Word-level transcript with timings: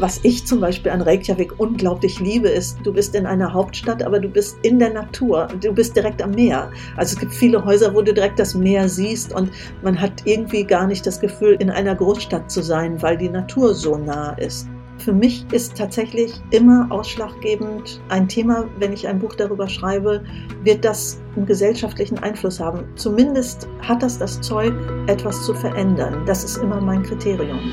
Was 0.00 0.20
ich 0.22 0.46
zum 0.46 0.60
Beispiel 0.60 0.92
an 0.92 1.02
Reykjavik 1.02 1.58
unglaublich 1.58 2.20
liebe, 2.20 2.48
ist, 2.48 2.78
du 2.84 2.92
bist 2.92 3.16
in 3.16 3.26
einer 3.26 3.52
Hauptstadt, 3.52 4.00
aber 4.00 4.20
du 4.20 4.28
bist 4.28 4.56
in 4.62 4.78
der 4.78 4.92
Natur. 4.92 5.48
Du 5.60 5.72
bist 5.72 5.96
direkt 5.96 6.22
am 6.22 6.30
Meer. 6.30 6.70
Also 6.96 7.14
es 7.14 7.18
gibt 7.18 7.34
viele 7.34 7.64
Häuser, 7.64 7.92
wo 7.92 8.00
du 8.00 8.14
direkt 8.14 8.38
das 8.38 8.54
Meer 8.54 8.88
siehst 8.88 9.34
und 9.34 9.50
man 9.82 10.00
hat 10.00 10.12
irgendwie 10.24 10.62
gar 10.62 10.86
nicht 10.86 11.04
das 11.04 11.18
Gefühl, 11.18 11.56
in 11.58 11.68
einer 11.68 11.96
Großstadt 11.96 12.48
zu 12.48 12.62
sein, 12.62 13.02
weil 13.02 13.16
die 13.16 13.28
Natur 13.28 13.74
so 13.74 13.98
nah 13.98 14.34
ist. 14.34 14.68
Für 14.98 15.12
mich 15.12 15.44
ist 15.50 15.76
tatsächlich 15.76 16.32
immer 16.50 16.86
ausschlaggebend 16.90 18.00
ein 18.08 18.28
Thema, 18.28 18.66
wenn 18.78 18.92
ich 18.92 19.08
ein 19.08 19.18
Buch 19.18 19.34
darüber 19.34 19.68
schreibe, 19.68 20.22
wird 20.62 20.84
das 20.84 21.20
einen 21.34 21.46
gesellschaftlichen 21.46 22.18
Einfluss 22.20 22.60
haben. 22.60 22.84
Zumindest 22.94 23.68
hat 23.80 24.04
das 24.04 24.18
das 24.18 24.40
Zeug, 24.40 24.74
etwas 25.08 25.44
zu 25.44 25.54
verändern. 25.54 26.22
Das 26.24 26.44
ist 26.44 26.58
immer 26.58 26.80
mein 26.80 27.02
Kriterium. 27.02 27.72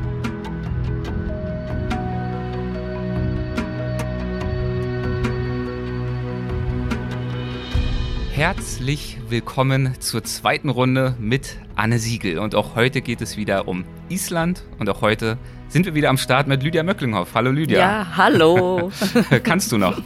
Herzlich 8.41 9.19
willkommen 9.29 9.93
zur 9.99 10.23
zweiten 10.23 10.69
Runde 10.69 11.15
mit 11.19 11.57
Anne 11.75 11.99
Siegel. 11.99 12.39
Und 12.39 12.55
auch 12.55 12.73
heute 12.73 13.01
geht 13.01 13.21
es 13.21 13.37
wieder 13.37 13.67
um 13.67 13.85
Island. 14.09 14.63
Und 14.79 14.89
auch 14.89 15.01
heute 15.01 15.37
sind 15.67 15.85
wir 15.85 15.93
wieder 15.93 16.09
am 16.09 16.17
Start 16.17 16.47
mit 16.47 16.63
Lydia 16.63 16.81
Möcklinghoff. 16.81 17.35
Hallo 17.35 17.51
Lydia. 17.51 17.77
Ja, 17.77 18.07
hallo. 18.17 18.91
Kannst 19.43 19.71
du 19.71 19.77
noch? 19.77 20.01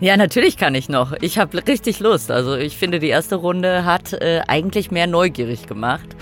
Ja, 0.00 0.16
natürlich 0.16 0.56
kann 0.56 0.74
ich 0.74 0.88
noch. 0.88 1.12
Ich 1.20 1.38
habe 1.38 1.64
richtig 1.64 2.00
Lust. 2.00 2.32
Also 2.32 2.56
ich 2.56 2.76
finde, 2.76 2.98
die 2.98 3.06
erste 3.06 3.36
Runde 3.36 3.84
hat 3.84 4.14
äh, 4.14 4.40
eigentlich 4.48 4.90
mehr 4.90 5.06
neugierig 5.06 5.68
gemacht, 5.68 6.16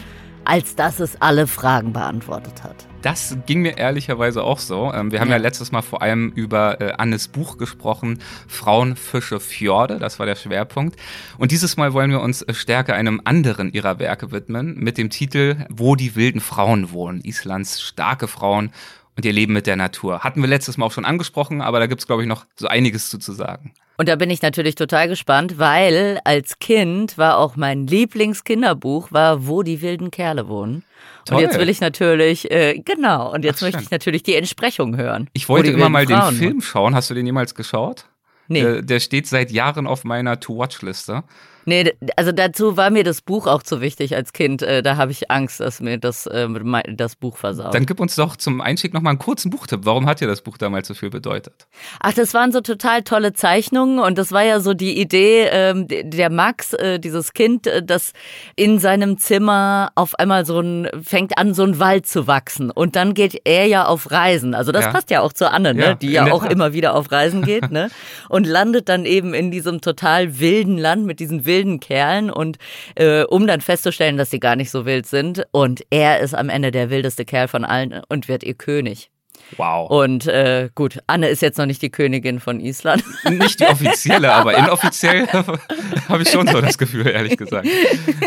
als 0.45 0.77
dass 0.77 1.01
es 1.01 1.19
alle 1.23 1.47
Fragen 1.47 1.95
beantwortet 1.95 2.63
hat. 2.63 2.88
Das 3.03 3.37
ging 3.47 3.63
mir 3.63 3.79
ehrlicherweise 3.79 4.43
auch 4.43 4.59
so. 4.59 4.93
Ähm, 4.93 5.13
wir 5.13 5.21
haben 5.21 5.29
ja. 5.29 5.37
ja, 5.37 5.43
letztes 5.43 5.71
Mal 5.71 5.83
vor 5.83 6.03
allem 6.03 6.33
über 6.35 6.81
äh, 6.81 6.93
Annes 6.99 7.29
Buch 7.29 7.57
gesprochen, 7.57 8.19
Frauen, 8.49 8.97
Fische, 8.97 9.39
Fjorde, 9.39 9.99
das 9.99 10.19
war 10.19 10.27
der 10.27 10.35
Schwerpunkt. 10.35 10.99
Und 11.39 11.53
dieses 11.53 11.77
Mal 11.77 11.93
wollen 11.93 12.11
wir 12.11 12.21
uns 12.21 12.45
stärker 12.51 12.95
einem 12.95 13.21
anderen 13.25 13.73
ihrer 13.73 14.01
Werke 14.01 14.33
widmen, 14.33 14.75
mit 14.79 14.99
dem 14.99 15.11
Titel 15.11 15.65
Wo 15.69 15.95
die 15.95 16.17
wilden 16.17 16.41
Frauen 16.41 16.91
wohnen, 16.91 17.21
Islands 17.21 17.81
starke 17.81 18.27
Frauen 18.27 18.73
und 19.17 19.25
ihr 19.25 19.33
Leben 19.33 19.53
mit 19.53 19.67
der 19.67 19.77
Natur. 19.77 20.21
Hatten 20.21 20.41
wir 20.41 20.49
letztes 20.49 20.77
Mal 20.77 20.87
auch 20.87 20.93
schon 20.93 21.05
angesprochen, 21.05 21.61
aber 21.61 21.79
da 21.79 21.87
gibt's 21.87 22.07
glaube 22.07 22.23
ich, 22.23 22.29
noch 22.29 22.47
so 22.57 22.67
einiges 22.67 23.11
zu, 23.11 23.19
zu 23.19 23.33
sagen. 23.33 23.75
Und 23.97 24.09
da 24.09 24.15
bin 24.15 24.31
ich 24.31 24.43
natürlich 24.43 24.77
total 24.77 25.09
gespannt, 25.09 25.59
weil 25.59 26.21
als 26.23 26.61
Kind 26.61 27.19
war 27.19 27.39
auch 27.39 27.57
mein 27.57 27.87
Lieblingskinderbuch, 27.87 29.11
war 29.11 29.47
Wo 29.47 29.63
die 29.63 29.83
wilden 29.83 30.13
Kerle 30.13 30.49
wohnen. 30.49 30.85
Toll. 31.29 31.39
Und 31.39 31.43
jetzt 31.43 31.59
will 31.59 31.69
ich 31.69 31.81
natürlich, 31.81 32.51
äh, 32.51 32.81
genau, 32.83 33.33
und 33.33 33.45
jetzt 33.45 33.59
Ach, 33.59 33.67
möchte 33.67 33.83
ich 33.83 33.91
natürlich 33.91 34.23
die 34.23 34.35
Entsprechung 34.35 34.97
hören. 34.97 35.29
Ich 35.35 35.49
wollte 35.49 35.71
immer 35.71 35.91
mal 35.91 36.07
Frauen 36.07 36.31
den 36.31 36.39
Film 36.39 36.61
schauen. 36.63 36.95
Hast 36.95 37.11
du 37.11 37.15
den 37.15 37.27
jemals 37.27 37.55
geschaut? 37.55 38.07
Nee. 38.49 38.63
Der, 38.63 38.83
der 38.83 39.01
steht 39.01 39.27
seit 39.27 39.51
Jahren 39.51 39.87
auf 39.87 40.05
meiner 40.05 40.41
To-Watch-Liste. 40.41 41.25
Nee, 41.69 41.93
also 42.17 42.33
dazu 42.33 42.79
war 42.79 42.89
mir 42.89 43.05
das 43.05 43.21
Buch 43.21 43.47
auch 43.47 43.63
zu 43.63 43.83
wichtig 43.83 44.17
als 44.17 44.33
Kind. 44.33 44.63
Äh, 44.63 44.83
da 44.83 44.97
habe 44.97 45.13
ich 45.13 45.31
Angst, 45.31 45.61
dass 45.61 45.81
mir 45.81 45.99
das, 45.99 46.27
äh, 46.27 46.49
das 46.89 47.15
Buch 47.15 47.37
versaut. 47.37 47.75
Dann 47.75 47.85
gib 47.85 48.01
uns 48.01 48.17
doch 48.17 48.37
zum 48.37 48.63
Einstieg 48.63 48.95
nochmal 48.95 49.11
einen 49.11 49.19
kurzen 49.19 49.51
Buchtipp. 49.51 49.81
Warum 49.83 50.07
hat 50.07 50.23
dir 50.23 50.29
das 50.29 50.41
Buch 50.41 50.57
damals 50.57 50.89
so 50.89 50.95
viel 50.95 51.11
bedeutet? 51.11 51.67
Ach, 52.01 52.15
das 52.15 52.33
waren 52.33 52.53
so 52.53 52.63
total 52.63 53.03
tolle 53.03 53.35
Zeichnungen 53.35 53.99
und 53.99 54.17
das 54.17 54.33
war 54.33 54.45
ja 54.45 54.61
so 54.61 54.73
die 54.73 54.99
Idee, 54.99 55.49
ähm, 55.51 55.87
der 55.89 56.31
Max, 56.31 56.73
äh, 56.73 56.99
dieses 56.99 57.35
Kind, 57.35 57.67
äh, 57.67 57.83
das 57.83 58.13
in 58.57 58.79
seinem 58.79 59.19
Zimmer 59.19 59.93
auf 59.95 60.15
einmal 60.15 60.47
so 60.47 60.61
ein, 60.61 60.89
fängt 61.03 61.37
an, 61.37 61.53
so 61.53 61.65
ein 61.65 61.79
Wald 61.79 62.07
zu 62.07 62.27
wachsen 62.27 62.71
und 62.71 62.97
dann 62.97 63.13
geht 63.13 63.43
er 63.45 63.67
ja 63.67 63.85
auf 63.85 64.11
Reisen. 64.11 64.55
Also 64.55 64.73
das 64.73 64.87
ja. 64.87 64.91
passt 64.91 65.11
ja 65.11 65.21
auch 65.21 65.35
zu 65.35 65.51
Anne, 65.51 65.75
ne? 65.75 65.83
Ja, 65.83 65.95
die 65.95 66.13
ja 66.13 66.33
auch 66.33 66.45
Tat. 66.45 66.53
immer 66.53 66.73
wieder 66.73 66.95
auf 66.95 67.13
Reisen 67.13 67.43
geht, 67.43 67.71
ne? 67.71 67.91
Und 68.29 68.47
landet 68.47 68.89
dann 68.89 69.05
eben 69.05 69.35
in 69.35 69.51
diesem 69.51 69.81
total 69.81 70.39
wilden 70.39 70.79
Land 70.79 71.05
mit 71.05 71.21
diesen 71.21 71.45
wilden 71.45 71.58
wilden 71.59 71.81
Kerlen 71.81 72.31
und 72.31 72.59
äh, 72.95 73.25
um 73.25 73.47
dann 73.47 73.61
festzustellen, 73.61 74.17
dass 74.17 74.31
sie 74.31 74.41
gar 74.41 74.57
nicht 74.57 74.71
so 74.71 74.87
wild 74.87 75.07
sind. 75.07 75.45
Und 75.51 75.83
er 75.91 76.21
ist 76.21 76.35
am 76.35 76.49
Ende 76.49 76.71
der 76.71 76.91
wildeste 76.91 77.25
Kerl 77.25 77.49
von 77.49 77.65
allen 77.65 78.03
und 78.09 78.29
wird 78.29 78.45
ihr 78.45 78.55
König. 78.55 79.11
Wow. 79.57 79.91
Und 79.91 80.27
äh, 80.27 80.69
gut, 80.75 80.99
Anne 81.07 81.29
ist 81.29 81.43
jetzt 81.43 81.59
noch 81.59 81.67
nicht 81.67 81.81
die 81.81 81.91
Königin 81.91 82.41
von 82.41 82.61
Island. 82.61 83.03
Nicht 83.29 83.61
die 83.61 83.65
offizielle, 83.65 84.33
aber 84.33 84.57
inoffiziell 84.59 85.27
habe 86.09 86.23
ich 86.23 86.29
schon 86.29 86.47
so 86.47 86.61
das 86.61 86.77
Gefühl, 86.77 87.07
ehrlich 87.07 87.37
gesagt. 87.37 87.67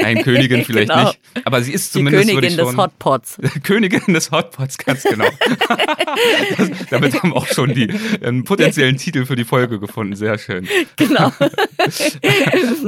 Nein, 0.02 0.24
Königin 0.24 0.64
vielleicht 0.66 0.90
genau. 0.90 1.08
nicht. 1.08 1.20
Aber 1.44 1.62
sie 1.62 1.74
ist 1.74 1.94
zumindest. 1.94 2.30
Die 2.30 2.34
Königin 2.34 2.58
des 2.58 2.78
Hotpots. 2.78 3.38
Königin 3.64 4.14
des 4.14 4.32
Hotpots, 4.32 4.78
ganz 4.78 5.04
genau. 5.04 5.28
das, 6.58 6.70
damit 6.90 7.22
haben 7.22 7.30
wir 7.30 7.36
auch 7.36 7.48
schon 7.48 7.74
die 7.74 7.90
einen 8.24 8.44
potenziellen 8.44 8.98
Titel 8.98 9.26
für 9.26 9.36
die 9.36 9.46
Folge 9.46 9.80
gefunden. 9.80 10.16
Sehr 10.16 10.38
schön. 10.38 10.68
Genau. 10.96 11.32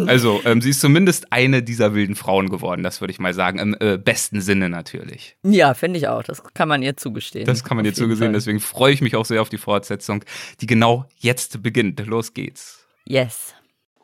also, 0.07 0.41
ähm, 0.45 0.61
sie 0.61 0.71
ist 0.71 0.81
zumindest 0.81 1.31
eine 1.31 1.61
dieser 1.61 1.93
wilden 1.93 2.15
Frauen 2.15 2.49
geworden, 2.49 2.83
das 2.83 3.01
würde 3.01 3.11
ich 3.11 3.19
mal 3.19 3.33
sagen. 3.33 3.59
Im 3.59 3.75
äh, 3.79 3.97
besten 3.97 4.41
Sinne 4.41 4.69
natürlich. 4.69 5.35
Ja, 5.43 5.73
finde 5.73 5.99
ich 5.99 6.07
auch. 6.07 6.23
Das 6.23 6.43
kann 6.53 6.67
man 6.67 6.81
ihr 6.81 6.97
zugestehen. 6.97 7.45
Das 7.45 7.63
kann 7.63 7.77
man 7.77 7.85
ihr 7.85 7.93
zugestehen 7.93 8.22
gesehen. 8.23 8.33
Deswegen 8.33 8.59
freue 8.59 8.93
ich 8.93 9.01
mich 9.01 9.15
auch 9.15 9.25
sehr 9.25 9.41
auf 9.41 9.49
die 9.49 9.57
Fortsetzung, 9.57 10.23
die 10.61 10.67
genau 10.67 11.05
jetzt 11.19 11.61
beginnt. 11.63 12.05
Los 12.05 12.33
geht's. 12.33 12.85
Yes. 13.05 13.53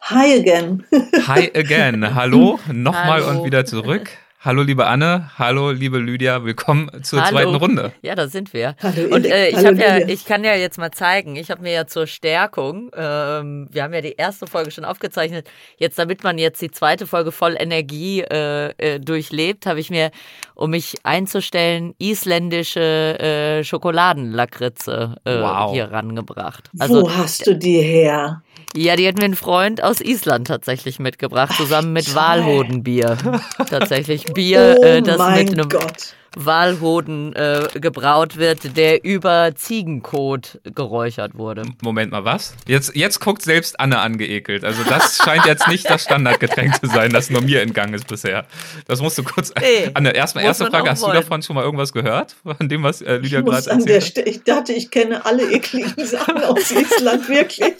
Hi 0.02 0.40
again. 0.40 0.86
Hi 1.28 1.52
again. 1.54 2.16
Hallo, 2.16 2.60
nochmal 2.72 3.22
und 3.24 3.44
wieder 3.44 3.66
zurück. 3.66 4.10
Hallo 4.42 4.62
liebe 4.62 4.88
Anne, 4.88 5.32
hallo 5.38 5.72
liebe 5.72 5.98
Lydia, 5.98 6.46
willkommen 6.46 6.90
zur 7.04 7.26
hallo. 7.26 7.32
zweiten 7.32 7.56
Runde. 7.56 7.92
Ja, 8.02 8.16
da 8.16 8.30
sind 8.30 8.54
wir. 8.54 8.74
Hallo, 8.82 9.14
und 9.14 9.26
äh, 9.26 9.50
ich 9.50 9.58
habe 9.58 9.76
ja, 9.76 9.98
ich 9.98 10.24
kann 10.24 10.46
ja 10.46 10.56
jetzt 10.56 10.78
mal 10.78 10.92
zeigen, 10.92 11.36
ich 11.36 11.52
habe 11.52 11.62
mir 11.62 11.74
ja 11.74 11.88
zur 11.88 12.08
Stärkung, 12.08 12.90
ähm, 12.96 13.68
wir 13.70 13.84
haben 13.84 13.94
ja 13.94 14.00
die 14.00 14.14
erste 14.14 14.48
Folge 14.48 14.72
schon 14.72 14.86
aufgezeichnet, 14.86 15.50
jetzt 15.76 16.00
damit 16.00 16.24
man 16.24 16.38
jetzt 16.38 16.62
die 16.62 16.72
zweite 16.72 17.06
Folge 17.06 17.34
voll 17.34 17.58
Energie 17.60 18.22
äh, 18.22 18.70
äh, 18.78 19.02
durchlebt, 19.02 19.66
habe 19.66 19.82
ich 19.82 19.90
mir, 19.90 20.10
um 20.56 20.70
mich 20.70 20.96
einzustellen, 21.04 21.94
isländische 22.00 23.20
äh, 23.20 23.66
Schokoladenlakritze 23.66 25.18
äh, 25.26 25.42
wow. 25.42 25.74
hier 25.74 25.92
rangebracht. 25.92 26.70
Also, 26.80 27.02
Wo 27.02 27.12
hast 27.12 27.46
du 27.46 27.58
die 27.58 27.82
her? 27.82 28.42
Ja, 28.76 28.96
die 28.96 29.08
hat 29.08 29.18
mir 29.18 29.26
ein 29.26 29.36
Freund 29.36 29.84
aus 29.84 30.00
Island 30.00 30.48
tatsächlich 30.48 31.00
mitgebracht, 31.00 31.56
zusammen 31.56 31.92
mit 31.92 32.14
Walhodenbier. 32.14 33.18
tatsächlich 33.70 34.26
Bier, 34.26 34.78
oh 34.80 34.84
äh, 34.84 35.02
das 35.02 35.18
mit 35.18 35.52
einem 35.52 35.70
Gott. 35.70 36.14
Walhoden 36.36 37.34
äh, 37.34 37.68
gebraut 37.76 38.38
wird, 38.38 38.78
der 38.78 39.04
über 39.04 39.52
Ziegenkot 39.56 40.60
geräuchert 40.64 41.36
wurde. 41.36 41.64
Moment 41.82 42.12
mal, 42.12 42.26
was? 42.26 42.54
Jetzt, 42.68 42.96
jetzt 42.96 43.20
guckt 43.20 43.42
selbst 43.42 43.80
Anne 43.80 44.00
angeekelt. 44.00 44.64
Also 44.64 44.84
das 44.84 45.18
scheint 45.24 45.46
jetzt 45.46 45.68
nicht 45.68 45.90
das 45.90 46.04
Standardgetränk 46.04 46.80
zu 46.80 46.88
sein, 46.88 47.12
das 47.12 47.30
nur 47.30 47.42
mir 47.42 47.62
entgangen 47.62 47.94
ist 47.94 48.08
bisher. 48.08 48.46
Das 48.88 49.02
musst 49.02 49.18
du 49.18 49.24
kurz. 49.24 49.52
Nee, 49.60 49.90
Anne, 49.94 50.14
erstmal 50.14 50.44
erste 50.44 50.68
Frage, 50.68 50.90
hast 50.90 51.02
wollen. 51.02 51.16
du 51.16 51.22
davon 51.22 51.42
schon 51.42 51.56
mal 51.56 51.64
irgendwas 51.64 51.94
gehört? 51.94 52.36
Von 52.44 52.70
dem, 52.70 52.84
was 52.84 53.02
äh, 53.02 53.18
Lydia 53.18 53.42
gerade 53.42 53.70
erzählt 53.70 54.18
hat? 54.18 54.28
Ich 54.28 54.44
dachte, 54.44 54.74
ich 54.74 54.92
kenne 54.92 55.26
alle 55.26 55.52
ekligen 55.52 56.06
Sachen 56.06 56.44
aus 56.44 56.72
Island, 56.72 57.28
wirklich. 57.28 57.74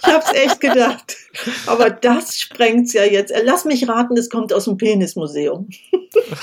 Ich 0.00 0.06
hab's 0.06 0.32
echt 0.32 0.60
gedacht. 0.60 1.16
Aber 1.66 1.90
das 1.90 2.38
sprengt's 2.38 2.92
ja 2.92 3.04
jetzt. 3.04 3.32
Lass 3.44 3.64
mich 3.64 3.88
raten, 3.88 4.16
es 4.16 4.30
kommt 4.30 4.52
aus 4.52 4.64
dem 4.64 4.76
Penismuseum. 4.76 5.68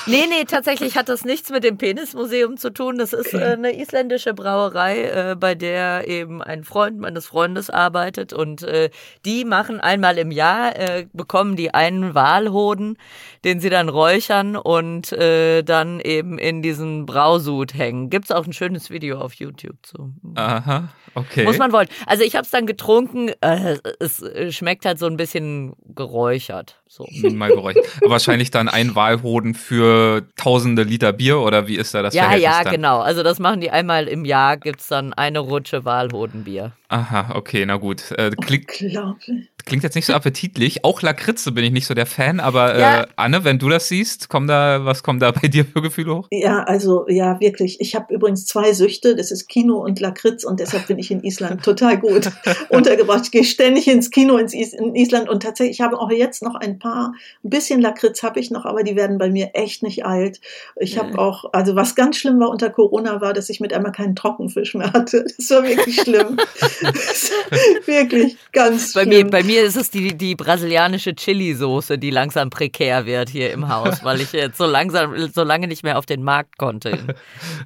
Nee, 0.06 0.24
nee, 0.28 0.44
tatsächlich 0.46 0.96
hat 0.96 1.08
das 1.08 1.24
nichts 1.24 1.45
nichts 1.46 1.50
mit 1.50 1.64
dem 1.64 1.78
Penismuseum 1.78 2.56
zu 2.56 2.70
tun. 2.70 2.98
Das 2.98 3.12
ist 3.12 3.34
okay. 3.34 3.42
äh, 3.42 3.52
eine 3.52 3.78
isländische 3.78 4.34
Brauerei, 4.34 5.02
äh, 5.04 5.36
bei 5.36 5.54
der 5.54 6.08
eben 6.08 6.42
ein 6.42 6.64
Freund 6.64 6.98
meines 6.98 7.26
Freundes 7.26 7.70
arbeitet. 7.70 8.32
Und 8.32 8.62
äh, 8.62 8.90
die 9.24 9.44
machen 9.44 9.80
einmal 9.80 10.18
im 10.18 10.30
Jahr, 10.30 10.74
bekommen 11.12 11.56
die 11.56 11.72
einen 11.72 12.14
Walhoden, 12.14 12.96
den 13.44 13.60
sie 13.60 13.70
dann 13.70 13.88
räuchern 13.88 14.56
und 14.56 15.12
dann 15.12 16.00
eben 16.00 16.38
in 16.38 16.62
diesen 16.62 17.06
Brausud 17.06 17.74
hängen. 17.74 18.10
Gibt 18.10 18.26
es 18.26 18.30
auch 18.30 18.46
ein 18.46 18.52
schönes 18.52 18.90
Video 18.90 19.18
auf 19.18 19.34
YouTube 19.34 19.76
zu. 19.82 20.12
Aha, 20.34 20.88
okay. 21.16 21.44
Muss 21.44 21.58
man 21.58 21.72
wollen. 21.72 21.88
Also 22.06 22.22
ich 22.22 22.34
habe 22.36 22.44
es 22.44 22.50
dann 22.50 22.66
getrunken. 22.66 23.30
Äh, 23.40 23.78
es 23.98 24.22
schmeckt 24.50 24.84
halt 24.84 24.98
so 24.98 25.06
ein 25.06 25.16
bisschen 25.16 25.74
geräuchert. 25.94 26.80
So. 26.86 27.06
Mal 27.30 27.50
geräuchert. 27.50 27.84
Wahrscheinlich 28.02 28.50
dann 28.50 28.68
ein 28.68 28.94
Walhoden 28.94 29.54
für 29.54 30.22
tausende 30.36 30.84
Liter 30.84 31.12
Bier 31.12 31.40
oder 31.40 31.66
wie 31.66 31.76
ist 31.76 31.94
da 31.94 32.02
das 32.02 32.14
ja, 32.14 32.22
Verhältnis 32.24 32.50
Ja, 32.50 32.62
ja, 32.62 32.70
genau. 32.70 33.00
Also 33.00 33.22
das 33.22 33.38
machen 33.38 33.60
die 33.60 33.70
einmal 33.70 34.06
im 34.06 34.24
Jahr, 34.24 34.56
gibt 34.56 34.80
es 34.80 34.88
dann 34.88 35.12
eine 35.12 35.40
Rutsche 35.40 35.84
Walhodenbier. 35.84 36.72
Aha, 36.88 37.34
okay, 37.34 37.66
na 37.66 37.76
gut. 37.76 38.12
Äh, 38.12 38.30
klingt, 38.30 38.68
klingt 38.68 39.82
jetzt 39.82 39.96
nicht 39.96 40.06
so 40.06 40.12
appetitlich. 40.12 40.84
Auch 40.84 41.02
Lakritze 41.02 41.50
bin 41.50 41.64
ich 41.64 41.72
nicht 41.72 41.86
so 41.86 41.94
der 41.94 42.06
Fan, 42.06 42.38
aber 42.38 42.78
ja. 42.78 43.02
äh, 43.02 43.06
Anne, 43.16 43.44
wenn 43.44 43.58
du 43.58 43.68
das 43.68 43.88
siehst, 43.88 44.28
kommt 44.28 44.48
da, 44.48 44.84
was 44.84 45.02
kommt 45.02 45.20
da 45.20 45.32
bei 45.32 45.48
dir 45.48 45.64
für 45.64 45.82
Gefühle 45.82 46.14
hoch? 46.14 46.28
Ja, 46.30 46.62
also 46.62 47.08
ja, 47.08 47.40
wirklich. 47.40 47.80
Ich 47.80 47.96
habe 47.96 48.14
übrigens 48.14 48.46
zwei 48.46 48.72
Süchte, 48.72 49.16
das 49.16 49.32
ist 49.32 49.48
Kino 49.48 49.78
und 49.78 49.98
Lakritz 49.98 50.44
und 50.44 50.60
deshalb 50.60 50.86
bin 50.86 50.98
ich 50.98 51.10
in 51.10 51.24
Island 51.24 51.64
total 51.64 51.98
gut 51.98 52.30
untergebracht. 52.68 53.22
Ich 53.24 53.30
gehe 53.32 53.44
ständig 53.44 53.88
ins 53.88 54.12
Kino 54.12 54.36
ins 54.36 54.54
Is 54.54 54.72
in 54.72 54.94
Island 54.94 55.28
und 55.28 55.42
tatsächlich, 55.42 55.78
ich 55.78 55.80
habe 55.80 55.98
auch 55.98 56.12
jetzt 56.12 56.42
noch 56.44 56.54
ein 56.54 56.78
paar, 56.78 57.14
ein 57.44 57.50
bisschen 57.50 57.80
Lakritz 57.80 58.22
habe 58.22 58.38
ich 58.38 58.52
noch, 58.52 58.64
aber 58.64 58.84
die 58.84 58.94
werden 58.94 59.18
bei 59.18 59.28
mir 59.28 59.50
echt 59.54 59.82
nicht 59.82 60.06
alt. 60.06 60.40
Ich 60.76 60.98
habe 60.98 61.18
auch, 61.18 61.46
also 61.52 61.74
was 61.74 61.96
ganz 61.96 62.16
schlimm 62.16 62.38
war 62.38 62.50
unter 62.50 62.70
Corona 62.70 63.20
war, 63.20 63.32
dass 63.32 63.48
ich 63.48 63.58
mit 63.58 63.72
einmal 63.72 63.92
keinen 63.92 64.14
Trockenfisch 64.14 64.74
mehr 64.74 64.92
hatte. 64.92 65.24
Das 65.36 65.50
war 65.50 65.64
wirklich 65.64 66.00
schlimm. 66.00 66.36
wirklich 67.86 68.36
ganz 68.52 68.92
bei 68.92 69.02
schlimm. 69.02 69.26
Mir, 69.26 69.30
bei 69.30 69.42
mir 69.42 69.62
ist 69.62 69.76
es 69.76 69.90
die, 69.90 70.16
die 70.16 70.34
brasilianische 70.34 71.14
Chili-Soße, 71.14 71.98
die 71.98 72.10
langsam 72.10 72.50
prekär 72.50 73.06
wird 73.06 73.28
hier 73.28 73.52
im 73.52 73.68
Haus, 73.68 74.02
weil 74.04 74.20
ich 74.20 74.32
jetzt 74.32 74.58
so 74.58 74.66
langsam, 74.66 75.14
so 75.32 75.42
lange 75.42 75.68
nicht 75.68 75.82
mehr 75.82 75.98
auf 75.98 76.06
den 76.06 76.22
Markt 76.22 76.58
konnte. 76.58 77.16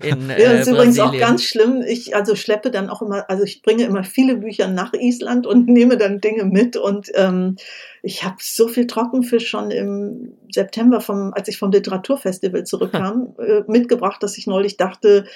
In, 0.03 0.11
in, 0.11 0.31
ja, 0.31 0.53
das 0.53 0.63
ist 0.63 0.69
äh, 0.69 0.71
übrigens 0.71 0.99
auch 0.99 1.17
ganz 1.17 1.45
schlimm. 1.45 1.83
Ich 1.87 2.15
also 2.15 2.37
schleppe 2.37 2.71
dann 2.71 2.89
auch 2.89 3.03
immer, 3.03 3.29
also 3.29 3.45
ich 3.45 3.63
bringe 3.63 3.85
immer 3.85 4.05
viele 4.05 4.37
Bücher 4.37 4.69
nach 4.69 4.93
Island 4.93 5.47
und 5.47 5.69
nehme 5.81 5.97
dann 5.97 6.21
Dinge 6.21 6.45
mit 6.45 6.77
und 6.77 7.09
ähm, 7.15 7.57
ich 8.03 8.25
habe 8.25 8.37
so 8.41 8.69
viel 8.69 8.87
Trockenfisch 8.87 9.49
schon 9.49 9.71
im 9.71 10.33
September, 10.51 11.01
vom, 11.01 11.33
als 11.35 11.49
ich 11.49 11.59
vom 11.59 11.71
Literaturfestival 11.71 12.65
zurückkam, 12.65 13.35
äh, 13.39 13.63
mitgebracht, 13.67 14.23
dass 14.23 14.39
ich 14.39 14.47
neulich 14.47 14.77
dachte, 14.77 15.27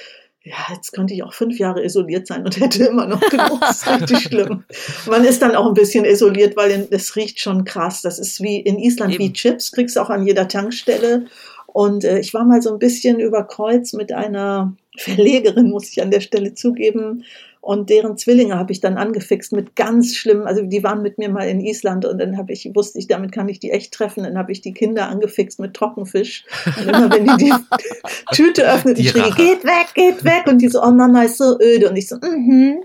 ja, 0.44 0.56
jetzt 0.74 0.92
könnte 0.92 1.14
ich 1.14 1.22
auch 1.22 1.32
fünf 1.32 1.58
Jahre 1.58 1.82
isoliert 1.82 2.26
sein 2.26 2.44
und 2.44 2.60
hätte 2.60 2.84
immer 2.84 3.06
noch 3.06 3.20
genug. 3.20 3.60
Das 3.60 3.82
ist 3.82 3.88
richtig 3.88 4.20
schlimm. 4.24 4.64
Man 5.06 5.24
ist 5.24 5.40
dann 5.40 5.56
auch 5.56 5.66
ein 5.66 5.74
bisschen 5.74 6.04
isoliert, 6.04 6.54
weil 6.56 6.86
es 6.90 7.16
riecht 7.16 7.40
schon 7.40 7.64
krass. 7.64 8.02
Das 8.02 8.18
ist 8.18 8.42
wie 8.42 8.60
in 8.60 8.78
Island 8.78 9.14
Eben. 9.14 9.24
wie 9.24 9.32
Chips, 9.32 9.72
kriegst 9.72 9.96
du 9.96 10.00
auch 10.00 10.10
an 10.10 10.26
jeder 10.26 10.46
Tankstelle. 10.46 11.26
Und 11.66 12.04
äh, 12.04 12.18
ich 12.18 12.34
war 12.34 12.44
mal 12.44 12.60
so 12.60 12.72
ein 12.72 12.78
bisschen 12.78 13.18
über 13.20 13.42
Kreuz 13.44 13.94
mit 13.94 14.12
einer 14.12 14.76
Verlegerin, 14.96 15.70
muss 15.70 15.90
ich 15.90 16.02
an 16.02 16.10
der 16.10 16.20
Stelle 16.20 16.54
zugeben, 16.54 17.24
und 17.64 17.88
deren 17.88 18.18
Zwillinge 18.18 18.58
habe 18.58 18.72
ich 18.72 18.80
dann 18.80 18.98
angefixt 18.98 19.52
mit 19.52 19.74
ganz 19.74 20.14
schlimmen, 20.14 20.46
also 20.46 20.60
die 20.60 20.84
waren 20.84 21.00
mit 21.00 21.16
mir 21.16 21.30
mal 21.30 21.48
in 21.48 21.60
Island 21.60 22.04
und 22.04 22.18
dann 22.18 22.36
habe 22.36 22.52
ich, 22.52 22.70
wusste 22.74 22.98
ich, 22.98 23.06
damit 23.06 23.32
kann 23.32 23.48
ich 23.48 23.58
die 23.58 23.70
echt 23.70 23.94
treffen. 23.94 24.24
Dann 24.24 24.36
habe 24.36 24.52
ich 24.52 24.60
die 24.60 24.74
Kinder 24.74 25.08
angefixt 25.08 25.58
mit 25.60 25.72
Trockenfisch. 25.72 26.44
Und 26.66 26.88
immer 26.88 27.10
wenn 27.10 27.24
die 27.24 27.44
die 27.44 27.54
Tüte 28.32 28.70
öffnet, 28.70 28.98
ich 28.98 29.08
schrie, 29.08 29.30
geht 29.30 29.64
weg, 29.64 29.94
geht 29.94 30.24
weg. 30.24 30.46
Und 30.46 30.58
die 30.58 30.68
so, 30.68 30.82
oh 30.82 30.90
Mama 30.90 31.22
ist 31.22 31.38
so 31.38 31.58
öde. 31.58 31.88
Und 31.88 31.96
ich 31.96 32.06
so, 32.06 32.16
mhm. 32.16 32.80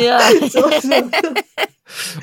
Ja. 0.00 0.20
so, 0.48 0.60
so. 0.70 0.94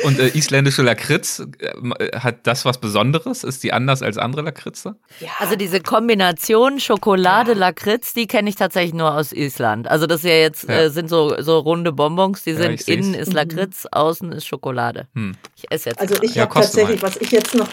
Und 0.03 0.19
äh, 0.19 0.27
isländische 0.29 0.81
Lakritz, 0.81 1.44
äh, 1.59 2.17
hat 2.17 2.47
das 2.47 2.65
was 2.65 2.79
Besonderes? 2.79 3.44
Ist 3.44 3.63
die 3.63 3.73
anders 3.73 4.01
als 4.01 4.17
andere 4.17 4.41
Lakritze? 4.41 4.95
Ja. 5.19 5.29
Also 5.39 5.55
diese 5.55 5.81
Kombination 5.81 6.79
Schokolade-Lakritz, 6.79 8.13
die 8.13 8.27
kenne 8.27 8.49
ich 8.49 8.55
tatsächlich 8.55 8.94
nur 8.94 9.13
aus 9.13 9.31
Island. 9.31 9.87
Also 9.87 10.07
das 10.07 10.23
ja 10.23 10.31
jetzt 10.31 10.67
ja. 10.67 10.81
Äh, 10.81 10.89
sind 10.89 11.09
so, 11.09 11.41
so 11.41 11.59
runde 11.81 11.94
Bonbons, 11.94 12.44
die 12.44 12.54
sind 12.54 12.88
innen 12.88 13.13
ist 13.13 13.33
Lakritz, 13.33 13.86
mhm. 13.86 13.89
außen 13.92 14.31
ist 14.31 14.45
Schokolade. 14.45 15.07
Hm. 15.16 15.36
Ich 15.56 15.66
esse 15.72 15.89
jetzt. 15.89 16.00
Also 16.00 16.16
ich 16.22 16.36
ja, 16.36 16.44
habe 16.44 16.54
tatsächlich, 16.54 17.01
was 17.01 17.18
ich 17.18 17.31
jetzt 17.31 17.56
noch 17.56 17.69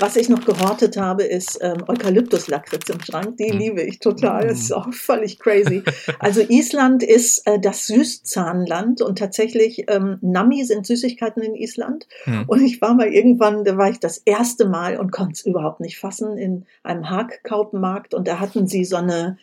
was 0.00 0.16
ich 0.16 0.28
noch 0.28 0.44
gehortet 0.44 0.96
habe, 0.96 1.22
ist 1.22 1.56
ähm, 1.62 1.84
Eukalyptus-Lakritz 1.86 2.90
im 2.90 3.00
Schrank. 3.00 3.36
Die 3.36 3.52
mhm. 3.52 3.58
liebe 3.58 3.82
ich 3.82 4.00
total. 4.00 4.48
Das 4.48 4.58
ist 4.58 4.72
auch 4.72 4.92
völlig 4.92 5.38
crazy. 5.38 5.84
Also 6.18 6.40
Island 6.40 7.04
ist 7.04 7.46
äh, 7.46 7.60
das 7.60 7.86
Süßzahnland 7.86 9.02
und 9.02 9.20
tatsächlich 9.20 9.84
ähm, 9.86 10.18
Nami 10.20 10.64
sind 10.64 10.84
Süßigkeiten 10.84 11.44
in 11.44 11.54
Island. 11.54 12.08
Mhm. 12.26 12.44
Und 12.48 12.64
ich 12.64 12.80
war 12.82 12.94
mal 12.94 13.06
irgendwann, 13.06 13.64
da 13.64 13.76
war 13.76 13.88
ich 13.88 14.00
das 14.00 14.18
erste 14.18 14.68
Mal 14.68 14.98
und 14.98 15.12
konnte 15.12 15.34
es 15.34 15.46
überhaupt 15.46 15.78
nicht 15.78 16.00
fassen 16.00 16.38
in 16.38 16.66
einem 16.82 17.08
Haakkaupenmarkt 17.08 18.14
und 18.14 18.26
da 18.26 18.40
hatten 18.40 18.66
sie 18.66 18.84
so 18.84 18.96
eine, 18.96 19.38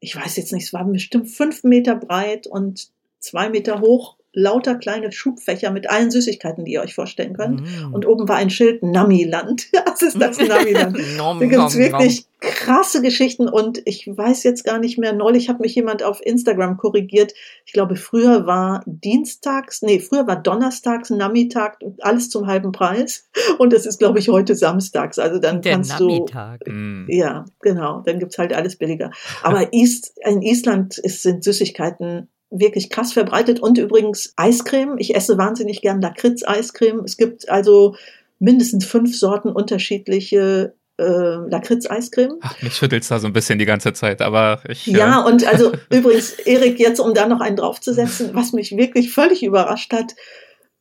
ich 0.00 0.16
weiß 0.16 0.38
jetzt 0.38 0.54
nicht, 0.54 0.64
es 0.64 0.72
war 0.72 0.86
bestimmt 0.86 1.28
fünf 1.28 1.64
Meter 1.64 1.96
breit 1.96 2.46
und 2.46 2.91
zwei 3.22 3.48
Meter 3.48 3.80
hoch 3.80 4.16
lauter 4.34 4.76
kleine 4.76 5.12
Schubfächer 5.12 5.70
mit 5.70 5.90
allen 5.90 6.10
Süßigkeiten, 6.10 6.64
die 6.64 6.72
ihr 6.72 6.80
euch 6.80 6.94
vorstellen 6.94 7.34
könnt. 7.34 7.60
Mm. 7.60 7.92
Und 7.92 8.06
oben 8.06 8.28
war 8.28 8.36
ein 8.36 8.48
Schild 8.48 8.82
Namiland. 8.82 9.68
Was 9.86 10.00
ist 10.00 10.20
das 10.20 10.38
Namiland? 10.48 10.96
da 11.18 11.46
gibt 11.46 11.62
es 11.68 11.76
wirklich 11.76 12.26
krasse 12.40 13.02
Geschichten 13.02 13.48
und 13.48 13.82
ich 13.84 14.08
weiß 14.08 14.42
jetzt 14.42 14.64
gar 14.64 14.78
nicht 14.78 14.98
mehr. 14.98 15.12
Neulich 15.12 15.48
hat 15.48 15.60
mich 15.60 15.74
jemand 15.74 16.02
auf 16.02 16.24
Instagram 16.24 16.78
korrigiert. 16.78 17.34
Ich 17.66 17.72
glaube, 17.72 17.94
früher 17.96 18.46
war 18.46 18.82
Dienstags, 18.86 19.82
nee, 19.82 20.00
früher 20.00 20.26
war 20.26 20.36
Donnerstags, 20.36 21.10
Namitag, 21.10 21.78
alles 22.00 22.30
zum 22.30 22.46
halben 22.46 22.72
Preis. 22.72 23.28
Und 23.58 23.72
es 23.74 23.84
ist, 23.84 23.98
glaube 23.98 24.18
ich, 24.18 24.28
heute 24.30 24.54
Samstags. 24.54 25.18
Also 25.18 25.38
dann 25.38 25.60
Der 25.60 25.74
kannst 25.74 26.00
Namitag. 26.00 26.64
du. 26.64 26.70
Mm. 26.72 27.06
Ja, 27.08 27.44
genau. 27.60 28.02
Dann 28.06 28.18
gibt's 28.18 28.38
halt 28.38 28.54
alles 28.54 28.76
billiger. 28.76 29.10
Aber 29.42 29.72
East, 29.74 30.14
in 30.24 30.40
Island 30.40 30.96
ist, 30.98 31.22
sind 31.22 31.44
Süßigkeiten 31.44 32.28
wirklich 32.52 32.90
krass 32.90 33.12
verbreitet. 33.12 33.60
Und 33.60 33.78
übrigens 33.78 34.32
Eiscreme. 34.36 34.96
Ich 34.98 35.14
esse 35.14 35.38
wahnsinnig 35.38 35.80
gern 35.80 36.00
Lakritz-Eiscreme. 36.00 37.02
Es 37.04 37.16
gibt 37.16 37.48
also 37.48 37.96
mindestens 38.38 38.84
fünf 38.84 39.18
Sorten 39.18 39.48
unterschiedliche 39.48 40.74
äh, 40.98 41.04
Lakritz-Eiscreme. 41.04 42.38
Mich 42.60 42.74
schüttelt's 42.74 43.08
da 43.08 43.18
so 43.18 43.26
ein 43.26 43.32
bisschen 43.32 43.58
die 43.58 43.64
ganze 43.64 43.92
Zeit, 43.92 44.20
aber 44.20 44.60
ich. 44.68 44.86
Ja, 44.86 44.98
ja. 44.98 45.24
und 45.24 45.46
also 45.46 45.72
übrigens, 45.90 46.32
Erik, 46.32 46.78
jetzt 46.78 47.00
um 47.00 47.14
da 47.14 47.26
noch 47.26 47.40
einen 47.40 47.56
draufzusetzen, 47.56 48.30
was 48.34 48.52
mich 48.52 48.76
wirklich 48.76 49.12
völlig 49.12 49.42
überrascht 49.42 49.92
hat, 49.92 50.14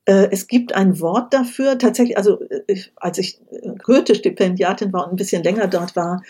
äh, 0.05 0.27
es 0.31 0.47
gibt 0.47 0.73
ein 0.73 0.99
Wort 0.99 1.33
dafür, 1.33 1.77
tatsächlich, 1.77 2.17
also 2.17 2.41
äh, 2.67 2.81
als 2.95 3.17
ich 3.17 3.39
Goethe-Stipendiatin 3.83 4.91
war 4.91 5.05
und 5.05 5.13
ein 5.13 5.17
bisschen 5.17 5.43
länger 5.43 5.67
dort 5.67 5.95
war, 5.95 6.21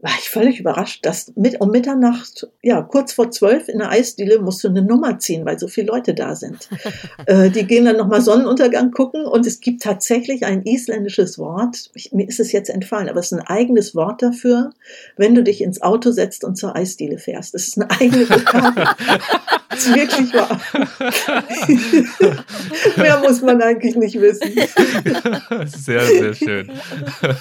war 0.00 0.12
ich 0.20 0.30
völlig 0.30 0.60
überrascht, 0.60 1.04
dass 1.04 1.32
mit, 1.34 1.60
um 1.60 1.70
Mitternacht, 1.70 2.46
ja, 2.62 2.82
kurz 2.82 3.12
vor 3.12 3.32
zwölf 3.32 3.68
in 3.68 3.78
der 3.78 3.90
Eisdiele 3.90 4.38
musst 4.38 4.62
du 4.62 4.68
eine 4.68 4.82
Nummer 4.82 5.18
ziehen, 5.18 5.44
weil 5.44 5.58
so 5.58 5.66
viele 5.66 5.88
Leute 5.88 6.14
da 6.14 6.36
sind. 6.36 6.68
äh, 7.26 7.50
die 7.50 7.66
gehen 7.66 7.84
dann 7.84 7.96
nochmal 7.96 8.20
Sonnenuntergang 8.20 8.92
gucken 8.92 9.26
und 9.26 9.44
es 9.44 9.60
gibt 9.60 9.82
tatsächlich 9.82 10.46
ein 10.46 10.62
isländisches 10.62 11.36
Wort, 11.36 11.90
ich, 11.94 12.12
mir 12.12 12.28
ist 12.28 12.38
es 12.38 12.52
jetzt 12.52 12.70
entfallen, 12.70 13.08
aber 13.08 13.18
es 13.18 13.32
ist 13.32 13.38
ein 13.38 13.46
eigenes 13.46 13.96
Wort 13.96 14.22
dafür, 14.22 14.70
wenn 15.16 15.34
du 15.34 15.42
dich 15.42 15.60
ins 15.62 15.82
Auto 15.82 16.12
setzt 16.12 16.44
und 16.44 16.54
zur 16.54 16.76
Eisdiele 16.76 17.18
fährst. 17.18 17.54
Das 17.54 17.66
ist 17.66 17.80
eine 17.80 17.90
eigene 17.90 18.30
Vokabel. 18.30 18.84
das 19.68 19.78
ist 19.86 19.94
wirklich 19.96 20.32
wahr. 20.32 20.60
Mehr 22.96 23.18
muss 23.18 23.42
man 23.42 23.60
eigentlich 23.62 23.96
nicht 23.96 24.20
wissen. 24.20 24.52
sehr, 25.66 26.06
sehr 26.06 26.34
schön. 26.34 26.70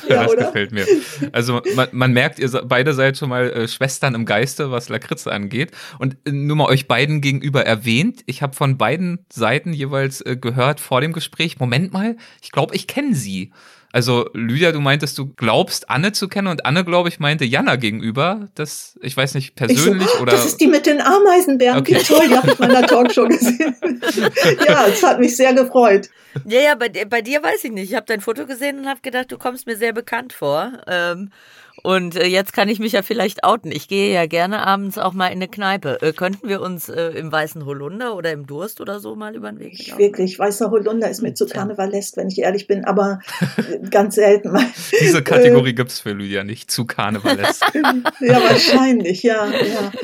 Ja, 0.09 0.23
das 0.23 0.31
oder? 0.31 0.45
gefällt 0.47 0.71
mir. 0.71 0.87
Also 1.31 1.61
man, 1.75 1.89
man 1.91 2.13
merkt, 2.13 2.39
ihr 2.39 2.46
ihr 2.53 2.63
beide 2.65 2.93
seid 2.93 3.17
schon 3.17 3.29
mal 3.29 3.49
äh, 3.49 3.67
Schwestern 3.67 4.15
im 4.15 4.25
Geiste, 4.25 4.71
was 4.71 4.89
Lakritze 4.89 5.31
angeht. 5.31 5.71
Und 5.99 6.17
äh, 6.25 6.31
nur 6.31 6.57
mal 6.57 6.67
euch 6.67 6.87
beiden 6.87 7.21
gegenüber 7.21 7.65
erwähnt, 7.65 8.21
ich 8.25 8.41
habe 8.41 8.55
von 8.55 8.77
beiden 8.77 9.25
Seiten 9.31 9.73
jeweils 9.73 10.21
äh, 10.21 10.37
gehört 10.37 10.79
vor 10.79 11.01
dem 11.01 11.13
Gespräch, 11.13 11.59
Moment 11.59 11.93
mal, 11.93 12.17
ich 12.41 12.51
glaube, 12.51 12.75
ich 12.75 12.87
kenne 12.87 13.15
sie. 13.15 13.51
Also 13.93 14.29
Lydia, 14.33 14.73
du 14.73 14.81
meintest, 14.81 15.17
du 15.17 15.33
glaubst 15.33 15.89
Anne 15.89 16.11
zu 16.11 16.27
kennen 16.27 16.49
und 16.49 16.65
Anne, 16.65 16.83
glaube 16.83 17.07
ich, 17.09 17.19
meinte 17.19 17.45
Jana 17.45 17.77
gegenüber. 17.77 18.47
Das, 18.53 18.99
ich 19.01 19.15
weiß 19.15 19.33
nicht, 19.33 19.55
persönlich 19.55 20.09
so, 20.09 20.19
oder. 20.19 20.33
Das 20.33 20.45
ist 20.45 20.59
die 20.59 20.67
mit 20.67 20.85
den 20.85 20.99
Ameisenbären. 20.99 21.79
Okay. 21.79 21.95
Wie 21.95 22.03
toll, 22.03 22.27
die 22.27 22.35
habe 22.35 22.51
ich 22.51 22.59
in 22.59 22.67
meiner 22.67 22.85
Talkshow 22.85 23.27
gesehen. 23.27 23.75
ja, 24.67 24.87
es 24.87 25.01
hat 25.01 25.19
mich 25.19 25.35
sehr 25.35 25.53
gefreut. 25.53 26.09
Ja, 26.45 26.59
ja, 26.59 26.75
bei, 26.75 26.89
bei 26.89 27.21
dir 27.21 27.41
weiß 27.41 27.63
ich 27.63 27.71
nicht. 27.71 27.89
Ich 27.89 27.95
habe 27.95 28.05
dein 28.05 28.21
Foto 28.21 28.45
gesehen 28.45 28.79
und 28.79 28.87
habe 28.87 28.99
gedacht, 29.01 29.31
du 29.31 29.37
kommst 29.37 29.65
mir 29.65 29.77
sehr 29.77 29.93
bekannt 29.93 30.33
vor. 30.33 30.73
Ähm, 30.85 31.31
und 31.83 32.15
äh, 32.15 32.25
jetzt 32.25 32.53
kann 32.53 32.69
ich 32.69 32.79
mich 32.79 32.93
ja 32.93 33.03
vielleicht 33.03 33.43
outen. 33.43 33.71
Ich 33.71 33.87
gehe 33.87 34.13
ja 34.13 34.25
gerne 34.25 34.65
abends 34.65 34.97
auch 34.97 35.13
mal 35.13 35.27
in 35.27 35.33
eine 35.33 35.47
Kneipe. 35.47 36.01
Äh, 36.01 36.11
könnten 36.11 36.49
wir 36.49 36.61
uns 36.61 36.89
äh, 36.89 37.09
im 37.09 37.31
Weißen 37.31 37.65
Holunder 37.65 38.15
oder 38.15 38.31
im 38.31 38.47
Durst 38.47 38.81
oder 38.81 38.99
so 38.99 39.15
mal 39.15 39.35
über 39.35 39.51
den 39.51 39.59
Weg 39.59 39.87
laufen? 39.87 39.99
Wirklich, 39.99 40.39
Weißer 40.39 40.71
Holunder 40.71 41.09
ist 41.09 41.21
mir 41.21 41.33
zu 41.33 41.45
karnevalesk, 41.45 42.17
wenn 42.17 42.29
ich 42.29 42.39
ehrlich 42.39 42.67
bin, 42.67 42.85
aber 42.85 43.19
äh, 43.57 43.87
ganz 43.89 44.15
selten 44.15 44.51
mal. 44.51 44.65
Diese 44.99 45.21
Kategorie 45.21 45.69
äh, 45.69 45.73
gibt's 45.73 45.99
für 45.99 46.13
Lydia 46.13 46.43
nicht, 46.43 46.71
zu 46.71 46.85
karnevalesk. 46.85 47.63
ja, 48.21 48.41
wahrscheinlich, 48.41 49.23
ja. 49.23 49.45
ja. 49.47 49.91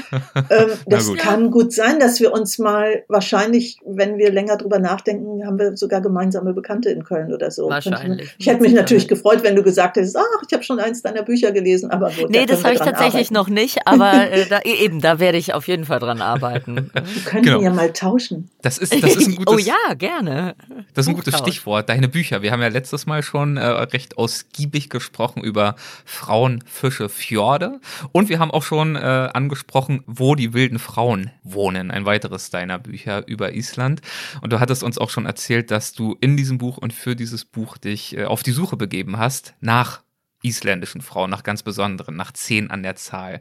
Ähm, 0.50 0.72
das 0.88 1.08
gut. 1.08 1.20
kann 1.20 1.52
gut 1.52 1.74
sein, 1.74 2.00
dass 2.00 2.20
wir 2.20 2.34
uns 2.34 2.58
mal 2.60 3.04
wahrscheinlich, 3.08 3.78
wenn 3.86 4.18
wir 4.18 4.32
länger 4.32 4.58
drüber 4.58 4.80
nachdenken, 4.80 5.46
haben 5.46 5.58
wir 5.58 5.78
sogar 5.78 6.02
gemeinsame 6.02 6.54
Bekannte 6.54 6.90
in 6.90 7.04
Köln 7.04 7.34
oder 7.34 7.50
so. 7.50 7.70
Wahrscheinlich. 7.70 8.36
Ich 8.38 8.48
hätte 8.48 8.62
mich 8.62 8.74
natürlich 8.74 9.08
gefreut, 9.08 9.44
wenn 9.44 9.56
du 9.56 9.64
gesagt 9.64 9.98
hättest, 9.98 10.18
ach, 10.18 10.44
ich 10.48 10.54
habe 10.54 10.64
schon 10.64 10.80
eins 10.80 11.02
deiner 11.02 11.24
Bücher 11.24 11.52
gelesen 11.52 11.63
gelesen, 11.64 11.92
aber 11.92 12.12
gut. 12.12 12.30
Nee, 12.30 12.46
da 12.46 12.56
das 12.56 12.64
habe 12.64 12.74
ich 12.74 12.80
tatsächlich 12.80 13.30
arbeiten. 13.30 13.34
noch 13.34 13.50
nicht, 13.50 13.88
aber 13.88 14.32
äh, 14.32 14.46
da, 14.48 14.60
e, 14.60 14.74
eben, 14.74 15.02
da 15.02 15.20
werde 15.20 15.38
ich 15.38 15.54
auf 15.54 15.68
jeden 15.68 15.86
Fall 15.86 16.00
dran 16.00 16.22
arbeiten. 16.22 16.92
Wir 16.94 17.24
können 17.24 17.44
genau. 17.44 17.62
ja 17.62 17.72
mal 17.72 17.92
tauschen. 17.94 18.50
Das 18.62 18.78
ist, 18.78 18.94
das 18.94 19.16
ist 19.16 19.28
ein 19.28 19.36
gutes, 19.44 19.54
oh 19.54 19.58
ja, 19.58 19.94
gerne. 19.96 20.56
Das 20.94 21.06
ist 21.06 21.10
ein 21.10 21.16
gutes 21.16 21.38
Stichwort. 21.38 21.90
Deine 21.90 22.08
Bücher. 22.08 22.42
Wir 22.42 22.52
haben 22.52 22.62
ja 22.62 22.68
letztes 22.68 23.06
Mal 23.06 23.24
schon 23.24 23.58
äh, 23.58 23.66
recht 23.66 24.18
ausgiebig 24.18 24.90
gesprochen 24.90 25.44
über 25.44 25.76
Frauen, 26.06 26.64
Fische, 26.66 27.10
Fjorde. 27.10 27.80
Und 28.12 28.30
wir 28.30 28.40
haben 28.40 28.52
auch 28.52 28.64
schon 28.64 28.96
äh, 28.96 29.00
angesprochen, 29.00 30.04
wo 30.06 30.36
die 30.36 30.54
wilden 30.54 30.80
Frauen 30.80 31.32
wohnen. 31.44 31.92
Ein 31.92 32.06
weiteres 32.06 32.50
deiner 32.50 32.80
Bücher 32.80 33.28
über 33.28 33.54
Island. 33.54 34.02
Und 34.42 34.54
du 34.54 34.60
hattest 34.60 34.84
uns 34.84 34.98
auch 34.98 35.10
schon 35.10 35.26
erzählt, 35.26 35.72
dass 35.72 35.94
du 35.94 36.16
in 36.20 36.38
diesem 36.38 36.58
Buch 36.58 36.78
und 36.78 36.94
für 36.94 37.16
dieses 37.16 37.46
Buch 37.46 37.78
dich 37.78 38.18
äh, 38.18 38.26
auf 38.26 38.44
die 38.44 38.52
Suche 38.52 38.78
begeben 38.78 39.18
hast 39.18 39.54
nach 39.62 40.04
isländischen 40.44 41.02
Frauen, 41.02 41.30
nach 41.30 41.44
ganz 41.44 41.64
besonderen, 41.64 42.16
nach 42.16 42.32
zehn 42.32 42.70
an 42.70 42.84
der 42.84 42.96
Zahl. 42.96 43.40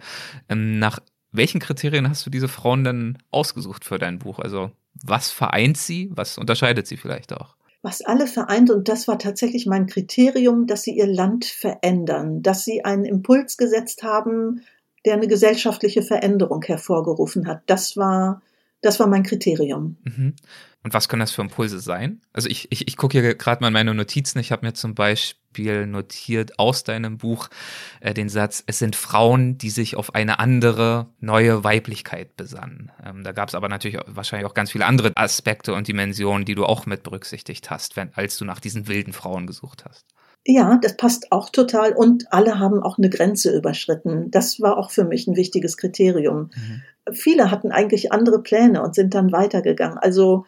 Ähm, 0.49 0.79
nach 0.79 1.01
welchen 1.33 1.61
Kriterien 1.61 2.09
hast 2.09 2.25
du 2.25 2.31
diese 2.31 2.49
Frauen 2.49 2.85
denn 2.85 3.19
ausgesucht 3.31 3.85
für 3.85 3.99
dein 3.99 4.19
Buch? 4.19 4.39
Also 4.39 4.71
was 5.03 5.31
vereint 5.31 5.79
sie? 5.79 6.11
Was 6.15 6.39
unterscheidet 6.39 6.87
sie 6.87 6.97
vielleicht 6.97 7.33
auch? 7.33 7.57
Was 7.83 8.03
alle 8.03 8.29
vereint, 8.29 8.71
und 8.71 8.89
das 8.89 9.09
war 9.09 9.19
tatsächlich 9.19 9.67
mein 9.67 9.87
Kriterium, 9.87 10.67
dass 10.67 10.83
sie 10.83 10.93
ihr 10.97 11.09
Land 11.09 11.47
verändern, 11.47 12.43
dass 12.43 12.65
sie 12.65 12.85
einen 12.85 13.05
Impuls 13.05 13.57
gesetzt 13.57 14.05
haben, 14.05 14.63
der 15.05 15.15
eine 15.15 15.27
gesellschaftliche 15.27 16.03
Veränderung 16.03 16.63
hervorgerufen 16.63 17.49
hat. 17.49 17.63
Das 17.67 17.97
war, 17.97 18.41
das 18.83 19.01
war 19.01 19.09
mein 19.09 19.25
Kriterium. 19.25 19.97
Mhm. 20.05 20.35
Und 20.85 20.95
was 20.95 21.09
können 21.09 21.21
das 21.21 21.31
für 21.31 21.43
Impulse 21.43 21.79
sein? 21.79 22.21
Also 22.33 22.49
ich, 22.49 22.71
ich, 22.73 22.89
ich 22.89 22.97
gucke 22.97 23.21
hier 23.21 23.35
gerade 23.35 23.61
mal 23.61 23.69
in 23.69 23.73
meine 23.73 23.95
Notizen. 23.95 24.41
Ich 24.41 24.51
habe 24.51 24.67
mir 24.67 24.73
zum 24.73 24.95
Beispiel 24.97 25.87
notiert 25.87 26.59
aus 26.59 26.83
deinem 26.83 27.19
Buch 27.19 27.51
äh, 28.01 28.15
den 28.15 28.29
Satz, 28.29 28.65
es 28.67 28.81
sind 28.81 28.97
Frauen, 28.97 29.59
die 29.59 29.71
sich 29.71 29.97
auf 29.97 30.15
eine 30.15 30.41
andere, 30.41 31.07
neue 31.21 31.63
Weiblichkeit 31.63 32.37
besannen. 32.37 32.91
Ähm, 33.05 33.23
da 33.23 33.31
gab 33.31 33.49
es 33.49 33.55
aber 33.55 33.69
natürlich 33.69 34.01
auch, 34.01 34.07
wahrscheinlich 34.09 34.51
auch 34.51 34.55
ganz 34.55 34.73
viele 34.73 34.87
andere 34.87 35.13
Aspekte 35.15 35.73
und 35.75 35.87
Dimensionen, 35.87 36.45
die 36.45 36.57
du 36.57 36.65
auch 36.65 36.85
mit 36.87 37.05
berücksichtigt 37.05 37.71
hast, 37.71 37.97
wenn, 37.97 38.13
als 38.15 38.37
du 38.37 38.45
nach 38.45 38.59
diesen 38.59 38.89
wilden 38.89 39.13
Frauen 39.13 39.47
gesucht 39.47 39.85
hast. 39.89 40.07
Ja, 40.45 40.79
das 40.83 40.97
passt 40.97 41.31
auch 41.31 41.51
total. 41.51 41.93
Und 41.93 42.33
alle 42.33 42.59
haben 42.59 42.83
auch 42.83 42.99
eine 42.99 43.09
Grenze 43.09 43.57
überschritten. 43.57 44.31
Das 44.33 44.61
war 44.61 44.77
auch 44.77 44.91
für 44.91 45.05
mich 45.05 45.29
ein 45.29 45.37
wichtiges 45.37 45.77
Kriterium. 45.77 46.51
Mhm. 46.55 47.15
Viele 47.15 47.51
hatten 47.51 47.71
eigentlich 47.71 48.11
andere 48.11 48.43
Pläne 48.43 48.83
und 48.83 48.97
sind 48.97 49.15
dann 49.15 49.31
weitergegangen. 49.31 49.99
Also 49.99 50.45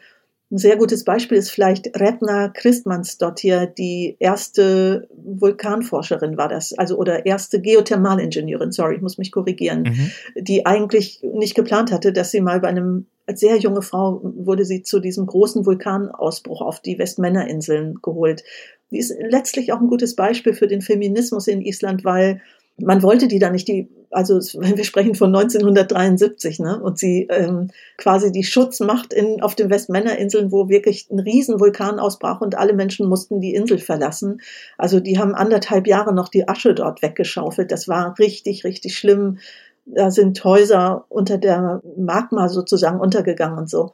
ein 0.51 0.59
sehr 0.59 0.77
gutes 0.77 1.05
Beispiel 1.05 1.39
ist 1.39 1.51
vielleicht 1.51 1.99
Retna 1.99 2.49
Christmannsdottir, 2.49 3.67
die 3.67 4.17
erste 4.19 5.09
Vulkanforscherin 5.11 6.37
war 6.37 6.49
das, 6.49 6.75
also 6.75 6.97
oder 6.97 7.25
erste 7.25 7.61
Geothermalingenieurin, 7.61 8.71
sorry, 8.71 8.97
ich 8.97 9.03
muss 9.03 9.19
mich 9.19 9.33
korrigieren, 9.33 9.83
mhm. 9.83 10.11
die 10.45 10.67
eigentlich 10.67 11.23
nicht 11.23 11.55
geplant 11.55 11.91
hatte, 11.91 12.13
dass 12.13 12.31
sie 12.31 12.43
mal 12.43 12.61
bei 12.61 12.69
einem, 12.69 13.07
als 13.27 13.41
sehr 13.41 13.57
junge 13.57 13.83
Frau 13.83 14.21
wurde 14.23 14.67
sie 14.67 14.83
zu 14.83 15.01
diesem 15.01 15.27
großen 15.27 15.65
Vulkanausbruch 15.65 16.61
auf 16.61 16.81
die 16.81 16.99
Westmännerinseln 16.99 18.01
geholt. 18.03 18.45
Die 18.91 18.99
ist 18.99 19.15
letztlich 19.19 19.73
auch 19.73 19.81
ein 19.81 19.89
gutes 19.89 20.15
Beispiel 20.15 20.53
für 20.53 20.69
den 20.69 20.83
Feminismus 20.83 21.49
in 21.49 21.63
Island, 21.63 22.05
weil 22.05 22.43
man 22.79 23.03
wollte 23.03 23.29
die 23.29 23.39
da 23.39 23.51
nicht, 23.51 23.69
die, 23.69 23.89
also 24.11 24.35
wenn 24.61 24.77
wir 24.77 24.85
sprechen 24.85 25.15
von 25.15 25.35
1973, 25.35 26.59
ne, 26.59 26.81
und 26.81 26.99
sie 26.99 27.27
ähm, 27.31 27.71
quasi 27.97 28.33
die 28.33 28.45
Schutzmacht 28.45 29.13
in, 29.13 29.43
auf 29.43 29.55
den 29.55 29.71
Westmännerinseln, 29.71 30.53
wo 30.53 30.69
wirklich 30.69 31.09
ein 31.11 31.21
riesen 31.21 31.61
Vulkan 31.61 31.99
ausbrach 31.99 32.41
und 32.41 32.57
alle 32.57 32.73
Menschen 32.73 33.09
mussten 33.09 33.41
die 33.41 33.55
Insel 33.55 33.79
verlassen. 33.79 34.41
Also 34.79 35.01
die 35.01 35.19
haben 35.19 35.35
anderthalb 35.35 35.87
Jahre 35.87 36.15
noch 36.15 36.29
die 36.29 36.49
Asche 36.49 36.75
dort 36.75 37.03
weggeschaufelt. 37.03 37.71
Das 37.71 37.89
war 37.89 38.19
richtig, 38.19 38.65
richtig 38.65 38.97
schlimm. 38.97 39.39
Da 39.87 40.11
sind 40.11 40.43
Häuser 40.45 41.05
unter 41.11 41.37
der 41.37 41.83
Magma 41.97 42.49
sozusagen 42.49 43.01
untergegangen 43.01 43.59
und 43.59 43.69
so. 43.69 43.93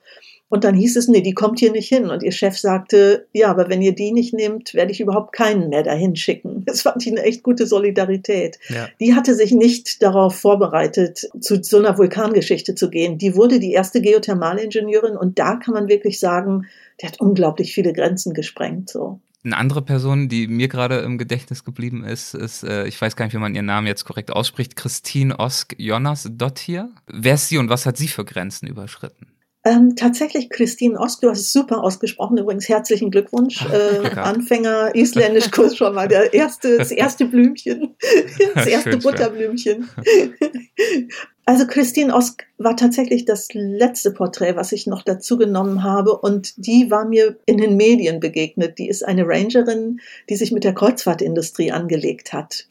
Und 0.51 0.65
dann 0.65 0.75
hieß 0.75 0.97
es, 0.97 1.07
nee, 1.07 1.21
die 1.21 1.33
kommt 1.33 1.61
hier 1.61 1.71
nicht 1.71 1.89
hin. 1.89 2.11
Und 2.11 2.25
ihr 2.25 2.33
Chef 2.33 2.59
sagte, 2.59 3.29
ja, 3.33 3.49
aber 3.49 3.71
wenn 3.71 3.81
ihr 3.81 3.95
die 3.95 4.11
nicht 4.11 4.35
nehmt, 4.35 4.75
werde 4.75 4.91
ich 4.91 5.01
überhaupt 5.01 5.33
keinen 5.33 5.71
mehr 5.71 5.85
dahin 5.85 6.17
schicken. 6.17 6.65
Das 6.71 6.83
fand 6.83 7.05
ich 7.05 7.13
eine 7.13 7.23
echt 7.23 7.43
gute 7.43 7.67
Solidarität. 7.67 8.59
Ja. 8.69 8.89
Die 9.01 9.15
hatte 9.15 9.35
sich 9.35 9.53
nicht 9.53 10.03
darauf 10.03 10.37
vorbereitet, 10.37 11.29
zu 11.41 11.63
so 11.63 11.79
einer 11.79 11.99
Vulkangeschichte 11.99 12.75
zu 12.75 12.91
gehen. 12.91 13.19
Die 13.19 13.35
wurde 13.35 13.59
die 13.59 13.73
erste 13.73 14.01
Geothermalingenieurin 14.01 15.17
und 15.17 15.39
da 15.39 15.57
kann 15.57 15.75
man 15.75 15.89
wirklich 15.89 16.21
sagen, 16.21 16.67
der 17.01 17.11
hat 17.11 17.21
unglaublich 17.21 17.75
viele 17.75 17.93
Grenzen 17.93 18.35
gesprengt, 18.35 18.89
so. 18.89 19.21
Eine 19.43 19.57
andere 19.57 19.83
Person, 19.83 20.29
die 20.29 20.49
mir 20.49 20.69
gerade 20.69 20.99
im 20.99 21.17
Gedächtnis 21.17 21.65
geblieben 21.65 22.05
ist, 22.05 22.35
ist, 22.35 22.63
äh, 22.63 22.87
ich 22.87 23.01
weiß 23.01 23.17
gar 23.17 23.25
nicht, 23.25 23.35
wie 23.35 23.39
man 23.39 23.55
ihren 23.55 23.67
Namen 23.67 23.87
jetzt 23.87 24.05
korrekt 24.05 24.31
ausspricht, 24.31 24.77
Christine 24.77 25.39
Osk 25.39 25.75
Jonas 25.79 26.29
Dottir. 26.31 26.91
Wer 27.07 27.35
ist 27.35 27.49
sie 27.49 27.59
und 27.59 27.71
was 27.71 27.87
hat 27.87 27.97
sie 27.97 28.09
für 28.09 28.25
Grenzen 28.25 28.67
überschritten? 28.67 29.27
Ähm, 29.63 29.95
tatsächlich, 29.95 30.49
Christine 30.49 30.99
Osk, 30.99 31.21
du 31.21 31.29
hast 31.29 31.41
es 31.41 31.53
super 31.53 31.85
ausgesprochen. 31.85 32.39
Übrigens 32.39 32.69
herzlichen 32.69 33.11
Glückwunsch. 33.11 33.63
Äh, 33.67 34.09
Anfänger 34.19 34.95
Isländisch-Kurs 34.95 35.77
schon 35.77 35.95
mal 35.95 36.09
der 36.09 36.33
erste, 36.33 36.79
das 36.79 36.91
erste 36.91 37.27
Blümchen, 37.27 37.95
das 38.55 38.67
erste 38.67 38.93
Schön, 38.93 39.01
Butterblümchen. 39.01 39.91
also 41.45 41.67
Christine 41.67 42.15
Osk 42.15 42.47
war 42.57 42.75
tatsächlich 42.75 43.27
das 43.27 43.49
letzte 43.53 44.13
Porträt, 44.13 44.57
was 44.57 44.73
ich 44.73 44.87
noch 44.87 45.03
dazu 45.03 45.37
genommen 45.37 45.83
habe. 45.83 46.17
Und 46.17 46.55
die 46.57 46.91
war 46.91 47.05
mir 47.05 47.37
in 47.45 47.59
den 47.59 47.77
Medien 47.77 48.19
begegnet. 48.19 48.79
Die 48.79 48.89
ist 48.89 49.03
eine 49.03 49.27
Rangerin, 49.27 50.01
die 50.31 50.37
sich 50.37 50.53
mit 50.53 50.65
der 50.65 50.73
Kreuzfahrtindustrie 50.73 51.71
angelegt 51.71 52.33
hat 52.33 52.67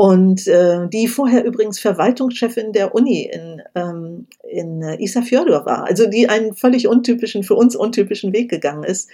und 0.00 0.46
äh, 0.46 0.88
die 0.88 1.08
vorher 1.08 1.44
übrigens 1.44 1.78
Verwaltungschefin 1.78 2.72
der 2.72 2.94
Uni 2.94 3.30
in, 3.30 3.60
ähm, 3.74 4.28
in 4.48 4.80
Isafjordur 4.80 5.66
war, 5.66 5.84
also 5.84 6.08
die 6.08 6.26
einen 6.26 6.54
völlig 6.54 6.88
untypischen, 6.88 7.42
für 7.42 7.54
uns 7.54 7.76
untypischen 7.76 8.32
Weg 8.32 8.48
gegangen 8.48 8.82
ist. 8.82 9.10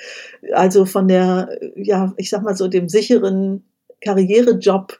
Also 0.52 0.84
von 0.84 1.08
der, 1.08 1.58
ja, 1.74 2.14
ich 2.18 2.30
sag 2.30 2.44
mal 2.44 2.54
so, 2.54 2.68
dem 2.68 2.88
sicheren 2.88 3.64
Karrierejob 4.00 4.96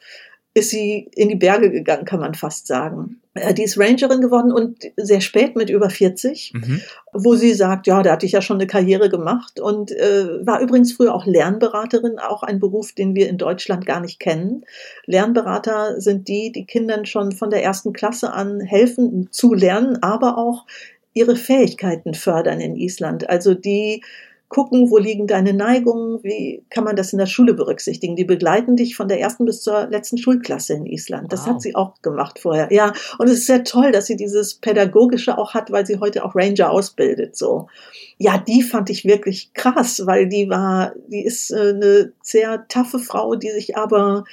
ist 0.55 0.71
sie 0.71 1.09
in 1.14 1.28
die 1.28 1.37
Berge 1.37 1.71
gegangen, 1.71 2.05
kann 2.05 2.19
man 2.19 2.35
fast 2.35 2.66
sagen. 2.66 3.21
Äh, 3.37 3.55
die 3.55 3.64
ist 3.64 3.78
Rangerin 3.78 4.21
geworden 4.21 4.52
und 4.52 4.85
sehr 4.97 5.21
spät 5.21 5.57
mit 5.57 5.71
über 5.71 5.90
40, 5.90 6.52
mhm. 6.55 6.81
wo 7.12 7.35
sie 7.35 7.55
sagt, 7.55 7.87
ja, 7.87 8.02
da 8.02 8.12
hatte 8.12 8.26
ich 8.26 8.33
ja 8.33 8.43
schon 8.43 8.59
eine 8.59 8.66
Karriere 8.66 9.09
gemacht 9.09 9.61
und 9.61 9.93
äh, 9.93 10.47
war 10.47 10.61
übrigens 10.61 10.93
früher 10.93 11.14
auch 11.14 11.26
Lernberaterin, 11.26 12.19
auch 12.19 12.43
ein 12.43 12.61
Beruf, 12.61 12.93
den 12.93 13.14
wir 13.14 13.28
in 13.28 13.38
Deutschland 13.38 13.87
gar 13.87 14.00
nicht 14.00 14.21
kennen. 14.21 14.64
Lernberater 15.07 16.00
sind 16.00 16.28
die, 16.28 16.52
die 16.52 16.66
Kindern 16.66 17.07
schon 17.07 17.33
von 17.33 17.50
der 17.50 17.62
ersten 17.62 17.93
Klasse 17.93 18.33
an 18.33 18.61
helfen 18.61 19.28
zu 19.31 19.55
lernen, 19.55 20.02
aber 20.02 20.38
auch 20.38 20.66
ihre 21.14 21.37
Fähigkeiten 21.37 22.12
fördern 22.12 22.61
in 22.61 22.76
Island. 22.76 23.28
Also 23.31 23.55
die 23.55 24.02
gucken, 24.49 24.91
wo 24.91 24.99
liegen 24.99 25.26
deine 25.26 25.53
Neigungen, 25.53 26.23
wie 26.23 26.65
kann 26.71 26.85
man 26.85 26.95
das 26.95 27.12
in 27.12 27.19
der 27.19 27.26
Schule 27.26 27.55
berücksichtigen. 27.55 28.15
Die 28.15 28.25
begleiten 28.25 28.76
dich 28.76 28.95
von 28.95 29.09
der 29.09 29.21
ersten 29.21 29.45
bis 29.45 29.61
zur 29.62 29.88
letzten 29.88 30.19
Schulklasse 30.19 30.75
in 30.75 30.87
Island. 30.87 31.33
Das 31.33 31.41
wow. 31.41 31.55
hat 31.55 31.62
sie 31.62 31.75
auch 31.75 32.00
gemacht 32.03 32.38
vorher. 32.38 32.69
Ja, 32.71 32.93
und 33.19 33.26
es 33.26 33.38
ist 33.38 33.47
sehr 33.47 33.65
toll, 33.65 33.91
dass 33.91 34.07
sie 34.07 34.17
dieses 34.17 34.55
Pädagogische 34.55 35.37
auch 35.37 35.55
hat, 35.55 35.73
weil 35.73 35.85
sie 35.85 35.99
heute 35.99 36.25
auch 36.25 36.37
Ranger 36.37 36.71
ausbildet, 36.71 37.37
so. 37.37 37.67
Ja, 38.19 38.38
die 38.38 38.62
fand 38.62 38.88
ich 38.88 39.05
wirklich 39.05 39.53
krass, 39.53 40.03
weil 40.07 40.29
die 40.29 40.49
war, 40.49 40.95
die 41.09 41.25
ist 41.25 41.50
äh, 41.50 41.71
eine 41.71 42.12
sehr 42.23 42.67
taffe 42.69 42.99
Frau, 42.99 43.35
die 43.35 43.50
sich 43.50 43.76
aber 43.76 44.25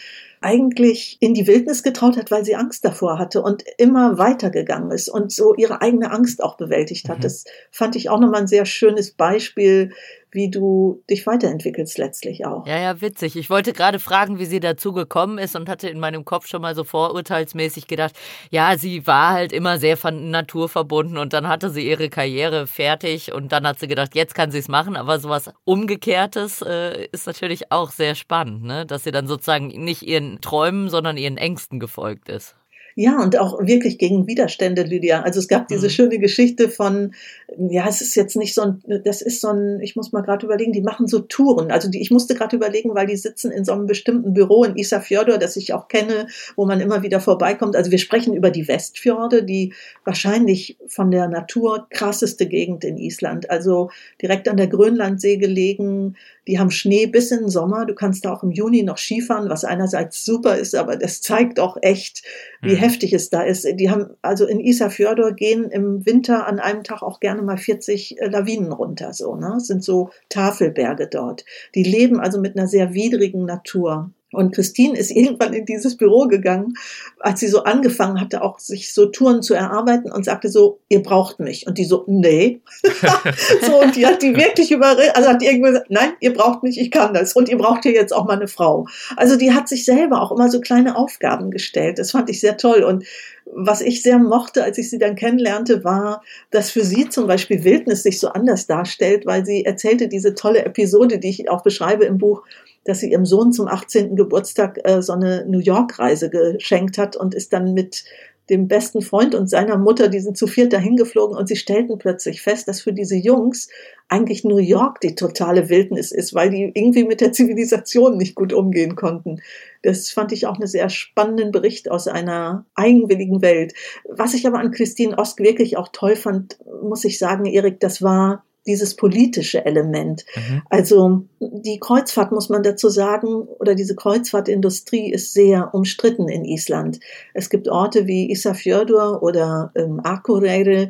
eigentlich 0.43 1.17
in 1.19 1.33
die 1.33 1.47
Wildnis 1.47 1.83
getraut 1.83 2.17
hat, 2.17 2.31
weil 2.31 2.45
sie 2.45 2.55
Angst 2.55 2.85
davor 2.85 3.17
hatte 3.17 3.41
und 3.41 3.63
immer 3.77 4.17
weitergegangen 4.17 4.91
ist 4.91 5.09
und 5.09 5.31
so 5.31 5.55
ihre 5.55 5.81
eigene 5.81 6.11
Angst 6.11 6.43
auch 6.43 6.57
bewältigt 6.57 7.09
hat. 7.09 7.19
Mhm. 7.19 7.23
Das 7.23 7.45
fand 7.71 7.95
ich 7.95 8.09
auch 8.09 8.19
nochmal 8.19 8.41
ein 8.41 8.47
sehr 8.47 8.65
schönes 8.65 9.11
Beispiel, 9.11 9.91
wie 10.33 10.49
du 10.49 11.03
dich 11.09 11.25
weiterentwickelst 11.25 11.97
letztlich 11.97 12.45
auch. 12.45 12.65
Ja, 12.65 12.79
ja, 12.79 13.01
witzig. 13.01 13.35
Ich 13.35 13.49
wollte 13.49 13.73
gerade 13.73 13.99
fragen, 13.99 14.39
wie 14.39 14.45
sie 14.45 14.59
dazu 14.59 14.93
gekommen 14.93 15.37
ist 15.37 15.55
und 15.55 15.69
hatte 15.69 15.89
in 15.89 15.99
meinem 15.99 16.25
Kopf 16.25 16.47
schon 16.47 16.61
mal 16.61 16.75
so 16.75 16.83
vorurteilsmäßig 16.83 17.87
gedacht, 17.87 18.15
ja, 18.49 18.77
sie 18.77 19.05
war 19.07 19.33
halt 19.33 19.53
immer 19.53 19.77
sehr 19.77 19.97
von 19.97 20.29
Natur 20.31 20.69
verbunden 20.69 21.17
und 21.17 21.33
dann 21.33 21.47
hatte 21.47 21.69
sie 21.69 21.87
ihre 21.87 22.09
Karriere 22.09 22.67
fertig 22.67 23.33
und 23.33 23.51
dann 23.51 23.67
hat 23.67 23.79
sie 23.79 23.87
gedacht, 23.87 24.15
jetzt 24.15 24.35
kann 24.35 24.51
sie 24.51 24.59
es 24.59 24.67
machen, 24.67 24.95
aber 24.95 25.19
sowas 25.19 25.51
Umgekehrtes 25.65 26.61
äh, 26.61 27.07
ist 27.11 27.27
natürlich 27.27 27.71
auch 27.71 27.91
sehr 27.91 28.15
spannend, 28.15 28.63
ne? 28.63 28.85
dass 28.85 29.03
sie 29.03 29.11
dann 29.11 29.27
sozusagen 29.27 29.67
nicht 29.67 30.01
ihren 30.03 30.41
Träumen, 30.41 30.89
sondern 30.89 31.17
ihren 31.17 31.37
Ängsten 31.37 31.79
gefolgt 31.79 32.29
ist. 32.29 32.55
Ja, 32.95 33.21
und 33.21 33.37
auch 33.39 33.59
wirklich 33.65 33.97
gegen 33.97 34.27
Widerstände, 34.27 34.83
Lydia. 34.83 35.21
Also 35.21 35.39
es 35.39 35.47
gab 35.47 35.67
diese 35.67 35.87
mhm. 35.87 35.91
schöne 35.91 36.19
Geschichte 36.19 36.69
von, 36.69 37.13
ja, 37.57 37.87
es 37.87 38.01
ist 38.01 38.15
jetzt 38.15 38.35
nicht 38.35 38.53
so 38.53 38.61
ein, 38.61 38.83
das 39.03 39.21
ist 39.21 39.41
so 39.41 39.49
ein, 39.49 39.79
ich 39.81 39.95
muss 39.95 40.11
mal 40.11 40.21
gerade 40.21 40.45
überlegen, 40.45 40.73
die 40.73 40.81
machen 40.81 41.07
so 41.07 41.19
Touren. 41.19 41.71
Also 41.71 41.89
die, 41.89 42.01
ich 42.01 42.11
musste 42.11 42.35
gerade 42.35 42.55
überlegen, 42.55 42.93
weil 42.93 43.07
die 43.07 43.15
sitzen 43.15 43.51
in 43.51 43.65
so 43.65 43.73
einem 43.73 43.87
bestimmten 43.87 44.33
Büro 44.33 44.63
in 44.63 44.75
Isafjordur, 44.75 45.37
das 45.37 45.55
ich 45.55 45.73
auch 45.73 45.87
kenne, 45.87 46.27
wo 46.55 46.65
man 46.65 46.81
immer 46.81 47.01
wieder 47.01 47.19
vorbeikommt. 47.19 47.75
Also 47.75 47.89
wir 47.89 47.97
sprechen 47.97 48.35
über 48.35 48.51
die 48.51 48.67
Westfjorde, 48.67 49.43
die 49.43 49.73
wahrscheinlich 50.05 50.77
von 50.87 51.09
der 51.09 51.27
Natur 51.27 51.87
krasseste 51.89 52.47
Gegend 52.47 52.83
in 52.83 52.97
Island. 52.97 53.49
Also 53.49 53.89
direkt 54.21 54.47
an 54.47 54.57
der 54.57 54.67
Grönlandsee 54.67 55.37
gelegen, 55.37 56.15
Die 56.47 56.59
haben 56.59 56.71
Schnee 56.71 57.05
bis 57.05 57.31
in 57.31 57.39
den 57.39 57.49
Sommer. 57.49 57.85
Du 57.85 57.95
kannst 57.95 58.25
da 58.25 58.33
auch 58.33 58.43
im 58.43 58.51
Juni 58.51 58.83
noch 58.83 58.97
Skifahren, 58.97 59.49
was 59.49 59.63
einerseits 59.63 60.25
super 60.25 60.57
ist, 60.57 60.75
aber 60.75 60.97
das 60.97 61.21
zeigt 61.21 61.59
auch 61.59 61.77
echt, 61.81 62.23
wie 62.61 62.73
mhm. 62.73 62.77
heftig 62.77 63.13
es 63.13 63.29
da 63.29 63.43
ist. 63.43 63.65
Die 63.79 63.89
haben, 63.89 64.11
also 64.21 64.45
in 64.45 64.59
Isafjordor 64.59 65.33
gehen 65.33 65.69
im 65.69 66.05
Winter 66.05 66.47
an 66.47 66.59
einem 66.59 66.83
Tag 66.83 67.01
auch 67.01 67.19
gerne 67.19 67.41
mal 67.41 67.57
40 67.57 68.19
äh, 68.19 68.27
Lawinen 68.27 68.71
runter, 68.71 69.13
so, 69.13 69.35
ne? 69.35 69.51
Das 69.53 69.67
sind 69.67 69.83
so 69.83 70.09
Tafelberge 70.29 71.07
dort. 71.07 71.45
Die 71.75 71.83
leben 71.83 72.19
also 72.19 72.39
mit 72.39 72.57
einer 72.57 72.67
sehr 72.67 72.93
widrigen 72.93 73.45
Natur. 73.45 74.11
Und 74.33 74.53
Christine 74.53 74.97
ist 74.97 75.11
irgendwann 75.15 75.53
in 75.53 75.65
dieses 75.65 75.97
Büro 75.97 76.27
gegangen, 76.27 76.75
als 77.19 77.39
sie 77.39 77.47
so 77.47 77.63
angefangen 77.63 78.19
hatte, 78.19 78.41
auch 78.41 78.59
sich 78.59 78.93
so 78.93 79.07
Touren 79.07 79.41
zu 79.41 79.53
erarbeiten 79.53 80.11
und 80.11 80.25
sagte 80.25 80.49
so, 80.49 80.79
ihr 80.89 81.01
braucht 81.01 81.39
mich. 81.39 81.67
Und 81.67 81.77
die 81.77 81.85
so, 81.85 82.03
nee. 82.07 82.61
so, 83.65 83.81
und 83.81 83.95
die 83.95 84.05
hat 84.05 84.21
die 84.21 84.35
wirklich 84.35 84.71
überredet, 84.71 85.15
also 85.15 85.29
hat 85.29 85.41
die 85.41 85.47
irgendwie 85.47 85.69
gesagt, 85.69 85.89
nein, 85.89 86.13
ihr 86.19 86.33
braucht 86.33 86.63
mich, 86.63 86.79
ich 86.79 86.91
kann 86.91 87.13
das. 87.13 87.33
Und 87.33 87.49
ihr 87.49 87.57
braucht 87.57 87.83
hier 87.83 87.93
jetzt 87.93 88.13
auch 88.13 88.25
mal 88.25 88.37
eine 88.37 88.47
Frau. 88.47 88.87
Also 89.15 89.35
die 89.35 89.53
hat 89.53 89.67
sich 89.67 89.85
selber 89.85 90.21
auch 90.21 90.31
immer 90.31 90.49
so 90.49 90.59
kleine 90.61 90.95
Aufgaben 90.95 91.51
gestellt. 91.51 91.99
Das 91.99 92.11
fand 92.11 92.29
ich 92.29 92.39
sehr 92.39 92.57
toll. 92.57 92.83
Und 92.83 93.05
was 93.45 93.81
ich 93.81 94.01
sehr 94.01 94.19
mochte, 94.19 94.63
als 94.63 94.77
ich 94.77 94.89
sie 94.89 94.99
dann 94.99 95.15
kennenlernte, 95.15 95.83
war, 95.83 96.23
dass 96.49 96.71
für 96.71 96.83
sie 96.83 97.09
zum 97.09 97.27
Beispiel 97.27 97.63
Wildnis 97.63 98.03
sich 98.03 98.19
so 98.19 98.29
anders 98.29 98.67
darstellt, 98.67 99.25
weil 99.25 99.45
sie 99.45 99.65
erzählte 99.65 100.07
diese 100.07 100.33
tolle 100.33 100.65
Episode, 100.65 101.19
die 101.19 101.29
ich 101.29 101.49
auch 101.49 101.63
beschreibe 101.63 102.05
im 102.05 102.17
Buch, 102.17 102.43
dass 102.85 102.99
sie 102.99 103.11
ihrem 103.11 103.25
Sohn 103.25 103.51
zum 103.51 103.67
18. 103.67 104.15
Geburtstag 104.15 104.79
äh, 104.83 105.01
so 105.01 105.13
eine 105.13 105.45
New 105.47 105.59
York-Reise 105.59 106.29
geschenkt 106.29 106.97
hat 106.97 107.15
und 107.15 107.33
ist 107.33 107.53
dann 107.53 107.73
mit 107.73 108.03
dem 108.49 108.67
besten 108.67 109.01
Freund 109.01 109.35
und 109.35 109.49
seiner 109.49 109.77
Mutter, 109.77 110.09
die 110.09 110.19
sind 110.19 110.37
zu 110.37 110.47
viert 110.47 110.73
dahin 110.73 110.97
geflogen 110.97 111.37
und 111.37 111.47
sie 111.47 111.55
stellten 111.55 111.97
plötzlich 111.97 112.41
fest, 112.41 112.67
dass 112.67 112.81
für 112.81 112.91
diese 112.91 113.15
Jungs 113.15 113.69
eigentlich 114.09 114.43
New 114.43 114.57
York 114.57 114.99
die 114.99 115.15
totale 115.15 115.69
Wildnis 115.69 116.11
ist, 116.11 116.33
weil 116.33 116.49
die 116.49 116.71
irgendwie 116.73 117.05
mit 117.05 117.21
der 117.21 117.31
Zivilisation 117.31 118.17
nicht 118.17 118.35
gut 118.35 118.51
umgehen 118.51 118.95
konnten. 118.95 119.41
Das 119.81 120.09
fand 120.11 120.33
ich 120.33 120.45
auch 120.45 120.55
einen 120.55 120.67
sehr 120.67 120.89
spannenden 120.89 121.51
Bericht 121.51 121.89
aus 121.89 122.07
einer 122.09 122.65
eigenwilligen 122.75 123.41
Welt. 123.41 123.73
Was 124.09 124.33
ich 124.33 124.45
aber 124.45 124.59
an 124.59 124.71
Christine 124.71 125.17
Osk 125.17 125.39
wirklich 125.39 125.77
auch 125.77 125.87
toll 125.93 126.17
fand, 126.17 126.57
muss 126.81 127.05
ich 127.05 127.17
sagen, 127.17 127.45
Erik, 127.45 127.79
das 127.79 128.01
war 128.01 128.43
dieses 128.65 128.95
politische 128.95 129.65
Element. 129.65 130.25
Mhm. 130.35 130.61
Also 130.69 131.25
die 131.39 131.79
Kreuzfahrt, 131.79 132.31
muss 132.31 132.49
man 132.49 132.63
dazu 132.63 132.89
sagen, 132.89 133.43
oder 133.59 133.75
diese 133.75 133.95
Kreuzfahrtindustrie 133.95 135.11
ist 135.11 135.33
sehr 135.33 135.73
umstritten 135.73 136.29
in 136.29 136.45
Island. 136.45 136.99
Es 137.33 137.49
gibt 137.49 137.67
Orte 137.67 138.07
wie 138.07 138.31
Isafjordur 138.31 139.21
oder 139.21 139.71
ähm, 139.75 139.99
Akureyri, 140.03 140.89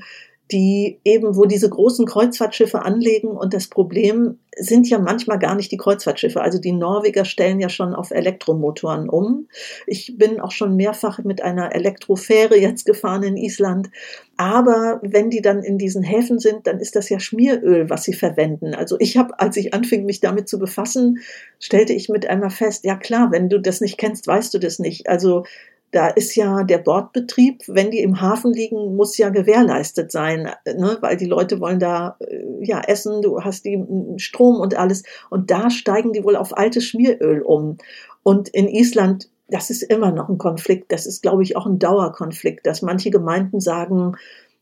die 0.54 1.00
eben, 1.04 1.36
wo 1.36 1.46
diese 1.46 1.68
großen 1.68 2.06
Kreuzfahrtschiffe 2.06 2.84
anlegen 2.84 3.30
und 3.30 3.56
das 3.56 3.68
Problem 3.68 4.38
sind 4.56 4.88
ja 4.88 5.00
manchmal 5.00 5.40
gar 5.40 5.56
nicht 5.56 5.72
die 5.72 5.78
Kreuzfahrtschiffe. 5.78 6.42
Also 6.42 6.60
die 6.60 6.74
Norweger 6.74 7.26
stellen 7.26 7.60
ja 7.60 7.70
schon 7.70 7.96
auf 7.96 8.12
Elektromotoren 8.12 9.10
um. 9.10 9.48
Ich 9.88 10.16
bin 10.16 10.40
auch 10.40 10.52
schon 10.52 10.76
mehrfach 10.76 11.24
mit 11.24 11.42
einer 11.42 11.74
Elektrofähre 11.74 12.56
jetzt 12.56 12.86
gefahren 12.86 13.24
in 13.24 13.36
Island. 13.36 13.90
Aber 14.38 15.00
wenn 15.02 15.32
die 15.32 15.42
dann 15.42 15.64
in 15.64 15.80
diesen 15.80 16.04
Häfen 16.04 16.38
sind, 16.38 16.68
dann 16.68 16.80
ist 16.80 16.96
das 16.96 17.10
ja 17.10 17.20
Schmieröl, 17.20 17.90
was 17.90 18.04
sie 18.04 18.14
verwenden. 18.14 18.76
Also 18.76 18.98
ich 19.00 19.18
habe, 19.18 19.40
als 19.40 19.58
ich 19.58 19.74
anfing, 19.74 20.06
mich 20.06 20.20
damit 20.20 20.48
zu 20.48 20.60
befassen, 20.60 21.18
stellte 21.60 21.94
ich 21.94 22.10
mit 22.10 22.28
einmal 22.28 22.52
fest, 22.52 22.86
ja 22.86 22.96
klar, 22.96 23.32
wenn 23.32 23.50
du 23.50 23.60
das 23.60 23.82
nicht 23.82 23.98
kennst, 23.98 24.28
weißt 24.28 24.54
du 24.54 24.60
das 24.60 24.78
nicht. 24.78 25.10
Also 25.10 25.46
da 25.94 26.08
ist 26.08 26.36
ja 26.36 26.64
der 26.64 26.80
Bordbetrieb, 26.80 27.64
wenn 27.68 27.92
die 27.92 28.02
im 28.02 28.20
Hafen 28.20 28.52
liegen, 28.52 28.96
muss 28.96 29.18
ja 29.18 29.30
gewährleistet 29.30 30.12
sein, 30.12 30.50
ne? 30.66 30.98
weil 31.02 31.18
die 31.18 31.28
Leute 31.28 31.60
wollen 31.60 31.80
da 31.80 32.18
äh, 32.20 32.44
ja 32.62 32.82
essen, 32.82 33.22
du 33.22 33.42
hast 33.42 33.64
die 33.64 33.82
Strom 34.18 34.60
und 34.60 34.76
alles. 34.76 35.04
Und 35.30 35.52
da 35.52 35.70
steigen 35.70 36.12
die 36.12 36.24
wohl 36.24 36.36
auf 36.36 36.58
altes 36.58 36.86
Schmieröl 36.86 37.42
um. 37.44 37.78
Und 38.24 38.50
in 38.50 38.68
Island, 38.68 39.30
das 39.48 39.70
ist 39.70 39.84
immer 39.84 40.12
noch 40.12 40.30
ein 40.30 40.40
Konflikt. 40.40 40.92
Das 40.92 41.06
ist, 41.06 41.22
glaube 41.22 41.44
ich, 41.44 41.56
auch 41.56 41.68
ein 41.68 41.78
Dauerkonflikt, 41.78 42.66
dass 42.66 42.82
manche 42.82 43.12
Gemeinden 43.12 43.60
sagen, 43.60 44.16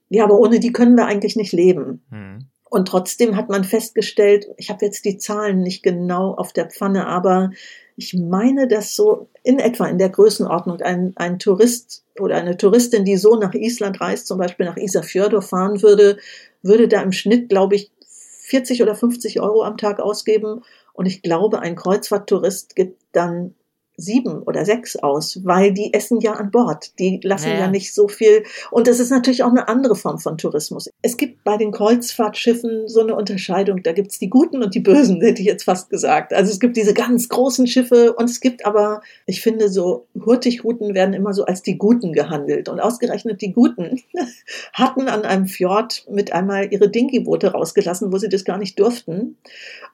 ja, 0.10 0.26
aber 0.26 0.38
ohne 0.38 0.60
die 0.60 0.74
können 0.74 0.98
wir 0.98 1.06
eigentlich 1.06 1.38
nicht 1.38 1.54
leben. 1.54 2.04
Mhm. 2.10 2.48
Und 2.70 2.88
trotzdem 2.88 3.38
hat 3.38 3.50
man 3.50 3.64
festgestellt, 3.64 4.48
ich 4.58 4.70
habe 4.70 4.86
jetzt 4.86 5.06
die 5.06 5.18
Zahlen 5.18 5.62
nicht 5.62 5.82
genau 5.84 6.34
auf 6.34 6.52
der 6.52 6.70
Pfanne, 6.70 7.08
aber 7.08 7.52
ich 8.01 8.15
meine, 8.15 8.67
dass 8.67 8.96
so 8.96 9.29
in 9.43 9.60
etwa 9.60 9.86
in 9.86 10.00
der 10.00 10.10
Größenordnung 10.10 10.81
ein, 10.81 11.13
ein 11.17 11.38
Tourist 11.38 12.03
oder 12.20 12.36
eine 12.36 12.58
Touristin, 12.58 13.05
die 13.05 13.15
so 13.15 13.36
nach 13.36 13.53
Island 13.53 14.01
reist, 14.01 14.25
zum 14.25 14.39
Beispiel 14.39 14.65
nach 14.65 14.75
Isafjordur 14.75 15.43
fahren 15.43 15.84
würde, 15.84 16.17
würde 16.63 16.88
da 16.88 17.00
im 17.03 17.12
Schnitt, 17.12 17.48
glaube 17.48 17.75
ich, 17.75 17.91
40 18.08 18.81
oder 18.81 18.96
50 18.96 19.39
Euro 19.39 19.63
am 19.63 19.77
Tag 19.77 20.00
ausgeben. 20.00 20.63
Und 20.93 21.05
ich 21.05 21.22
glaube, 21.22 21.60
ein 21.60 21.75
Kreuzfahrttourist 21.75 22.75
gibt 22.75 23.00
dann 23.12 23.53
sieben 24.01 24.41
oder 24.43 24.65
sechs 24.65 24.96
aus, 24.96 25.39
weil 25.43 25.74
die 25.74 25.93
essen 25.93 26.20
ja 26.20 26.34
an 26.34 26.51
Bord. 26.51 26.98
Die 27.00 27.20
lassen 27.24 27.50
naja. 27.50 27.62
ja 27.62 27.67
nicht 27.67 27.93
so 27.93 28.08
viel. 28.08 28.43
Und 28.72 28.88
das 28.88 29.00
ist 29.00 29.10
natürlich 29.10 29.43
auch 29.43 29.49
eine 29.49 29.67
andere 29.67 29.95
Form 29.95 30.19
von 30.19 30.38
Tourismus. 30.38 30.89
Es 31.02 31.17
gibt 31.17 31.43
bei 31.43 31.58
den 31.58 31.71
Kreuzfahrtschiffen 31.71 32.88
so 32.88 33.02
eine 33.02 33.15
Unterscheidung. 33.15 33.84
Da 33.84 33.91
gibt's 33.93 34.19
die 34.19 34.30
Guten 34.30 34.63
und 34.63 34.76
die 34.76 34.80
Bösen, 34.80 35.21
hätte 35.21 35.41
ich 35.41 35.47
jetzt 35.47 35.63
fast 35.63 35.89
gesagt. 35.89 36.34
Also 36.34 36.52
es 36.52 36.60
gibt 36.60 36.78
diese 36.78 36.93
ganz 36.93 37.30
großen 37.30 37.67
Schiffe 37.67 38.13
und 38.13 38.30
es 38.30 38.39
gibt 38.39 38.65
aber, 38.65 39.02
ich 39.26 39.41
finde, 39.41 39.69
so 39.69 40.08
Hurtigruten 40.26 40.93
werden 40.93 41.13
immer 41.13 41.34
so 41.34 41.45
als 41.45 41.62
die 41.62 41.78
Guten 41.78 42.13
gehandelt. 42.13 42.69
Und 42.69 42.80
ausgerechnet 42.80 43.41
die 43.41 43.54
Guten 43.54 44.02
hatten 44.73 45.08
an 45.08 45.23
einem 45.23 45.45
Fjord 45.45 46.06
mit 46.10 46.34
einmal 46.34 46.71
ihre 46.71 46.89
Dingi-Boote 46.89 47.52
rausgelassen, 47.52 48.12
wo 48.12 48.17
sie 48.17 48.30
das 48.30 48.45
gar 48.45 48.58
nicht 48.58 48.80
durften 48.80 49.38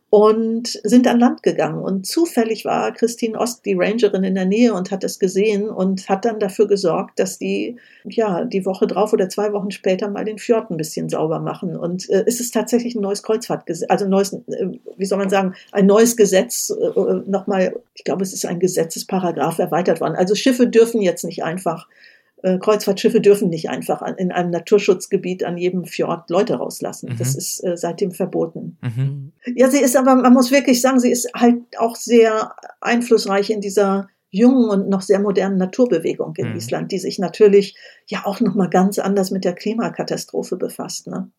und 0.09 0.67
sind 0.83 1.05
an 1.05 1.19
Land 1.19 1.43
gegangen. 1.43 1.79
Und 1.79 2.05
zufällig 2.05 2.63
war 2.63 2.93
Christine 2.93 3.37
Ost 3.37 3.65
die 3.65 3.73
Rangerin 3.73 4.23
in 4.23 4.35
der 4.35 4.45
Nähe 4.45 4.73
und 4.73 4.89
hat 4.89 5.03
es 5.03 5.19
gesehen 5.19 5.69
und 5.69 6.07
hat 6.07 6.23
dann 6.23 6.39
dafür 6.39 6.67
gesorgt, 6.67 7.19
dass 7.19 7.37
die, 7.37 7.75
ja, 8.05 8.45
die 8.45 8.65
Woche 8.65 8.87
drauf 8.87 9.11
oder 9.11 9.27
zwei 9.27 9.51
Wochen 9.51 9.71
später 9.71 10.09
mal 10.09 10.23
den 10.23 10.37
Fjord 10.37 10.71
ein 10.71 10.77
bisschen 10.77 11.09
sauber 11.09 11.39
machen. 11.39 11.75
Und 11.75 12.09
äh, 12.09 12.23
es 12.25 12.39
ist 12.39 12.53
tatsächlich 12.53 12.95
ein 12.95 13.01
neues 13.01 13.21
Kreuzfahrtgesetz, 13.21 13.89
also 13.89 14.05
ein 14.05 14.11
neues, 14.11 14.31
äh, 14.31 14.69
wie 14.95 15.05
soll 15.05 15.17
man 15.17 15.29
sagen, 15.29 15.55
ein 15.73 15.85
neues 15.85 16.15
Gesetz, 16.15 16.69
äh, 16.69 16.99
nochmal, 17.25 17.75
ich 17.93 18.05
glaube, 18.05 18.23
es 18.23 18.31
ist 18.31 18.45
ein 18.45 18.59
Gesetzesparagraph 18.59 19.59
erweitert 19.59 19.99
worden. 19.99 20.15
Also 20.15 20.35
Schiffe 20.35 20.67
dürfen 20.67 21.01
jetzt 21.01 21.25
nicht 21.25 21.43
einfach 21.43 21.85
äh, 21.89 22.16
Kreuzfahrtschiffe 22.43 23.19
dürfen 23.19 23.49
nicht 23.49 23.69
einfach 23.69 24.01
in 24.17 24.31
einem 24.31 24.51
Naturschutzgebiet 24.51 25.43
an 25.43 25.57
jedem 25.57 25.85
Fjord 25.85 26.29
Leute 26.29 26.55
rauslassen. 26.55 27.13
Mhm. 27.13 27.17
Das 27.17 27.35
ist 27.35 27.63
äh, 27.63 27.75
seitdem 27.75 28.11
verboten. 28.11 28.77
Mhm. 28.81 29.31
Ja, 29.55 29.69
sie 29.69 29.79
ist 29.79 29.95
aber, 29.95 30.15
man 30.15 30.33
muss 30.33 30.51
wirklich 30.51 30.81
sagen, 30.81 30.99
sie 30.99 31.11
ist 31.11 31.29
halt 31.35 31.61
auch 31.79 31.95
sehr 31.95 32.53
einflussreich 32.79 33.49
in 33.49 33.61
dieser 33.61 34.07
jungen 34.29 34.69
und 34.69 34.89
noch 34.89 35.01
sehr 35.01 35.19
modernen 35.19 35.57
Naturbewegung 35.57 36.35
in 36.35 36.49
mhm. 36.49 36.57
Island, 36.57 36.91
die 36.91 36.99
sich 36.99 37.17
natürlich 37.17 37.75
ja 38.05 38.25
auch 38.25 38.39
noch 38.39 38.55
mal 38.55 38.69
ganz 38.69 38.99
anders 38.99 39.31
mit 39.31 39.43
der 39.43 39.53
Klimakatastrophe 39.53 40.57
befasst. 40.57 41.07
Ne? 41.07 41.31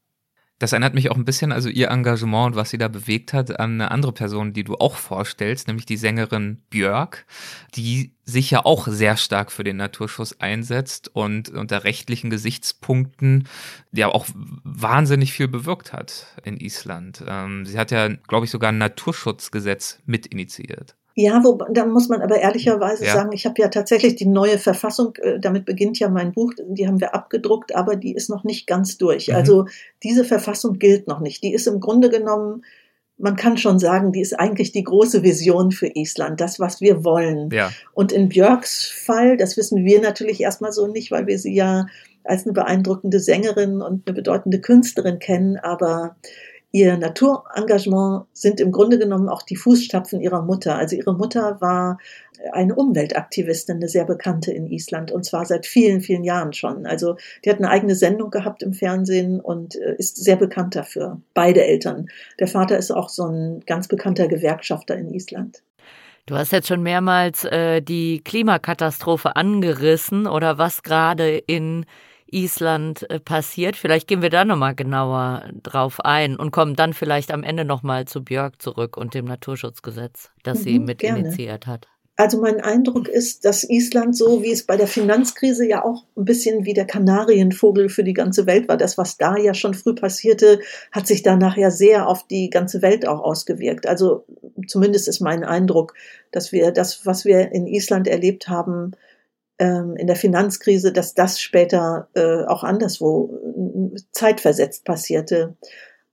Das 0.58 0.72
erinnert 0.72 0.94
mich 0.94 1.10
auch 1.10 1.16
ein 1.16 1.24
bisschen, 1.24 1.52
also 1.52 1.68
ihr 1.68 1.88
Engagement 1.88 2.48
und 2.48 2.56
was 2.56 2.70
sie 2.70 2.78
da 2.78 2.88
bewegt 2.88 3.32
hat, 3.32 3.60
an 3.60 3.74
eine 3.74 3.90
andere 3.90 4.12
Person, 4.12 4.52
die 4.52 4.64
du 4.64 4.74
auch 4.74 4.96
vorstellst, 4.96 5.68
nämlich 5.68 5.86
die 5.86 5.96
Sängerin 5.96 6.62
Björk, 6.70 7.26
die 7.76 8.12
sich 8.24 8.50
ja 8.50 8.64
auch 8.64 8.88
sehr 8.88 9.16
stark 9.16 9.52
für 9.52 9.64
den 9.64 9.76
Naturschutz 9.76 10.34
einsetzt 10.38 11.14
und 11.14 11.48
unter 11.50 11.84
rechtlichen 11.84 12.28
Gesichtspunkten 12.28 13.48
ja 13.92 14.08
auch 14.08 14.26
wahnsinnig 14.34 15.32
viel 15.32 15.48
bewirkt 15.48 15.92
hat 15.92 16.26
in 16.42 16.58
Island. 16.58 17.24
Ähm, 17.26 17.64
sie 17.64 17.78
hat 17.78 17.90
ja, 17.90 18.08
glaube 18.08 18.44
ich, 18.44 18.50
sogar 18.50 18.72
ein 18.72 18.78
Naturschutzgesetz 18.78 20.00
mit 20.06 20.26
initiiert. 20.26 20.96
Ja, 21.20 21.42
wo, 21.42 21.58
da 21.68 21.84
muss 21.84 22.08
man 22.08 22.22
aber 22.22 22.38
ehrlicherweise 22.38 23.04
ja. 23.04 23.12
sagen, 23.12 23.32
ich 23.32 23.44
habe 23.44 23.60
ja 23.60 23.66
tatsächlich 23.66 24.14
die 24.14 24.24
neue 24.24 24.56
Verfassung, 24.56 25.16
äh, 25.16 25.40
damit 25.40 25.64
beginnt 25.64 25.98
ja 25.98 26.08
mein 26.08 26.30
Buch, 26.30 26.52
die 26.64 26.86
haben 26.86 27.00
wir 27.00 27.12
abgedruckt, 27.12 27.74
aber 27.74 27.96
die 27.96 28.14
ist 28.14 28.30
noch 28.30 28.44
nicht 28.44 28.68
ganz 28.68 28.98
durch. 28.98 29.26
Mhm. 29.26 29.34
Also 29.34 29.66
diese 30.04 30.22
Verfassung 30.24 30.78
gilt 30.78 31.08
noch 31.08 31.18
nicht. 31.18 31.42
Die 31.42 31.52
ist 31.52 31.66
im 31.66 31.80
Grunde 31.80 32.08
genommen, 32.08 32.64
man 33.16 33.34
kann 33.34 33.58
schon 33.58 33.80
sagen, 33.80 34.12
die 34.12 34.20
ist 34.20 34.38
eigentlich 34.38 34.70
die 34.70 34.84
große 34.84 35.24
Vision 35.24 35.72
für 35.72 35.88
Island, 35.92 36.40
das, 36.40 36.60
was 36.60 36.80
wir 36.80 37.04
wollen. 37.04 37.50
Ja. 37.50 37.72
Und 37.94 38.12
in 38.12 38.28
Björks 38.28 38.86
Fall, 38.86 39.36
das 39.36 39.56
wissen 39.56 39.84
wir 39.84 40.00
natürlich 40.00 40.40
erstmal 40.40 40.70
so 40.70 40.86
nicht, 40.86 41.10
weil 41.10 41.26
wir 41.26 41.40
sie 41.40 41.52
ja 41.52 41.86
als 42.22 42.44
eine 42.44 42.52
beeindruckende 42.52 43.18
Sängerin 43.18 43.82
und 43.82 44.06
eine 44.06 44.14
bedeutende 44.14 44.60
Künstlerin 44.60 45.18
kennen, 45.18 45.56
aber 45.56 46.14
Ihr 46.70 46.98
Naturengagement 46.98 48.26
sind 48.34 48.60
im 48.60 48.72
Grunde 48.72 48.98
genommen 48.98 49.30
auch 49.30 49.42
die 49.42 49.56
Fußstapfen 49.56 50.20
ihrer 50.20 50.42
Mutter. 50.42 50.76
Also 50.76 50.96
ihre 50.96 51.14
Mutter 51.14 51.60
war 51.60 51.98
eine 52.52 52.74
Umweltaktivistin, 52.74 53.76
eine 53.76 53.88
sehr 53.88 54.04
bekannte 54.04 54.52
in 54.52 54.66
Island 54.66 55.10
und 55.10 55.24
zwar 55.24 55.46
seit 55.46 55.66
vielen, 55.66 56.02
vielen 56.02 56.24
Jahren 56.24 56.52
schon. 56.52 56.86
Also 56.86 57.16
die 57.44 57.50
hat 57.50 57.56
eine 57.58 57.70
eigene 57.70 57.94
Sendung 57.94 58.30
gehabt 58.30 58.62
im 58.62 58.74
Fernsehen 58.74 59.40
und 59.40 59.76
äh, 59.76 59.94
ist 59.96 60.22
sehr 60.22 60.36
bekannt 60.36 60.76
dafür. 60.76 61.20
Beide 61.32 61.64
Eltern. 61.64 62.08
Der 62.38 62.48
Vater 62.48 62.76
ist 62.76 62.90
auch 62.90 63.08
so 63.08 63.24
ein 63.26 63.60
ganz 63.66 63.88
bekannter 63.88 64.28
Gewerkschafter 64.28 64.96
in 64.96 65.12
Island. 65.12 65.62
Du 66.26 66.36
hast 66.36 66.52
jetzt 66.52 66.68
schon 66.68 66.82
mehrmals 66.82 67.44
äh, 67.44 67.80
die 67.80 68.20
Klimakatastrophe 68.22 69.34
angerissen 69.36 70.26
oder 70.26 70.58
was 70.58 70.82
gerade 70.82 71.38
in 71.38 71.86
Island 72.30 73.08
äh, 73.10 73.20
passiert. 73.20 73.76
Vielleicht 73.76 74.08
gehen 74.08 74.22
wir 74.22 74.30
da 74.30 74.44
nochmal 74.44 74.74
genauer 74.74 75.44
drauf 75.62 76.00
ein 76.00 76.36
und 76.36 76.50
kommen 76.50 76.76
dann 76.76 76.92
vielleicht 76.92 77.32
am 77.32 77.42
Ende 77.42 77.64
nochmal 77.64 78.06
zu 78.06 78.22
Björk 78.22 78.60
zurück 78.60 78.96
und 78.96 79.14
dem 79.14 79.24
Naturschutzgesetz, 79.24 80.30
das 80.42 80.60
mhm, 80.60 80.62
sie 80.62 80.78
mit 80.78 80.98
gerne. 80.98 81.20
initiiert 81.20 81.66
hat. 81.66 81.88
Also 82.20 82.40
mein 82.40 82.60
Eindruck 82.60 83.06
ist, 83.06 83.44
dass 83.44 83.62
Island 83.62 84.16
so, 84.16 84.42
wie 84.42 84.50
es 84.50 84.66
bei 84.66 84.76
der 84.76 84.88
Finanzkrise 84.88 85.64
ja 85.64 85.84
auch 85.84 86.02
ein 86.16 86.24
bisschen 86.24 86.64
wie 86.64 86.74
der 86.74 86.84
Kanarienvogel 86.84 87.88
für 87.88 88.02
die 88.02 88.12
ganze 88.12 88.44
Welt 88.46 88.66
war, 88.66 88.76
das, 88.76 88.98
was 88.98 89.18
da 89.18 89.36
ja 89.36 89.54
schon 89.54 89.72
früh 89.72 89.94
passierte, 89.94 90.58
hat 90.90 91.06
sich 91.06 91.22
danach 91.22 91.56
ja 91.56 91.70
sehr 91.70 92.08
auf 92.08 92.26
die 92.26 92.50
ganze 92.50 92.82
Welt 92.82 93.06
auch 93.06 93.20
ausgewirkt. 93.20 93.86
Also 93.86 94.24
zumindest 94.66 95.06
ist 95.06 95.20
mein 95.20 95.44
Eindruck, 95.44 95.94
dass 96.32 96.50
wir 96.50 96.72
das, 96.72 97.06
was 97.06 97.24
wir 97.24 97.52
in 97.52 97.68
Island 97.68 98.08
erlebt 98.08 98.48
haben, 98.48 98.96
in 99.64 100.06
der 100.06 100.16
Finanzkrise, 100.16 100.92
dass 100.92 101.14
das 101.14 101.40
später 101.40 102.08
äh, 102.14 102.44
auch 102.44 102.64
anderswo 102.64 103.92
äh, 103.94 104.00
zeitversetzt 104.12 104.84
passierte. 104.84 105.56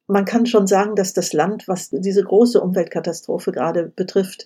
Man 0.08 0.26
kann 0.26 0.46
schon 0.46 0.68
sagen, 0.68 0.96
dass 0.96 1.14
das 1.14 1.34
Land, 1.34 1.68
was 1.68 1.90
diese 1.92 2.24
große 2.24 2.62
Umweltkatastrophe 2.62 3.52
gerade 3.52 3.92
betrifft, 3.96 4.46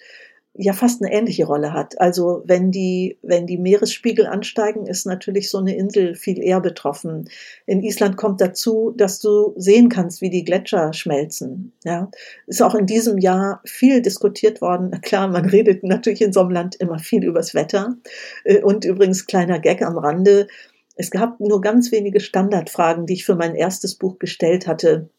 ja 0.53 0.73
fast 0.73 1.01
eine 1.01 1.13
ähnliche 1.13 1.45
Rolle 1.45 1.73
hat. 1.73 1.99
Also 2.01 2.41
wenn 2.45 2.71
die, 2.71 3.17
wenn 3.21 3.47
die 3.47 3.57
Meeresspiegel 3.57 4.25
ansteigen, 4.25 4.87
ist 4.87 5.05
natürlich 5.05 5.49
so 5.49 5.59
eine 5.59 5.75
Insel 5.75 6.15
viel 6.15 6.41
eher 6.41 6.59
betroffen. 6.59 7.29
In 7.65 7.81
Island 7.81 8.17
kommt 8.17 8.41
dazu, 8.41 8.93
dass 8.95 9.19
du 9.19 9.53
sehen 9.55 9.89
kannst, 9.89 10.21
wie 10.21 10.29
die 10.29 10.43
Gletscher 10.43 10.91
schmelzen. 10.93 11.73
Ja, 11.83 12.09
ist 12.47 12.61
auch 12.61 12.75
in 12.75 12.87
diesem 12.87 13.17
Jahr 13.19 13.61
viel 13.65 14.01
diskutiert 14.01 14.59
worden. 14.61 14.99
Klar, 15.01 15.27
man 15.27 15.45
redet 15.45 15.83
natürlich 15.83 16.21
in 16.21 16.33
so 16.33 16.41
einem 16.41 16.51
Land 16.51 16.75
immer 16.75 16.99
viel 16.99 17.23
übers 17.23 17.53
Wetter. 17.53 17.95
Äh, 18.43 18.61
und 18.61 18.85
übrigens 18.85 19.27
kleiner 19.27 19.59
Gag 19.59 19.81
am 19.81 19.97
Rande. 19.97 20.47
Es 20.95 21.11
gab 21.11 21.39
nur 21.39 21.61
ganz 21.61 21.93
wenige 21.93 22.19
Standardfragen, 22.19 23.05
die 23.05 23.13
ich 23.13 23.25
für 23.25 23.35
mein 23.35 23.55
erstes 23.55 23.95
Buch 23.95 24.19
gestellt 24.19 24.67
hatte 24.67 25.09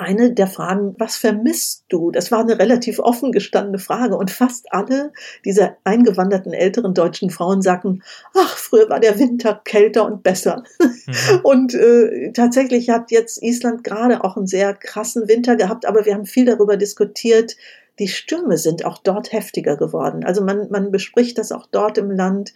eine 0.00 0.32
der 0.32 0.46
Fragen, 0.46 0.94
was 0.98 1.16
vermisst 1.16 1.84
du? 1.88 2.10
Das 2.10 2.32
war 2.32 2.40
eine 2.40 2.58
relativ 2.58 2.98
offen 2.98 3.32
gestandene 3.32 3.78
Frage 3.78 4.16
und 4.16 4.30
fast 4.30 4.72
alle 4.72 5.12
dieser 5.44 5.76
eingewanderten 5.84 6.52
älteren 6.52 6.94
deutschen 6.94 7.30
Frauen 7.30 7.62
sagten, 7.62 8.02
ach, 8.34 8.56
früher 8.56 8.88
war 8.88 9.00
der 9.00 9.18
Winter 9.18 9.60
kälter 9.64 10.04
und 10.06 10.22
besser. 10.22 10.64
Mhm. 10.80 11.40
Und 11.42 11.74
äh, 11.74 12.32
tatsächlich 12.32 12.90
hat 12.90 13.10
jetzt 13.10 13.42
Island 13.42 13.84
gerade 13.84 14.24
auch 14.24 14.36
einen 14.36 14.46
sehr 14.46 14.74
krassen 14.74 15.28
Winter 15.28 15.56
gehabt, 15.56 15.86
aber 15.86 16.04
wir 16.04 16.14
haben 16.14 16.26
viel 16.26 16.44
darüber 16.44 16.76
diskutiert, 16.76 17.56
die 17.98 18.08
Stürme 18.08 18.56
sind 18.56 18.84
auch 18.84 18.98
dort 18.98 19.32
heftiger 19.32 19.76
geworden. 19.76 20.24
Also 20.24 20.42
man, 20.42 20.68
man 20.70 20.90
bespricht 20.90 21.38
das 21.38 21.52
auch 21.52 21.66
dort 21.70 21.98
im 21.98 22.10
Land 22.10 22.52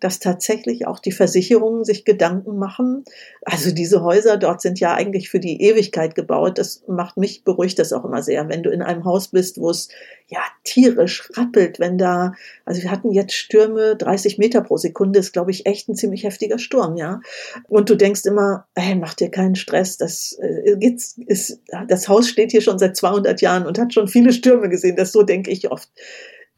dass 0.00 0.20
tatsächlich 0.20 0.86
auch 0.86 1.00
die 1.00 1.12
Versicherungen 1.12 1.84
sich 1.84 2.04
Gedanken 2.04 2.56
machen. 2.58 3.04
Also 3.42 3.72
diese 3.72 4.02
Häuser 4.02 4.36
dort 4.36 4.60
sind 4.60 4.78
ja 4.78 4.94
eigentlich 4.94 5.28
für 5.28 5.40
die 5.40 5.62
Ewigkeit 5.62 6.14
gebaut. 6.14 6.58
Das 6.58 6.84
macht 6.86 7.16
mich, 7.16 7.44
beruhigt 7.44 7.78
das 7.78 7.92
auch 7.92 8.04
immer 8.04 8.22
sehr, 8.22 8.48
wenn 8.48 8.62
du 8.62 8.70
in 8.70 8.82
einem 8.82 9.04
Haus 9.04 9.28
bist, 9.28 9.60
wo 9.60 9.70
es 9.70 9.88
ja 10.28 10.40
tierisch 10.62 11.30
rappelt, 11.36 11.80
wenn 11.80 11.98
da, 11.98 12.34
also 12.64 12.82
wir 12.82 12.90
hatten 12.90 13.12
jetzt 13.12 13.32
Stürme 13.32 13.96
30 13.96 14.38
Meter 14.38 14.60
pro 14.60 14.76
Sekunde, 14.76 15.18
ist 15.18 15.32
glaube 15.32 15.50
ich 15.50 15.66
echt 15.66 15.88
ein 15.88 15.96
ziemlich 15.96 16.24
heftiger 16.24 16.58
Sturm, 16.58 16.96
ja. 16.96 17.20
Und 17.68 17.88
du 17.88 17.96
denkst 17.96 18.26
immer, 18.26 18.66
hey, 18.76 18.94
mach 18.94 19.14
dir 19.14 19.30
keinen 19.30 19.56
Stress, 19.56 19.96
das 19.96 20.38
äh, 20.40 20.76
ist, 20.80 21.60
das 21.88 22.08
Haus 22.08 22.28
steht 22.28 22.50
hier 22.50 22.60
schon 22.60 22.78
seit 22.78 22.96
200 22.96 23.40
Jahren 23.40 23.66
und 23.66 23.78
hat 23.78 23.94
schon 23.94 24.06
viele 24.06 24.32
Stürme 24.32 24.68
gesehen, 24.68 24.96
das 24.96 25.12
so 25.12 25.22
denke 25.22 25.50
ich 25.50 25.70
oft. 25.70 25.88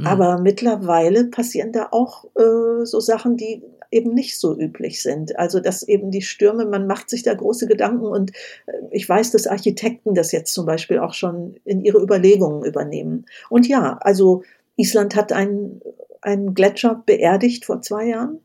Mhm. 0.01 0.07
Aber 0.07 0.39
mittlerweile 0.39 1.25
passieren 1.25 1.73
da 1.73 1.89
auch 1.91 2.25
äh, 2.37 2.85
so 2.85 3.01
Sachen, 3.01 3.37
die 3.37 3.63
eben 3.91 4.15
nicht 4.15 4.39
so 4.39 4.59
üblich 4.59 5.03
sind. 5.03 5.39
Also 5.39 5.61
dass 5.61 5.83
eben 5.83 6.11
die 6.11 6.23
Stürme, 6.23 6.65
man 6.65 6.87
macht 6.87 7.11
sich 7.11 7.23
da 7.23 7.35
große 7.35 7.67
Gedanken 7.67 8.07
und 8.07 8.31
äh, 8.67 8.73
ich 8.91 9.09
weiß, 9.09 9.31
dass 9.33 9.47
Architekten 9.47 10.15
das 10.15 10.33
jetzt 10.33 10.55
zum 10.55 10.65
Beispiel 10.67 10.99
auch 10.99 11.13
schon 11.13 11.57
in 11.65 11.85
ihre 11.85 12.01
Überlegungen 12.01 12.65
übernehmen. 12.65 13.27
Und 13.51 13.69
ja, 13.69 13.99
also 14.01 14.43
Island 14.77 15.17
hat 15.17 15.33
einen, 15.33 15.83
einen 16.23 16.55
Gletscher 16.55 17.03
beerdigt 17.05 17.67
vor 17.67 17.83
zwei 17.83 18.07
Jahren 18.07 18.41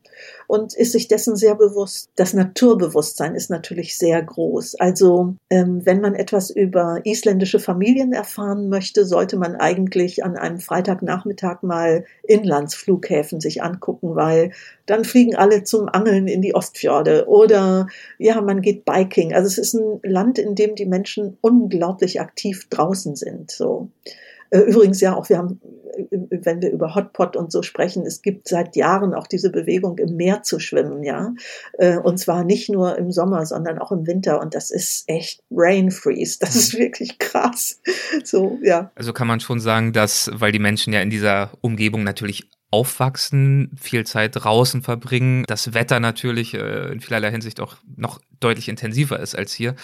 und 0.48 0.74
ist 0.74 0.92
sich 0.92 1.08
dessen 1.08 1.36
sehr 1.36 1.56
bewusst. 1.56 2.10
Das 2.16 2.34
Naturbewusstsein 2.34 3.36
ist 3.36 3.50
natürlich 3.50 3.98
sehr 3.98 4.22
groß. 4.22 4.76
Also 4.76 5.36
ähm, 5.50 5.86
wenn 5.86 6.02
man 6.02 6.16
etwas 6.16 6.50
über 6.50 7.02
isländische 7.04 7.60
Familien 7.60 8.14
erfahren 8.14 8.70
möchte, 8.70 9.06
sollte 9.06 9.38
man 9.38 9.56
eigentlich 9.56 10.24
an 10.24 10.38
einem 10.38 10.60
Freitagnachmittag 10.60 11.64
mal 11.64 12.06
Inlandsflughäfen 12.24 13.40
sich 13.42 13.64
angucken, 13.64 14.16
weil 14.16 14.52
dann 14.86 15.04
fliegen 15.04 15.36
alle 15.36 15.64
zum 15.64 15.90
Angeln 15.90 16.28
in 16.28 16.42
die 16.42 16.56
Ostfjorde 16.56 17.28
oder 17.28 17.88
ja, 18.18 18.42
man 18.42 18.62
geht 18.62 18.86
Biking. 18.86 19.34
Also 19.34 19.48
es 19.48 19.58
ist 19.58 19.74
ein 19.74 20.00
Land, 20.04 20.38
in 20.38 20.56
dem 20.56 20.76
die 20.76 20.86
Menschen 20.86 21.38
unglaublich 21.42 22.22
aktiv 22.22 22.68
draußen 22.70 23.16
sind. 23.16 23.52
So. 23.52 23.90
Äh, 24.50 24.60
übrigens 24.60 25.02
ja 25.02 25.16
auch, 25.16 25.30
wir 25.30 25.38
haben, 25.38 25.60
äh, 26.12 26.18
wenn 26.30 26.62
wir 26.62 26.72
über 26.72 26.96
Hotpot 26.96 27.36
und 27.36 27.52
so 27.52 27.62
sprechen, 27.62 28.06
es 28.06 28.22
gibt 28.22 28.48
seit 28.48 28.76
Jahren 28.76 29.14
auch 29.14 29.28
diese 29.28 29.52
Bewegung, 29.52 29.98
im 29.98 30.16
Meer 30.16 30.44
zu 30.44 30.60
schwimmen, 30.60 31.04
ja. 31.04 31.34
Äh, 31.74 31.98
und 31.98 32.18
zwar 32.18 32.44
nicht 32.44 32.70
nur 32.70 32.98
im 32.98 33.12
Sommer, 33.12 33.46
sondern 33.46 33.80
auch 33.80 33.92
im 33.92 34.08
Winter. 34.08 34.42
Und 34.42 34.56
das 34.56 34.72
ist 34.72 35.04
echt 35.08 35.42
Rain 35.52 35.92
Freeze. 35.92 36.38
Das 36.40 36.56
ist 36.56 36.78
wirklich 36.78 37.18
krass. 37.18 37.82
So, 38.24 38.60
ja. 38.62 38.92
Also 38.96 39.14
kann 39.14 39.28
man 39.28 39.40
schon 39.40 39.60
sagen, 39.60 39.94
dass, 39.94 40.30
weil 40.34 40.52
die 40.52 40.60
Menschen 40.60 40.94
ja 40.94 41.02
in 41.02 41.10
dieser 41.10 41.52
Umgebung 41.62 42.04
natürlich 42.04 42.50
aufwachsen, 42.72 43.72
viel 43.80 44.06
Zeit 44.06 44.32
draußen 44.36 44.82
verbringen, 44.82 45.46
das 45.48 45.74
Wetter 45.74 46.00
natürlich 46.00 46.54
in 46.56 47.00
vielerlei 47.00 47.32
Hinsicht 47.32 47.62
auch 47.62 47.78
noch 47.96 48.20
deutlich 48.40 48.68
intensiver 48.68 49.20
ist 49.20 49.36
als 49.36 49.54
hier, 49.54 49.76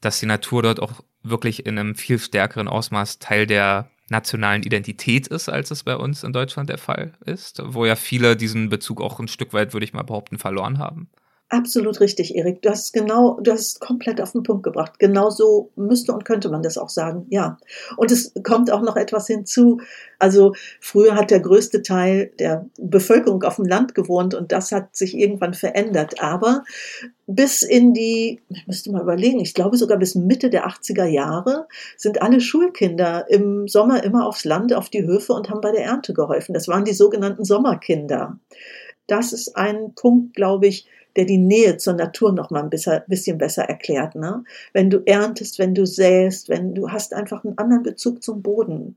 dass 0.00 0.20
die 0.20 0.26
Natur 0.26 0.62
dort 0.62 0.80
auch 0.80 1.02
wirklich 1.22 1.66
in 1.66 1.78
einem 1.78 1.94
viel 1.96 2.18
stärkeren 2.18 2.68
Ausmaß 2.68 3.18
Teil 3.18 3.46
der 3.46 3.90
nationalen 4.08 4.62
Identität 4.62 5.26
ist, 5.26 5.48
als 5.48 5.70
es 5.70 5.84
bei 5.84 5.96
uns 5.96 6.22
in 6.22 6.32
Deutschland 6.32 6.70
der 6.70 6.78
Fall 6.78 7.14
ist, 7.24 7.60
wo 7.64 7.84
ja 7.86 7.96
viele 7.96 8.36
diesen 8.36 8.68
Bezug 8.68 9.00
auch 9.00 9.18
ein 9.18 9.28
Stück 9.28 9.52
weit, 9.52 9.72
würde 9.72 9.84
ich 9.84 9.92
mal 9.92 10.02
behaupten, 10.02 10.38
verloren 10.38 10.78
haben. 10.78 11.08
Absolut 11.48 12.00
richtig, 12.00 12.34
Erik. 12.34 12.60
Du 12.62 12.70
hast 12.70 12.92
genau, 12.92 13.38
du 13.40 13.52
hast 13.52 13.78
komplett 13.78 14.20
auf 14.20 14.32
den 14.32 14.42
Punkt 14.42 14.64
gebracht. 14.64 14.98
Genau 14.98 15.30
so 15.30 15.70
müsste 15.76 16.12
und 16.12 16.24
könnte 16.24 16.48
man 16.48 16.60
das 16.60 16.76
auch 16.76 16.88
sagen. 16.88 17.26
Ja. 17.30 17.58
Und 17.96 18.10
es 18.10 18.32
kommt 18.42 18.72
auch 18.72 18.82
noch 18.82 18.96
etwas 18.96 19.28
hinzu. 19.28 19.80
Also 20.18 20.54
früher 20.80 21.14
hat 21.14 21.30
der 21.30 21.38
größte 21.38 21.82
Teil 21.82 22.32
der 22.40 22.66
Bevölkerung 22.80 23.44
auf 23.44 23.56
dem 23.56 23.64
Land 23.64 23.94
gewohnt 23.94 24.34
und 24.34 24.50
das 24.50 24.72
hat 24.72 24.96
sich 24.96 25.16
irgendwann 25.16 25.54
verändert. 25.54 26.20
Aber 26.20 26.64
bis 27.28 27.62
in 27.62 27.94
die, 27.94 28.40
ich 28.48 28.66
müsste 28.66 28.90
mal 28.90 29.02
überlegen, 29.02 29.38
ich 29.38 29.54
glaube 29.54 29.76
sogar 29.76 29.98
bis 29.98 30.16
Mitte 30.16 30.50
der 30.50 30.66
80er 30.66 31.06
Jahre 31.06 31.68
sind 31.96 32.22
alle 32.22 32.40
Schulkinder 32.40 33.30
im 33.30 33.68
Sommer 33.68 34.02
immer 34.02 34.26
aufs 34.26 34.44
Land, 34.44 34.74
auf 34.74 34.88
die 34.88 35.06
Höfe 35.06 35.32
und 35.32 35.48
haben 35.48 35.60
bei 35.60 35.70
der 35.70 35.84
Ernte 35.84 36.12
geholfen. 36.12 36.54
Das 36.54 36.66
waren 36.66 36.84
die 36.84 36.92
sogenannten 36.92 37.44
Sommerkinder. 37.44 38.36
Das 39.06 39.32
ist 39.32 39.56
ein 39.56 39.92
Punkt, 39.94 40.34
glaube 40.34 40.66
ich, 40.66 40.88
der 41.16 41.24
die 41.24 41.38
Nähe 41.38 41.76
zur 41.78 41.94
Natur 41.94 42.32
noch 42.32 42.50
mal 42.50 42.62
ein 42.62 42.70
bisschen 42.70 43.38
besser 43.38 43.64
erklärt. 43.64 44.14
Ne? 44.14 44.44
Wenn 44.72 44.90
du 44.90 45.02
erntest, 45.04 45.58
wenn 45.58 45.74
du 45.74 45.86
säst, 45.86 46.48
wenn 46.48 46.74
du 46.74 46.90
hast 46.90 47.14
einfach 47.14 47.44
einen 47.44 47.58
anderen 47.58 47.82
Bezug 47.82 48.22
zum 48.22 48.42
Boden. 48.42 48.96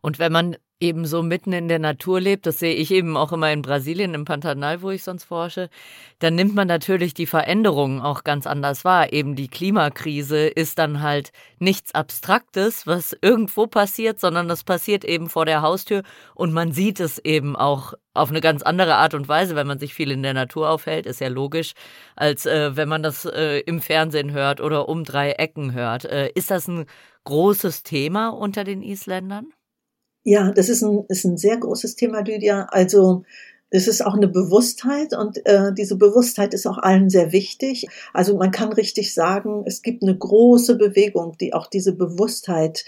Und 0.00 0.18
wenn 0.18 0.32
man 0.32 0.56
eben 0.82 1.06
so 1.06 1.22
mitten 1.22 1.52
in 1.52 1.68
der 1.68 1.78
Natur 1.78 2.20
lebt, 2.20 2.44
das 2.44 2.58
sehe 2.58 2.74
ich 2.74 2.90
eben 2.90 3.16
auch 3.16 3.32
immer 3.32 3.52
in 3.52 3.62
Brasilien, 3.62 4.14
im 4.14 4.24
Pantanal, 4.24 4.82
wo 4.82 4.90
ich 4.90 5.04
sonst 5.04 5.24
forsche, 5.24 5.70
dann 6.18 6.34
nimmt 6.34 6.54
man 6.54 6.66
natürlich 6.68 7.14
die 7.14 7.26
Veränderungen 7.26 8.00
auch 8.00 8.24
ganz 8.24 8.46
anders 8.46 8.84
wahr. 8.84 9.12
Eben 9.12 9.36
die 9.36 9.48
Klimakrise 9.48 10.48
ist 10.48 10.78
dann 10.78 11.00
halt 11.00 11.32
nichts 11.58 11.94
Abstraktes, 11.94 12.86
was 12.86 13.16
irgendwo 13.22 13.66
passiert, 13.66 14.20
sondern 14.20 14.48
das 14.48 14.64
passiert 14.64 15.04
eben 15.04 15.28
vor 15.30 15.46
der 15.46 15.62
Haustür 15.62 16.02
und 16.34 16.52
man 16.52 16.72
sieht 16.72 17.00
es 17.00 17.18
eben 17.18 17.54
auch 17.54 17.94
auf 18.12 18.30
eine 18.30 18.40
ganz 18.40 18.62
andere 18.62 18.96
Art 18.96 19.14
und 19.14 19.28
Weise, 19.28 19.56
wenn 19.56 19.66
man 19.66 19.78
sich 19.78 19.94
viel 19.94 20.10
in 20.10 20.22
der 20.22 20.34
Natur 20.34 20.68
aufhält, 20.68 21.06
ist 21.06 21.20
ja 21.20 21.28
logisch, 21.28 21.72
als 22.16 22.44
äh, 22.44 22.76
wenn 22.76 22.88
man 22.88 23.02
das 23.02 23.24
äh, 23.24 23.60
im 23.60 23.80
Fernsehen 23.80 24.32
hört 24.32 24.60
oder 24.60 24.88
um 24.88 25.04
drei 25.04 25.30
Ecken 25.32 25.72
hört. 25.72 26.04
Äh, 26.04 26.30
ist 26.34 26.50
das 26.50 26.68
ein 26.68 26.86
großes 27.24 27.84
Thema 27.84 28.30
unter 28.30 28.64
den 28.64 28.82
Isländern? 28.82 29.52
Ja, 30.24 30.52
das 30.52 30.68
ist 30.68 30.82
ein, 30.82 31.04
ist 31.08 31.24
ein 31.24 31.36
sehr 31.36 31.56
großes 31.56 31.96
Thema, 31.96 32.20
Lydia. 32.20 32.66
Also 32.70 33.24
es 33.70 33.88
ist 33.88 34.04
auch 34.04 34.14
eine 34.14 34.28
Bewusstheit 34.28 35.14
und 35.14 35.44
äh, 35.46 35.72
diese 35.72 35.96
Bewusstheit 35.96 36.52
ist 36.54 36.66
auch 36.66 36.78
allen 36.78 37.08
sehr 37.08 37.32
wichtig. 37.32 37.86
Also 38.12 38.36
man 38.36 38.50
kann 38.50 38.72
richtig 38.72 39.14
sagen, 39.14 39.64
es 39.66 39.82
gibt 39.82 40.02
eine 40.02 40.16
große 40.16 40.76
Bewegung, 40.76 41.36
die 41.40 41.54
auch 41.54 41.66
diese 41.66 41.94
Bewusstheit 41.94 42.84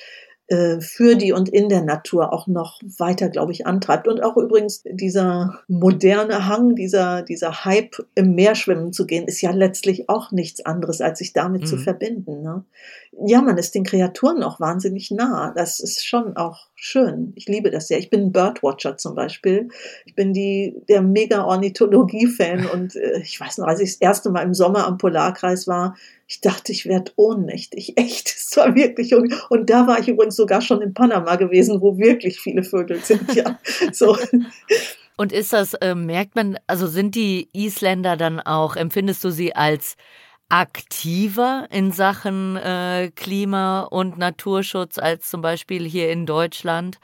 für 0.47 1.17
die 1.17 1.33
und 1.33 1.49
in 1.49 1.71
der 1.71 1.83
Natur 1.83 2.33
auch 2.33 2.47
noch 2.47 2.83
weiter, 2.99 3.31
glaube 3.31 3.53
ich, 3.53 3.67
antreibt. 3.67 4.07
Und 4.07 4.23
auch 4.23 4.37
übrigens 4.37 4.83
dieser 4.85 5.59
moderne 5.69 6.47
Hang, 6.47 6.75
dieser, 6.75 7.23
dieser 7.23 7.65
Hype, 7.65 7.97
im 8.15 8.35
Meer 8.35 8.55
schwimmen 8.55 8.93
zu 8.93 9.07
gehen, 9.07 9.27
ist 9.27 9.41
ja 9.41 9.53
letztlich 9.53 10.11
auch 10.11 10.33
nichts 10.33 10.65
anderes, 10.67 11.01
als 11.01 11.21
sich 11.21 11.33
damit 11.33 11.63
mhm. 11.63 11.67
zu 11.67 11.79
verbinden. 11.79 12.43
Ne? 12.43 12.63
Ja, 13.27 13.41
man 13.41 13.57
ist 13.57 13.75
den 13.75 13.85
Kreaturen 13.85 14.43
auch 14.43 14.61
wahnsinnig 14.61 15.11
nah. 15.11 15.53
Das 15.57 15.81
ist 15.81 16.05
schon 16.05 16.37
auch 16.37 16.69
schön. 16.75 17.33
Ich 17.37 17.47
liebe 17.47 17.71
das 17.71 17.89
sehr. 17.89 17.99
Ich 17.99 18.11
bin 18.11 18.25
ein 18.27 18.33
Birdwatcher 18.33 18.99
zum 18.99 19.15
Beispiel. 19.15 19.69
Ich 20.05 20.15
bin 20.15 20.35
die, 20.35 20.77
der 20.91 21.01
Mega-Ornithologie-Fan 21.01 22.67
und 22.73 22.97
äh, 22.97 23.21
ich 23.23 23.41
weiß 23.41 23.59
noch, 23.59 23.67
als 23.67 23.81
ich 23.81 23.93
das 23.93 24.01
erste 24.01 24.31
Mal 24.31 24.43
im 24.43 24.53
Sommer 24.53 24.87
am 24.87 24.99
Polarkreis 24.99 25.67
war, 25.67 25.97
ich 26.27 26.41
dachte, 26.41 26.73
ich 26.73 26.87
werde 26.87 27.13
ohnmächtig. 27.17 27.95
Echt, 27.97 28.29
es 28.29 28.57
war 28.57 28.75
wirklich. 28.75 29.15
Und 29.15 29.71
da 29.71 29.87
war 29.87 29.99
ich 29.99 30.09
übrigens 30.09 30.37
sogar 30.37 30.61
schon 30.61 30.83
in 30.83 30.95
Panama 30.95 31.37
gewesen, 31.37 31.81
wo 31.81 31.99
wirklich 31.99 32.41
viele 32.41 32.63
Vögel 32.63 33.01
sind. 33.01 33.23
Ja, 33.35 33.59
so. 33.93 34.17
Und 35.17 35.33
ist 35.33 35.53
das, 35.53 35.75
äh, 35.75 35.95
merkt 35.95 36.37
man, 36.37 36.57
also 36.67 36.87
sind 36.87 37.15
die 37.15 37.49
Isländer 37.53 38.17
dann 38.17 38.39
auch, 38.39 38.77
empfindest 38.77 39.25
du 39.25 39.31
sie 39.31 39.57
als 39.57 39.97
aktiver 40.49 41.67
in 41.71 41.91
Sachen 41.91 42.57
äh, 42.57 43.11
Klima- 43.15 43.83
und 43.83 44.19
Naturschutz 44.19 44.99
als 44.99 45.31
zum 45.31 45.41
Beispiel 45.41 45.85
hier 45.85 46.11
in 46.11 46.27
Deutschland? 46.27 46.99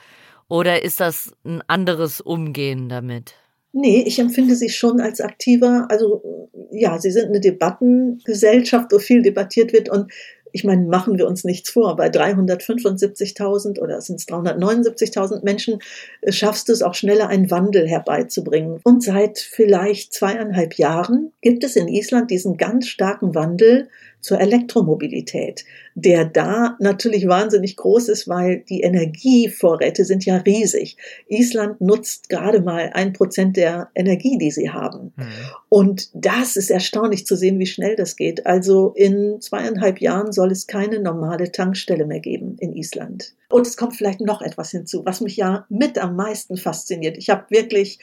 Oder 0.48 0.82
ist 0.82 1.00
das 1.00 1.32
ein 1.44 1.62
anderes 1.66 2.20
Umgehen 2.20 2.88
damit? 2.88 3.34
Nee, 3.72 4.02
ich 4.06 4.18
empfinde 4.18 4.56
sie 4.56 4.68
schon 4.68 5.00
als 5.00 5.20
aktiver. 5.20 5.86
Also 5.88 6.48
ja, 6.72 6.98
sie 6.98 7.10
sind 7.10 7.26
eine 7.26 7.40
Debattengesellschaft, 7.40 8.92
wo 8.92 8.98
viel 8.98 9.22
debattiert 9.22 9.72
wird 9.72 9.88
und 9.88 10.10
ich 10.52 10.64
meine, 10.64 10.86
machen 10.86 11.18
wir 11.18 11.26
uns 11.26 11.44
nichts 11.44 11.70
vor, 11.70 11.96
bei 11.96 12.08
375.000 12.08 13.78
oder 13.78 14.00
sind 14.00 14.16
es 14.16 14.26
379.000 14.28 15.44
Menschen 15.44 15.78
äh, 16.22 16.32
schaffst 16.32 16.68
du 16.68 16.72
es 16.72 16.82
auch 16.82 16.94
schneller, 16.94 17.28
einen 17.28 17.50
Wandel 17.50 17.86
herbeizubringen. 17.86 18.80
Und 18.84 19.02
seit 19.02 19.38
vielleicht 19.38 20.12
zweieinhalb 20.12 20.74
Jahren 20.74 21.32
gibt 21.40 21.64
es 21.64 21.76
in 21.76 21.88
Island 21.88 22.30
diesen 22.30 22.56
ganz 22.56 22.88
starken 22.88 23.34
Wandel 23.34 23.88
zur 24.20 24.40
Elektromobilität, 24.40 25.64
der 25.94 26.24
da 26.24 26.76
natürlich 26.78 27.26
wahnsinnig 27.26 27.76
groß 27.76 28.08
ist, 28.08 28.28
weil 28.28 28.64
die 28.68 28.82
Energievorräte 28.82 30.04
sind 30.04 30.24
ja 30.24 30.36
riesig. 30.36 30.96
Island 31.28 31.80
nutzt 31.80 32.28
gerade 32.28 32.60
mal 32.60 32.90
ein 32.94 33.12
Prozent 33.12 33.56
der 33.56 33.90
Energie, 33.94 34.38
die 34.38 34.50
sie 34.50 34.70
haben. 34.70 35.12
Mhm. 35.16 35.26
Und 35.68 36.10
das 36.14 36.56
ist 36.56 36.70
erstaunlich 36.70 37.26
zu 37.26 37.36
sehen, 37.36 37.58
wie 37.58 37.66
schnell 37.66 37.96
das 37.96 38.16
geht. 38.16 38.46
Also 38.46 38.92
in 38.94 39.40
zweieinhalb 39.40 40.00
Jahren 40.00 40.32
soll 40.32 40.50
es 40.50 40.66
keine 40.66 41.00
normale 41.00 41.52
Tankstelle 41.52 42.06
mehr 42.06 42.20
geben 42.20 42.56
in 42.58 42.74
Island. 42.74 43.34
Und 43.48 43.66
es 43.66 43.76
kommt 43.76 43.96
vielleicht 43.96 44.20
noch 44.20 44.42
etwas 44.42 44.70
hinzu, 44.70 45.02
was 45.04 45.20
mich 45.20 45.36
ja 45.36 45.66
mit 45.68 45.98
am 45.98 46.14
meisten 46.14 46.56
fasziniert. 46.56 47.16
Ich 47.16 47.30
habe 47.30 47.46
wirklich 47.50 47.98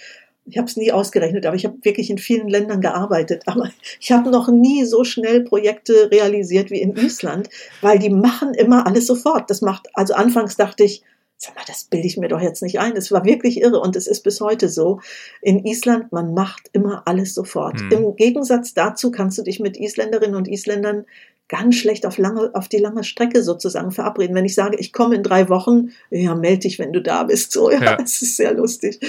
ich 0.47 0.57
habe 0.57 0.67
es 0.67 0.77
nie 0.77 0.91
ausgerechnet, 0.91 1.45
aber 1.45 1.55
ich 1.55 1.65
habe 1.65 1.77
wirklich 1.81 2.09
in 2.09 2.17
vielen 2.17 2.47
Ländern 2.47 2.81
gearbeitet. 2.81 3.43
Aber 3.47 3.69
ich 3.99 4.11
habe 4.11 4.29
noch 4.31 4.47
nie 4.47 4.85
so 4.85 5.03
schnell 5.03 5.43
Projekte 5.43 6.09
realisiert 6.09 6.71
wie 6.71 6.81
in 6.81 6.95
Island, 6.95 7.49
weil 7.81 7.99
die 7.99 8.09
machen 8.09 8.53
immer 8.53 8.87
alles 8.87 9.07
sofort. 9.07 9.49
Das 9.49 9.61
macht, 9.61 9.87
also 9.93 10.13
anfangs 10.13 10.55
dachte 10.55 10.83
ich, 10.83 11.03
sag 11.37 11.55
mal, 11.55 11.63
das 11.67 11.83
bilde 11.83 12.07
ich 12.07 12.17
mir 12.17 12.29
doch 12.29 12.41
jetzt 12.41 12.63
nicht 12.63 12.79
ein. 12.79 12.95
Es 12.95 13.11
war 13.11 13.25
wirklich 13.25 13.61
irre 13.61 13.79
und 13.79 13.95
es 13.95 14.07
ist 14.07 14.23
bis 14.23 14.41
heute 14.41 14.69
so. 14.69 15.01
In 15.41 15.65
Island, 15.65 16.11
man 16.11 16.33
macht 16.33 16.69
immer 16.71 17.03
alles 17.05 17.35
sofort. 17.35 17.79
Hm. 17.79 17.91
Im 17.91 18.15
Gegensatz 18.15 18.73
dazu 18.73 19.11
kannst 19.11 19.37
du 19.37 19.43
dich 19.43 19.59
mit 19.59 19.77
Isländerinnen 19.77 20.35
und 20.35 20.47
Isländern 20.47 21.05
ganz 21.49 21.75
schlecht 21.75 22.05
auf 22.05 22.17
lange, 22.17 22.51
auf 22.53 22.67
die 22.67 22.77
lange 22.77 23.03
Strecke 23.03 23.43
sozusagen 23.43 23.91
verabreden. 23.91 24.35
Wenn 24.35 24.45
ich 24.45 24.55
sage, 24.55 24.77
ich 24.79 24.91
komme 24.91 25.15
in 25.15 25.23
drei 25.23 25.47
Wochen, 25.49 25.91
ja, 26.09 26.35
melde 26.35 26.59
dich, 26.59 26.79
wenn 26.79 26.91
du 26.91 27.01
da 27.01 27.23
bist. 27.23 27.51
So, 27.51 27.71
ja, 27.71 27.81
ja. 27.81 27.95
das 27.99 28.21
ist 28.21 28.35
sehr 28.35 28.53
lustig. 28.53 28.99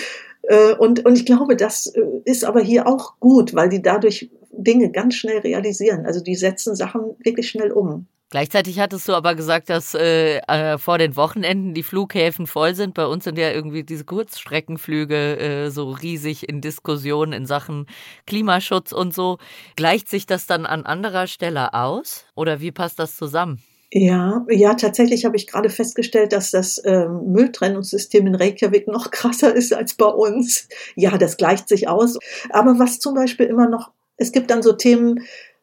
Äh, 0.49 0.73
und, 0.75 1.05
und 1.05 1.17
ich 1.17 1.27
glaube, 1.27 1.57
das 1.57 1.87
äh, 1.87 2.03
ist 2.25 2.45
aber 2.45 2.61
hier 2.61 2.87
auch 2.87 3.21
gut, 3.21 3.55
weil 3.55 3.69
die 3.69 3.83
dadurch 3.83 4.31
Dinge 4.51 4.91
ganz 4.91 5.15
schnell 5.15 5.39
realisieren. 5.39 6.07
Also 6.07 6.21
die 6.21 6.35
setzen 6.35 6.75
Sachen 6.75 7.17
wirklich 7.23 7.49
schnell 7.51 7.71
um. 7.71 8.07
Gleichzeitig 8.31 8.79
hattest 8.79 9.09
du 9.09 9.15
aber 9.15 9.35
gesagt, 9.35 9.71
dass 9.71 9.95
äh, 9.95 10.39
äh, 10.39 10.79
vor 10.79 10.99
den 10.99 11.17
Wochenenden 11.17 11.73
die 11.73 11.83
Flughäfen 11.83 12.47
voll 12.47 12.75
sind. 12.75 12.95
Bei 12.95 13.07
uns 13.07 13.25
sind 13.25 13.39
ja 13.39 13.51
irgendwie 13.51 13.85
diese 13.85 14.05
Kurzstreckenflüge 14.05 15.39
äh, 15.39 15.71
so 15.71 15.91
riesig 15.91 16.49
in 16.49 16.61
Diskussionen 16.61 17.33
in 17.33 17.47
Sachen 17.47 17.87
Klimaschutz 18.27 18.93
und 18.93 19.15
so. 19.15 19.39
Gleicht 19.77 20.09
sich 20.09 20.27
das 20.27 20.47
dann 20.47 20.67
an 20.67 20.85
anderer 20.85 21.27
Stelle 21.27 21.75
aus? 21.75 22.27
Oder 22.35 22.61
wie 22.61 22.73
passt 22.73 22.99
das 22.99 23.17
zusammen? 23.17 23.63
Ja, 23.91 24.45
ja, 24.51 24.75
tatsächlich 24.75 25.25
habe 25.25 25.37
ich 25.37 25.47
gerade 25.47 25.71
festgestellt, 25.71 26.35
dass 26.35 26.51
das 26.51 26.81
ähm, 26.85 27.33
Mülltrennungssystem 27.33 28.27
in 28.27 28.35
Reykjavik 28.35 28.87
noch 28.87 29.11
krasser 29.11 29.55
ist 29.55 29.73
als 29.73 29.95
bei 29.95 30.07
uns. 30.07 30.69
Ja, 30.95 31.17
das 31.17 31.39
gleicht 31.39 31.69
sich 31.69 31.89
aus. 31.89 32.19
Aber 32.51 32.79
was 32.79 32.99
zum 32.99 33.15
Beispiel 33.15 33.47
immer 33.47 33.69
noch, 33.69 33.91
es 34.19 34.33
gibt 34.33 34.51
dann 34.51 34.63
so 34.63 34.73
Themen, 34.73 35.21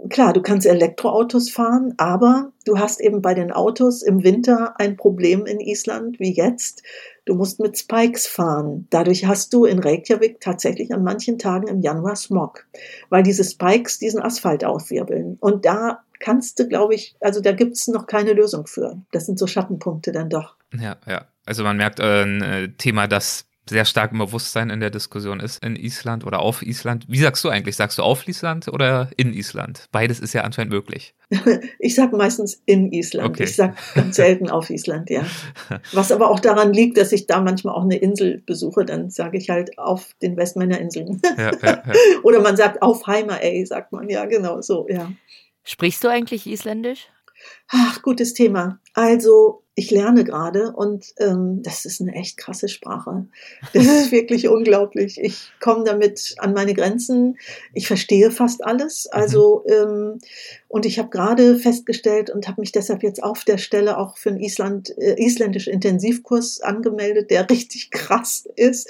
klar, 0.09 0.33
du 0.33 0.41
kannst 0.41 0.65
Elektroautos 0.65 1.51
fahren, 1.51 1.93
aber 1.97 2.51
du 2.65 2.79
hast 2.79 2.99
eben 2.99 3.21
bei 3.21 3.35
den 3.35 3.51
Autos 3.51 4.01
im 4.01 4.23
Winter 4.23 4.79
ein 4.79 4.97
Problem 4.97 5.45
in 5.45 5.59
Island 5.59 6.19
wie 6.19 6.33
jetzt. 6.33 6.81
Du 7.25 7.35
musst 7.35 7.59
mit 7.59 7.77
Spikes 7.77 8.25
fahren. 8.25 8.87
Dadurch 8.89 9.25
hast 9.25 9.53
du 9.53 9.65
in 9.65 9.77
Reykjavik 9.79 10.39
tatsächlich 10.39 10.91
an 10.93 11.03
manchen 11.03 11.37
Tagen 11.37 11.67
im 11.67 11.81
Januar 11.81 12.15
Smog, 12.15 12.65
weil 13.09 13.21
diese 13.21 13.43
Spikes 13.43 13.99
diesen 13.99 14.21
Asphalt 14.21 14.63
aufwirbeln. 14.65 15.37
Und 15.39 15.65
da 15.65 16.04
kannst 16.19 16.59
du, 16.59 16.67
glaube 16.67 16.95
ich, 16.95 17.15
also 17.19 17.41
da 17.41 17.51
gibt 17.51 17.73
es 17.73 17.87
noch 17.87 18.07
keine 18.07 18.33
Lösung 18.33 18.67
für. 18.67 19.01
Das 19.11 19.25
sind 19.25 19.39
so 19.39 19.47
Schattenpunkte 19.47 20.11
dann 20.11 20.29
doch. 20.29 20.55
Ja, 20.73 20.97
ja. 21.07 21.25
Also 21.45 21.63
man 21.63 21.77
merkt 21.77 21.99
äh, 21.99 22.23
ein 22.23 22.41
äh, 22.41 22.69
Thema, 22.69 23.07
das 23.07 23.45
sehr 23.69 23.85
stark 23.85 24.11
im 24.11 24.19
Bewusstsein 24.19 24.69
in 24.69 24.79
der 24.79 24.91
Diskussion 24.91 25.39
ist 25.39 25.63
in 25.63 25.75
Island 25.75 26.25
oder 26.25 26.39
auf 26.39 26.61
Island. 26.61 27.05
Wie 27.07 27.17
sagst 27.17 27.43
du 27.43 27.49
eigentlich? 27.49 27.75
Sagst 27.75 27.97
du 27.97 28.03
auf 28.03 28.27
Island 28.27 28.67
oder 28.67 29.09
in 29.17 29.33
Island? 29.33 29.87
Beides 29.91 30.19
ist 30.19 30.33
ja 30.33 30.41
anscheinend 30.41 30.71
möglich. 30.71 31.15
Ich 31.79 31.95
sage 31.95 32.15
meistens 32.15 32.61
in 32.65 32.91
Island. 32.91 33.29
Okay. 33.29 33.43
Ich 33.43 33.55
sage 33.55 33.75
ganz 33.93 34.15
selten 34.15 34.49
auf 34.49 34.69
Island, 34.69 35.09
ja. 35.09 35.23
Was 35.93 36.11
aber 36.11 36.29
auch 36.29 36.39
daran 36.39 36.73
liegt, 36.73 36.97
dass 36.97 37.11
ich 37.11 37.27
da 37.27 37.41
manchmal 37.41 37.75
auch 37.75 37.83
eine 37.83 37.97
Insel 37.97 38.41
besuche, 38.45 38.85
dann 38.85 39.09
sage 39.09 39.37
ich 39.37 39.49
halt 39.49 39.77
auf 39.77 40.15
den 40.21 40.35
Westmännerinseln. 40.35 41.21
Ja, 41.37 41.51
ja, 41.51 41.57
ja. 41.63 41.83
Oder 42.23 42.41
man 42.41 42.57
sagt 42.57 42.81
auf 42.81 43.05
Heimer, 43.07 43.41
ey, 43.41 43.65
sagt 43.65 43.91
man, 43.91 44.09
ja, 44.09 44.25
genau 44.25 44.61
so, 44.61 44.87
ja. 44.89 45.11
Sprichst 45.65 46.03
du 46.03 46.07
eigentlich 46.07 46.45
Isländisch? 46.45 47.09
Ach, 47.67 48.01
gutes 48.01 48.33
Thema. 48.33 48.79
Also, 48.93 49.63
ich 49.77 49.91
lerne 49.91 50.23
gerade 50.23 50.71
und 50.71 51.13
ähm, 51.17 51.61
das 51.61 51.83
ist 51.83 51.99
eine 51.99 52.13
echt 52.13 52.37
krasse 52.37 52.69
Sprache. 52.69 53.25
Das 53.73 53.85
ist 53.85 54.11
wirklich 54.13 54.47
unglaublich. 54.47 55.19
Ich 55.19 55.51
komme 55.59 55.83
damit 55.83 56.35
an 56.37 56.53
meine 56.53 56.73
Grenzen. 56.73 57.37
Ich 57.73 57.87
verstehe 57.87 58.31
fast 58.31 58.63
alles. 58.63 59.09
Mhm. 59.11 59.19
Also, 59.19 59.65
ähm, 59.67 60.19
und 60.69 60.85
ich 60.85 60.97
habe 60.97 61.09
gerade 61.09 61.57
festgestellt 61.57 62.29
und 62.29 62.47
habe 62.47 62.61
mich 62.61 62.71
deshalb 62.71 63.03
jetzt 63.03 63.21
auf 63.21 63.43
der 63.43 63.57
Stelle 63.57 63.97
auch 63.97 64.17
für 64.17 64.29
einen 64.29 64.39
Island, 64.39 64.97
äh, 64.97 65.21
isländischen 65.21 65.73
Intensivkurs 65.73 66.61
angemeldet, 66.61 67.31
der 67.31 67.49
richtig 67.49 67.91
krass 67.91 68.47
ist. 68.55 68.87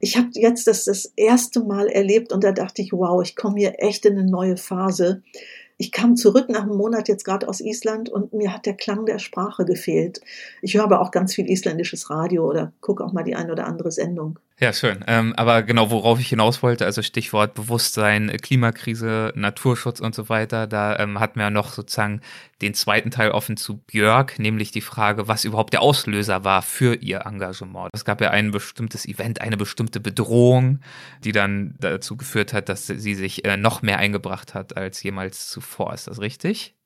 Ich 0.00 0.16
habe 0.16 0.30
jetzt 0.32 0.66
das 0.66 0.84
das 0.84 1.12
erste 1.14 1.60
Mal 1.60 1.86
erlebt 1.86 2.32
und 2.32 2.42
da 2.42 2.50
dachte 2.50 2.82
ich, 2.82 2.92
wow, 2.92 3.22
ich 3.22 3.36
komme 3.36 3.58
hier 3.58 3.74
echt 3.78 4.04
in 4.04 4.18
eine 4.18 4.28
neue 4.28 4.56
Phase 4.56 5.22
ich 5.84 5.92
kam 5.92 6.16
zurück 6.16 6.48
nach 6.48 6.62
einem 6.62 6.78
Monat 6.78 7.08
jetzt 7.08 7.26
gerade 7.26 7.46
aus 7.46 7.60
Island 7.60 8.08
und 8.08 8.32
mir 8.32 8.54
hat 8.54 8.64
der 8.64 8.72
Klang 8.72 9.04
der 9.04 9.18
Sprache 9.18 9.66
gefehlt. 9.66 10.22
Ich 10.62 10.74
höre 10.74 10.84
aber 10.84 11.02
auch 11.02 11.10
ganz 11.10 11.34
viel 11.34 11.46
isländisches 11.50 12.08
Radio 12.08 12.48
oder 12.48 12.72
gucke 12.80 13.04
auch 13.04 13.12
mal 13.12 13.22
die 13.22 13.34
eine 13.34 13.52
oder 13.52 13.66
andere 13.66 13.92
Sendung. 13.92 14.38
Ja, 14.60 14.72
schön. 14.72 15.04
Ähm, 15.08 15.34
aber 15.36 15.64
genau, 15.64 15.90
worauf 15.90 16.20
ich 16.20 16.28
hinaus 16.28 16.62
wollte, 16.62 16.84
also 16.84 17.02
Stichwort 17.02 17.54
Bewusstsein, 17.54 18.28
Klimakrise, 18.40 19.32
Naturschutz 19.34 19.98
und 19.98 20.14
so 20.14 20.28
weiter, 20.28 20.68
da 20.68 20.96
ähm, 20.96 21.18
hatten 21.18 21.40
wir 21.40 21.46
ja 21.46 21.50
noch 21.50 21.72
sozusagen 21.72 22.20
den 22.62 22.72
zweiten 22.72 23.10
Teil 23.10 23.32
offen 23.32 23.56
zu 23.56 23.78
Björk, 23.78 24.38
nämlich 24.38 24.70
die 24.70 24.80
Frage, 24.80 25.26
was 25.26 25.44
überhaupt 25.44 25.72
der 25.72 25.82
Auslöser 25.82 26.44
war 26.44 26.62
für 26.62 26.94
ihr 26.94 27.26
Engagement. 27.26 27.90
Es 27.92 28.04
gab 28.04 28.20
ja 28.20 28.30
ein 28.30 28.52
bestimmtes 28.52 29.06
Event, 29.06 29.40
eine 29.40 29.56
bestimmte 29.56 29.98
Bedrohung, 29.98 30.78
die 31.24 31.32
dann 31.32 31.74
dazu 31.80 32.16
geführt 32.16 32.52
hat, 32.52 32.68
dass 32.68 32.86
sie 32.86 33.14
sich 33.16 33.44
äh, 33.44 33.56
noch 33.56 33.82
mehr 33.82 33.98
eingebracht 33.98 34.54
hat 34.54 34.76
als 34.76 35.02
jemals 35.02 35.50
zuvor. 35.50 35.92
Ist 35.92 36.06
das 36.06 36.20
richtig? 36.20 36.76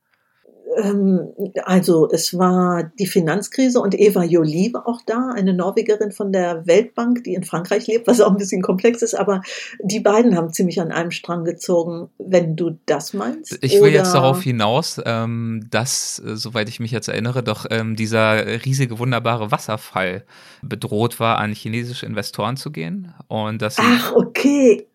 Ähm, 0.77 1.33
also 1.65 2.09
es 2.11 2.37
war 2.37 2.85
die 2.99 3.07
Finanzkrise 3.07 3.81
und 3.81 3.99
Eva 3.99 4.25
Jolie 4.25 4.73
war 4.73 4.87
auch 4.87 5.01
da, 5.07 5.31
eine 5.35 5.55
Norwegerin 5.55 6.13
von 6.13 6.33
der 6.33 6.67
Weltbank, 6.67 7.25
die 7.25 7.35
in 7.35 7.45
Frankreich 7.45 7.87
lebt, 7.87 8.07
was 8.07 8.21
auch 8.21 8.31
ein 8.31 8.37
bisschen 8.37 8.63
komplex 8.63 9.03
ist, 9.03 9.15
aber 9.15 9.43
die 9.83 10.01
beiden 10.01 10.37
haben 10.37 10.53
ziemlich 10.53 10.81
an 10.81 10.93
einem 10.93 11.11
Strang 11.11 11.45
gezogen, 11.45 12.11
wenn 12.19 12.57
du 12.57 12.79
das 12.87 13.15
meinst. 13.15 13.59
Ich 13.63 13.75
will 13.75 13.83
oder? 13.83 13.91
jetzt 13.91 14.13
darauf 14.13 14.43
hinaus, 14.43 15.01
ähm, 15.05 15.67
dass, 15.71 16.23
äh, 16.25 16.37
soweit 16.37 16.69
ich 16.69 16.81
mich 16.81 16.91
jetzt 16.91 17.09
erinnere, 17.09 17.43
doch 17.43 17.67
ähm, 17.71 17.97
dieser 17.97 18.65
riesige, 18.65 18.99
wunderbare 18.99 19.51
Wasserfall 19.51 20.25
bedroht 20.63 21.21
war, 21.21 21.39
an 21.39 21.53
chinesische 21.53 22.07
Investoren 22.07 22.57
zu 22.57 22.71
gehen. 22.71 23.15
Und 23.29 23.63
dass 23.63 23.77
Ach, 23.79 24.13
okay. 24.13 24.28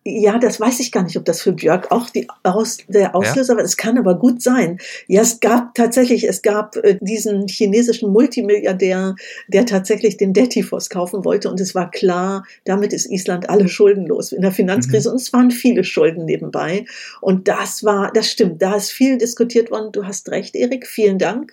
Ja, 0.06 0.38
das 0.38 0.60
weiß 0.60 0.80
ich 0.80 0.92
gar 0.92 1.02
nicht, 1.02 1.16
ob 1.16 1.24
das 1.24 1.40
für 1.40 1.52
Björk 1.52 1.90
auch 1.90 2.10
die 2.10 2.28
Aus, 2.42 2.78
der 2.88 3.14
Auslöser 3.14 3.54
ja? 3.54 3.58
war. 3.58 3.64
Es 3.64 3.76
kann 3.76 3.98
aber 3.98 4.18
gut 4.18 4.42
sein. 4.42 4.78
Ja, 5.06 5.22
es 5.22 5.40
gab 5.40 5.74
tatsächlich, 5.74 6.28
es 6.28 6.42
gab 6.42 6.76
äh, 6.76 6.98
diesen 7.00 7.48
chinesischen 7.48 8.12
Multimilliardär, 8.12 9.14
der 9.48 9.66
tatsächlich 9.66 10.18
den 10.18 10.34
Detifos 10.34 10.90
kaufen 10.90 11.24
wollte 11.24 11.50
und 11.50 11.58
es 11.60 11.74
war 11.74 11.90
klar, 11.90 12.44
damit 12.64 12.92
ist 12.92 13.10
Island 13.10 13.48
alle 13.48 13.68
schuldenlos 13.68 14.32
in 14.32 14.42
der 14.42 14.52
Finanzkrise 14.52 15.08
mhm. 15.08 15.12
und 15.14 15.20
es 15.22 15.32
waren 15.32 15.50
viele 15.50 15.84
Schulden 15.84 16.26
nebenbei 16.26 16.84
und 17.22 17.48
das 17.48 17.82
war, 17.82 18.12
das 18.12 18.30
stimmt, 18.30 18.60
da 18.60 18.76
ist 18.76 18.90
viel 18.90 19.16
diskutiert 19.16 19.70
worden. 19.70 19.90
Du 19.92 20.04
hast 20.04 20.30
recht, 20.30 20.54
Erik, 20.54 20.86
vielen 20.86 21.18
Dank. 21.18 21.52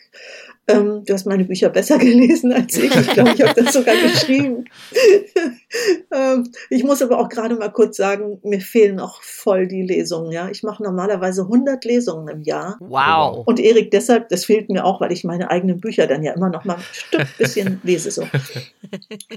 Ähm, 0.71 1.03
du 1.05 1.13
hast 1.13 1.25
meine 1.25 1.45
Bücher 1.45 1.69
besser 1.69 1.97
gelesen 1.99 2.51
als 2.53 2.77
ich. 2.77 2.95
Ich 2.95 3.09
glaube, 3.09 3.31
ich 3.35 3.41
habe 3.41 3.61
das 3.61 3.73
sogar 3.73 3.95
geschrieben. 3.95 4.65
ähm, 6.13 6.49
ich 6.69 6.83
muss 6.83 7.01
aber 7.01 7.19
auch 7.19 7.29
gerade 7.29 7.55
mal 7.55 7.71
kurz 7.71 7.97
sagen, 7.97 8.39
mir 8.43 8.61
fehlen 8.61 8.99
auch 8.99 9.21
voll 9.21 9.67
die 9.67 9.83
Lesungen. 9.83 10.31
Ja, 10.31 10.49
ich 10.49 10.63
mache 10.63 10.83
normalerweise 10.83 11.43
100 11.43 11.83
Lesungen 11.85 12.27
im 12.27 12.41
Jahr. 12.41 12.77
Wow. 12.79 13.43
Und 13.45 13.59
Erik, 13.59 13.91
deshalb, 13.91 14.29
das 14.29 14.45
fehlt 14.45 14.69
mir 14.69 14.85
auch, 14.85 15.01
weil 15.01 15.11
ich 15.11 15.23
meine 15.23 15.49
eigenen 15.49 15.79
Bücher 15.79 16.07
dann 16.07 16.23
ja 16.23 16.33
immer 16.33 16.49
noch 16.49 16.65
mal 16.65 16.75
ein 16.75 16.83
Stück 16.91 17.27
bisschen 17.37 17.81
lese 17.83 18.11
so. 18.11 18.27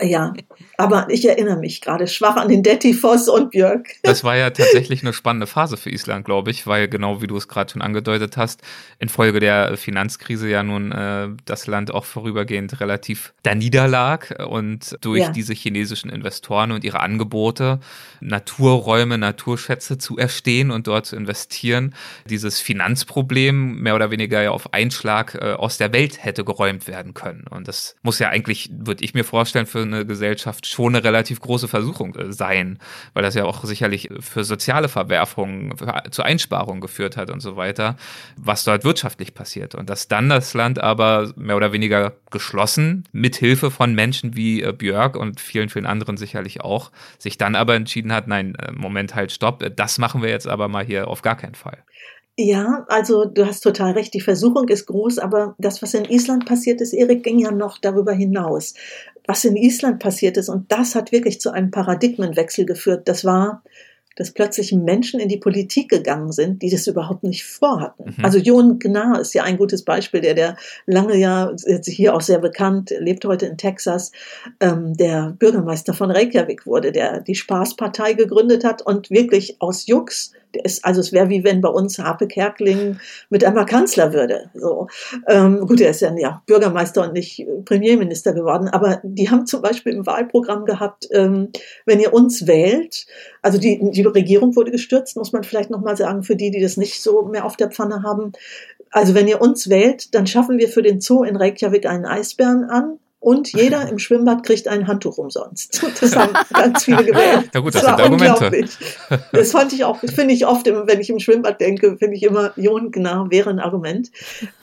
Ja, 0.00 0.32
aber 0.76 1.06
ich 1.10 1.26
erinnere 1.28 1.56
mich 1.56 1.80
gerade 1.80 2.06
schwach 2.06 2.36
an 2.36 2.48
den 2.48 2.62
Detti 2.62 2.94
Voss 2.94 3.28
und 3.28 3.50
Björk. 3.50 3.88
Das 4.02 4.24
war 4.24 4.36
ja 4.36 4.50
tatsächlich 4.50 5.02
eine 5.02 5.12
spannende 5.12 5.46
Phase 5.46 5.76
für 5.76 5.90
Island, 5.90 6.24
glaube 6.24 6.50
ich, 6.50 6.66
weil 6.66 6.88
genau 6.88 7.22
wie 7.22 7.26
du 7.26 7.36
es 7.36 7.48
gerade 7.48 7.72
schon 7.72 7.82
angedeutet 7.82 8.36
hast, 8.36 8.62
infolge 8.98 9.40
der 9.40 9.76
Finanzkrise 9.76 10.48
ja 10.48 10.62
nun 10.62 10.92
äh, 10.92 11.23
das 11.44 11.66
Land 11.66 11.92
auch 11.92 12.04
vorübergehend 12.04 12.80
relativ 12.80 13.34
da 13.42 13.54
niederlag 13.54 14.44
und 14.46 14.96
durch 15.00 15.20
ja. 15.20 15.30
diese 15.30 15.54
chinesischen 15.54 16.10
Investoren 16.10 16.72
und 16.72 16.84
ihre 16.84 17.00
Angebote 17.00 17.80
Naturräume, 18.20 19.18
Naturschätze 19.18 19.98
zu 19.98 20.16
erstehen 20.16 20.70
und 20.70 20.86
dort 20.86 21.06
zu 21.06 21.16
investieren, 21.16 21.94
dieses 22.28 22.60
Finanzproblem 22.60 23.80
mehr 23.80 23.94
oder 23.94 24.10
weniger 24.10 24.42
ja 24.42 24.50
auf 24.50 24.72
Einschlag 24.72 25.34
äh, 25.34 25.52
aus 25.52 25.76
der 25.76 25.92
Welt 25.92 26.24
hätte 26.24 26.44
geräumt 26.44 26.86
werden 26.88 27.14
können. 27.14 27.44
Und 27.48 27.68
das 27.68 27.96
muss 28.02 28.18
ja 28.18 28.28
eigentlich, 28.30 28.70
würde 28.72 29.04
ich 29.04 29.14
mir 29.14 29.24
vorstellen, 29.24 29.66
für 29.66 29.82
eine 29.82 30.06
Gesellschaft 30.06 30.66
schon 30.66 30.94
eine 30.94 31.04
relativ 31.04 31.40
große 31.40 31.68
Versuchung 31.68 32.14
äh, 32.14 32.32
sein, 32.32 32.78
weil 33.12 33.22
das 33.22 33.34
ja 33.34 33.44
auch 33.44 33.64
sicherlich 33.64 34.08
für 34.20 34.44
soziale 34.44 34.88
Verwerfungen, 34.88 35.76
für, 35.76 36.02
zu 36.10 36.22
Einsparungen 36.22 36.80
geführt 36.80 37.16
hat 37.16 37.30
und 37.30 37.40
so 37.40 37.56
weiter, 37.56 37.96
was 38.36 38.64
dort 38.64 38.84
wirtschaftlich 38.84 39.34
passiert. 39.34 39.74
Und 39.74 39.90
dass 39.90 40.08
dann 40.08 40.28
das 40.28 40.54
Land 40.54 40.78
aber 40.78 41.03
mehr 41.36 41.56
oder 41.56 41.72
weniger 41.72 42.14
geschlossen, 42.30 43.04
mit 43.12 43.36
Hilfe 43.36 43.70
von 43.70 43.94
Menschen 43.94 44.36
wie 44.36 44.62
äh, 44.62 44.72
Björk 44.72 45.16
und 45.16 45.40
vielen, 45.40 45.68
vielen 45.68 45.86
anderen 45.86 46.16
sicherlich 46.16 46.60
auch, 46.60 46.90
sich 47.18 47.38
dann 47.38 47.54
aber 47.54 47.74
entschieden 47.74 48.12
hat, 48.12 48.28
nein, 48.28 48.54
äh, 48.56 48.72
Moment 48.72 49.14
halt, 49.14 49.32
stopp, 49.32 49.62
äh, 49.62 49.70
das 49.70 49.98
machen 49.98 50.22
wir 50.22 50.30
jetzt 50.30 50.48
aber 50.48 50.68
mal 50.68 50.84
hier 50.84 51.08
auf 51.08 51.22
gar 51.22 51.36
keinen 51.36 51.54
Fall. 51.54 51.78
Ja, 52.36 52.84
also 52.88 53.26
du 53.26 53.46
hast 53.46 53.60
total 53.60 53.92
recht, 53.92 54.12
die 54.12 54.20
Versuchung 54.20 54.68
ist 54.68 54.86
groß, 54.86 55.18
aber 55.20 55.54
das, 55.58 55.82
was 55.82 55.94
in 55.94 56.04
Island 56.04 56.46
passiert 56.46 56.80
ist, 56.80 56.92
Erik, 56.92 57.22
ging 57.22 57.38
ja 57.38 57.52
noch 57.52 57.78
darüber 57.78 58.12
hinaus. 58.12 58.74
Was 59.26 59.44
in 59.44 59.56
Island 59.56 60.00
passiert 60.00 60.36
ist, 60.36 60.48
und 60.48 60.70
das 60.72 60.96
hat 60.96 61.12
wirklich 61.12 61.40
zu 61.40 61.52
einem 61.52 61.70
Paradigmenwechsel 61.70 62.66
geführt, 62.66 63.06
das 63.06 63.24
war, 63.24 63.62
dass 64.16 64.32
plötzlich 64.32 64.72
Menschen 64.72 65.20
in 65.20 65.28
die 65.28 65.38
Politik 65.38 65.88
gegangen 65.88 66.32
sind, 66.32 66.62
die 66.62 66.70
das 66.70 66.86
überhaupt 66.86 67.22
nicht 67.22 67.44
vorhatten. 67.44 68.14
Mhm. 68.16 68.24
Also 68.24 68.38
Jon 68.38 68.78
Gnar 68.78 69.20
ist 69.20 69.34
ja 69.34 69.42
ein 69.42 69.56
gutes 69.56 69.84
Beispiel, 69.84 70.20
der, 70.20 70.34
der 70.34 70.56
lange 70.86 71.16
ja, 71.16 71.52
hier 71.84 72.14
auch 72.14 72.20
sehr 72.20 72.38
bekannt, 72.38 72.92
lebt 72.98 73.24
heute 73.24 73.46
in 73.46 73.58
Texas, 73.58 74.12
ähm, 74.60 74.96
der 74.96 75.34
Bürgermeister 75.38 75.94
von 75.94 76.10
Reykjavik 76.10 76.66
wurde, 76.66 76.92
der 76.92 77.20
die 77.20 77.34
Spaßpartei 77.34 78.14
gegründet 78.14 78.64
hat 78.64 78.82
und 78.82 79.10
wirklich 79.10 79.56
aus 79.60 79.86
Jux 79.86 80.32
ist, 80.56 80.84
also 80.84 81.00
es 81.00 81.12
wäre 81.12 81.28
wie 81.28 81.44
wenn 81.44 81.60
bei 81.60 81.68
uns 81.68 81.98
Harpe 81.98 82.26
Kerkling 82.26 82.98
mit 83.30 83.44
einmal 83.44 83.66
Kanzler 83.66 84.12
würde. 84.12 84.50
So. 84.54 84.88
Ähm, 85.28 85.66
gut, 85.66 85.80
er 85.80 85.90
ist 85.90 86.00
ja, 86.00 86.14
ja 86.16 86.42
Bürgermeister 86.46 87.02
und 87.02 87.12
nicht 87.12 87.46
Premierminister 87.64 88.32
geworden, 88.32 88.68
aber 88.68 89.00
die 89.02 89.30
haben 89.30 89.46
zum 89.46 89.62
Beispiel 89.62 89.92
im 89.92 90.06
Wahlprogramm 90.06 90.64
gehabt, 90.64 91.08
ähm, 91.12 91.50
wenn 91.86 92.00
ihr 92.00 92.12
uns 92.12 92.46
wählt, 92.46 93.06
also 93.42 93.58
die, 93.58 93.90
die 93.90 94.02
Regierung 94.02 94.56
wurde 94.56 94.70
gestürzt, 94.70 95.16
muss 95.16 95.32
man 95.32 95.44
vielleicht 95.44 95.70
nochmal 95.70 95.96
sagen, 95.96 96.22
für 96.22 96.36
die, 96.36 96.50
die 96.50 96.60
das 96.60 96.76
nicht 96.76 97.02
so 97.02 97.22
mehr 97.22 97.44
auf 97.44 97.56
der 97.56 97.70
Pfanne 97.70 98.02
haben. 98.02 98.32
Also 98.90 99.14
wenn 99.14 99.28
ihr 99.28 99.40
uns 99.40 99.68
wählt, 99.68 100.14
dann 100.14 100.26
schaffen 100.26 100.58
wir 100.58 100.68
für 100.68 100.82
den 100.82 101.00
Zoo 101.00 101.24
in 101.24 101.36
Reykjavik 101.36 101.86
einen 101.86 102.04
Eisbären 102.04 102.64
an 102.64 102.98
und 103.24 103.54
jeder 103.54 103.88
im 103.88 103.98
Schwimmbad 103.98 104.44
kriegt 104.44 104.68
ein 104.68 104.86
Handtuch 104.86 105.16
umsonst. 105.16 105.82
Das 106.00 106.14
haben 106.14 106.34
ganz 106.52 106.84
viele 106.84 107.04
gewählt. 107.04 107.48
Ja 107.54 107.60
gut, 107.60 107.74
das, 107.74 107.82
das 107.82 107.90
sind 107.92 108.00
Argumente. 108.00 108.68
Das 109.32 109.52
fand 109.52 109.72
ich 109.72 109.84
auch, 109.84 109.98
finde 110.00 110.34
ich 110.34 110.46
oft, 110.46 110.66
wenn 110.66 111.00
ich 111.00 111.08
im 111.08 111.18
Schwimmbad 111.18 111.60
denke, 111.60 111.96
finde 111.96 112.16
ich 112.16 112.22
immer, 112.24 112.52
Jon 112.56 112.90
genau 112.90 113.30
wäre 113.30 113.48
ein 113.48 113.60
Argument. 113.60 114.10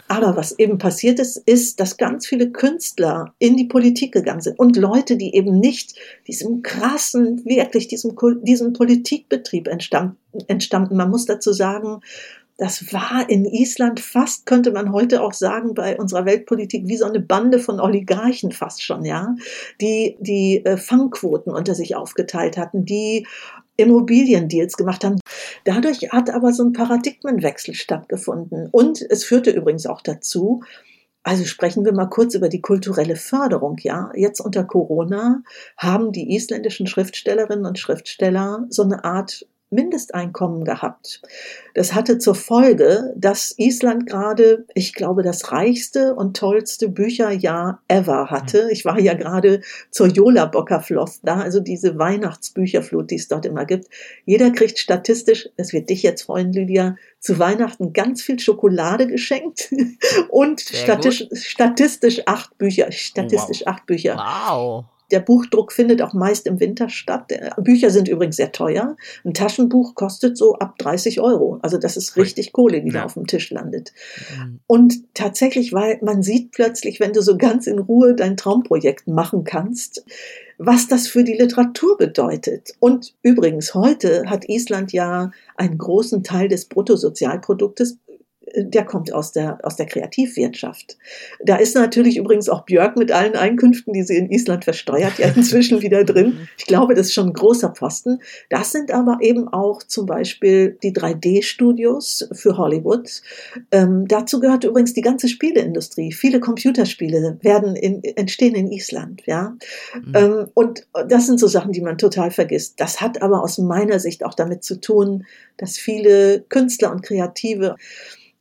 Aber 0.08 0.36
was 0.36 0.60
eben 0.60 0.78
passiert 0.78 1.20
ist, 1.20 1.38
ist, 1.38 1.80
dass 1.80 1.98
ganz 1.98 2.28
viele 2.28 2.52
Künstler 2.52 3.34
in 3.40 3.56
die 3.56 3.66
Politik 3.66 4.12
gegangen 4.12 4.42
sind 4.42 4.60
und 4.60 4.76
Leute, 4.76 5.16
die 5.16 5.34
eben 5.34 5.60
nicht 5.60 5.96
diesem 6.28 6.62
krassen, 6.62 7.44
wirklich 7.46 7.88
diesem, 7.88 8.16
diesem 8.44 8.74
Politikbetrieb 8.74 9.68
entstammten. 9.68 10.18
entstammten. 10.48 10.98
Man 10.98 11.10
muss 11.10 11.26
dazu 11.26 11.54
sagen, 11.54 12.02
das 12.58 12.94
war 12.94 13.30
in 13.30 13.46
Island 13.46 14.00
fast, 14.00 14.46
könnte 14.46 14.72
man 14.72 14.92
heute 14.92 15.22
auch 15.22 15.34
sagen, 15.34 15.74
bei 15.74 15.98
unserer 15.98 16.26
Weltpolitik 16.26 16.88
wie 16.88 16.98
so 16.98 17.06
eine 17.06 17.20
Bande 17.20 17.60
von 17.60 17.80
Oligarchen 17.80 18.52
fast 18.52 18.84
schon, 18.84 19.06
ja, 19.06 19.36
die 19.80 20.18
die 20.20 20.64
äh, 20.66 20.78
Fangquoten 20.78 21.52
unter 21.52 21.76
sich 21.76 21.96
aufgeteilt 21.96 22.58
hatten, 22.58 22.86
die 22.86 23.26
Immobiliendeals 23.78 24.78
gemacht 24.78 25.04
haben. 25.04 25.20
Dadurch 25.64 26.12
hat 26.12 26.30
aber 26.30 26.54
so 26.54 26.64
ein 26.64 26.74
Paradigmenwechsel 26.74 27.74
stattgefunden. 27.74 28.70
Und 28.72 29.02
es 29.10 29.24
führte 29.24 29.52
übrigens 29.52 29.86
auch 29.86 30.02
dazu, 30.02 30.62
also 31.24 31.46
sprechen 31.46 31.86
wir 31.86 31.94
mal 31.94 32.08
kurz 32.08 32.34
über 32.34 32.50
die 32.50 32.62
kulturelle 32.62 33.16
Förderung, 33.16 33.78
ja. 33.82 34.12
Jetzt 34.16 34.40
unter 34.40 34.64
Corona 34.64 35.44
haben 35.78 36.12
die 36.12 36.36
isländischen 36.36 36.88
Schriftstellerinnen 36.88 37.66
und 37.66 37.78
Schriftsteller 37.78 38.66
so 38.70 38.84
eine 38.84 39.04
Art 39.04 39.46
Mindesteinkommen 39.72 40.66
gehabt. 40.66 41.22
Das 41.74 41.96
hatte 41.96 42.18
zur 42.18 42.36
Folge, 42.36 43.14
dass 43.16 43.56
Island 43.58 44.06
gerade, 44.06 44.66
ich 44.76 44.94
glaube, 44.94 45.24
das 45.24 45.52
reichste 45.52 46.14
und 46.14 46.36
tollste 46.36 46.90
Bücherjahr 46.90 47.82
ever 47.88 48.30
hatte. 48.30 48.66
Mhm. 48.66 48.70
Ich 48.72 48.86
war 48.86 49.00
ja 49.00 49.14
gerade 49.14 49.62
zur 49.90 50.08
Jola 50.08 50.46
Bockerfloss 50.46 51.22
da, 51.24 51.40
also 51.40 51.62
diese 51.62 51.98
Weihnachtsbücherflut, 51.98 53.10
die 53.10 53.16
es 53.16 53.30
dort 53.30 53.46
immer 53.46 53.66
gibt. 53.66 53.88
Jeder 54.26 54.52
kriegt 54.52 54.78
statistisch, 54.78 55.50
es 55.56 55.72
wird 55.72 55.90
dich 55.90 56.04
jetzt 56.04 56.24
freuen, 56.24 56.52
Lydia, 56.52 56.98
zu 57.20 57.40
Weihnachten 57.40 57.94
ganz 57.94 58.22
viel 58.22 58.40
Schokolade 58.40 59.08
geschenkt 59.08 59.74
und 60.30 60.60
statistisch, 60.60 61.48
statistisch 61.48 62.22
acht 62.26 62.58
Bücher, 62.58 62.92
statistisch 62.92 63.62
wow. 63.62 63.68
acht 63.68 63.86
Bücher. 63.86 64.18
Wow. 64.18 64.86
Der 65.12 65.20
Buchdruck 65.20 65.72
findet 65.72 66.02
auch 66.02 66.14
meist 66.14 66.48
im 66.48 66.60
Winter 66.60 66.90
statt. 66.90 67.32
Bücher 67.58 67.90
sind 67.90 68.08
übrigens 68.08 68.38
sehr 68.38 68.52
teuer. 68.52 68.96
Ein 69.24 69.34
Taschenbuch 69.34 69.96
kostet 69.96 70.38
so 70.38 70.56
ab 70.56 70.78
30 70.78 71.20
Euro. 71.20 71.60
Also 71.62 71.78
das 71.78 71.98
ist 71.98 72.18
richtig 72.18 72.54
Kohle, 72.54 72.82
die 72.82 72.88
ja. 72.88 73.00
da 73.00 73.04
auf 73.06 73.14
dem 73.16 73.28
Tisch 73.28 73.52
landet. 73.52 73.94
Mhm. 74.38 74.60
Und 74.68 75.14
tatsächlich, 75.14 75.74
weil 75.74 76.00
man 76.02 76.24
sieht 76.24 76.52
plötzlich, 76.52 77.00
wenn 77.00 77.14
du 77.14 77.22
so 77.22 77.38
ganz 77.38 77.68
in 77.68 77.80
Ruhe 77.80 78.16
dein 78.16 78.38
Traumprojekt 78.38 79.08
machen 79.08 79.44
kannst, 79.44 80.06
was 80.58 80.88
das 80.88 81.08
für 81.08 81.24
die 81.24 81.34
Literatur 81.34 81.98
bedeutet. 81.98 82.76
Und 82.80 83.16
übrigens, 83.24 83.74
heute 83.74 84.30
hat 84.30 84.48
Island 84.48 84.94
ja 84.94 85.32
einen 85.56 85.78
großen 85.78 86.24
Teil 86.24 86.48
des 86.48 86.66
Bruttosozialproduktes 86.66 87.98
der 88.56 88.86
kommt 88.86 89.14
aus 89.14 89.32
der, 89.32 89.60
aus 89.64 89.76
der 89.76 89.86
Kreativwirtschaft. 89.86 90.98
Da 91.44 91.56
ist 91.58 91.76
natürlich 91.76 92.18
übrigens 92.18 92.50
auch 92.50 92.64
Björk 92.66 92.98
mit 92.98 93.12
allen 93.12 93.36
Einkünften, 93.36 93.94
die 93.94 94.04
sie 94.04 94.18
in 94.18 94.30
Island 94.30 94.64
versteuert, 94.64 95.18
ja 95.20 95.28
inzwischen 95.36 95.82
wieder 95.82 96.04
drin. 96.04 96.48
Ich 96.58 96.66
glaube, 96.66 96.94
das 96.94 97.08
ist 97.08 97.14
schon 97.14 97.28
ein 97.28 97.34
großer 97.34 97.70
Posten. 97.70 98.20
Das 98.50 98.72
sind 98.72 98.92
aber 98.92 99.20
eben 99.22 99.48
auch 99.48 99.84
zum 99.84 100.06
Beispiel 100.06 100.78
die 100.84 100.94
3D-Studios 100.94 102.30
für 102.32 102.58
Hollywood. 102.58 103.22
Ähm, 103.72 104.08
dazu 104.08 104.40
gehört 104.40 104.64
übrigens 104.64 104.94
die 104.94 105.02
ganze 105.02 105.28
Spieleindustrie. 105.28 106.12
Viele 106.12 106.40
Computerspiele 106.40 107.38
werden 107.42 107.76
in, 107.76 108.04
entstehen 108.04 108.56
in 108.56 108.72
Island, 108.72 109.24
ja. 109.26 109.56
Mhm. 109.94 110.14
Ähm, 110.16 110.48
und 110.54 110.88
das 111.08 111.28
sind 111.28 111.40
so 111.40 111.48
Sachen, 111.48 111.72
die 111.72 111.82
man 111.82 111.98
total 111.98 112.32
vergisst. 112.32 112.80
Das 112.80 113.02
hat 113.02 113.22
aber 113.22 113.44
aus 113.44 113.58
meiner 113.58 114.00
Sicht 114.00 114.26
auch 114.26 114.34
damit 114.34 114.64
zu 114.64 114.80
tun, 114.80 115.26
dass 115.58 115.78
viele 115.78 116.42
Künstler 116.50 116.92
und 116.92 117.04
Kreative 117.04 117.76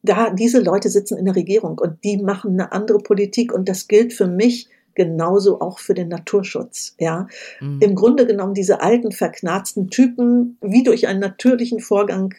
da, 0.03 0.31
diese 0.31 0.61
Leute 0.61 0.89
sitzen 0.89 1.19
in 1.19 1.27
der 1.27 1.37
Regierung 1.37 1.79
und 1.79 2.03
die 2.05 2.17
machen 2.17 2.53
eine 2.53 2.73
andere 2.73 2.99
Politik 2.99 3.53
und 3.53 3.69
das 3.69 3.89
gilt 3.89 4.13
für 4.13 4.27
mich 4.27 4.69
genauso 4.95 5.61
auch 5.61 5.79
für 5.79 5.95
den 5.95 6.09
Naturschutz. 6.09 6.95
Ja, 6.99 7.29
mhm. 7.61 7.81
im 7.81 7.95
Grunde 7.95 8.27
genommen 8.27 8.55
diese 8.55 8.81
alten 8.81 9.13
verknarzten 9.13 9.89
Typen, 9.89 10.59
wie 10.61 10.83
durch 10.83 11.07
einen 11.07 11.21
natürlichen 11.21 11.81
Vorgang 11.81 12.35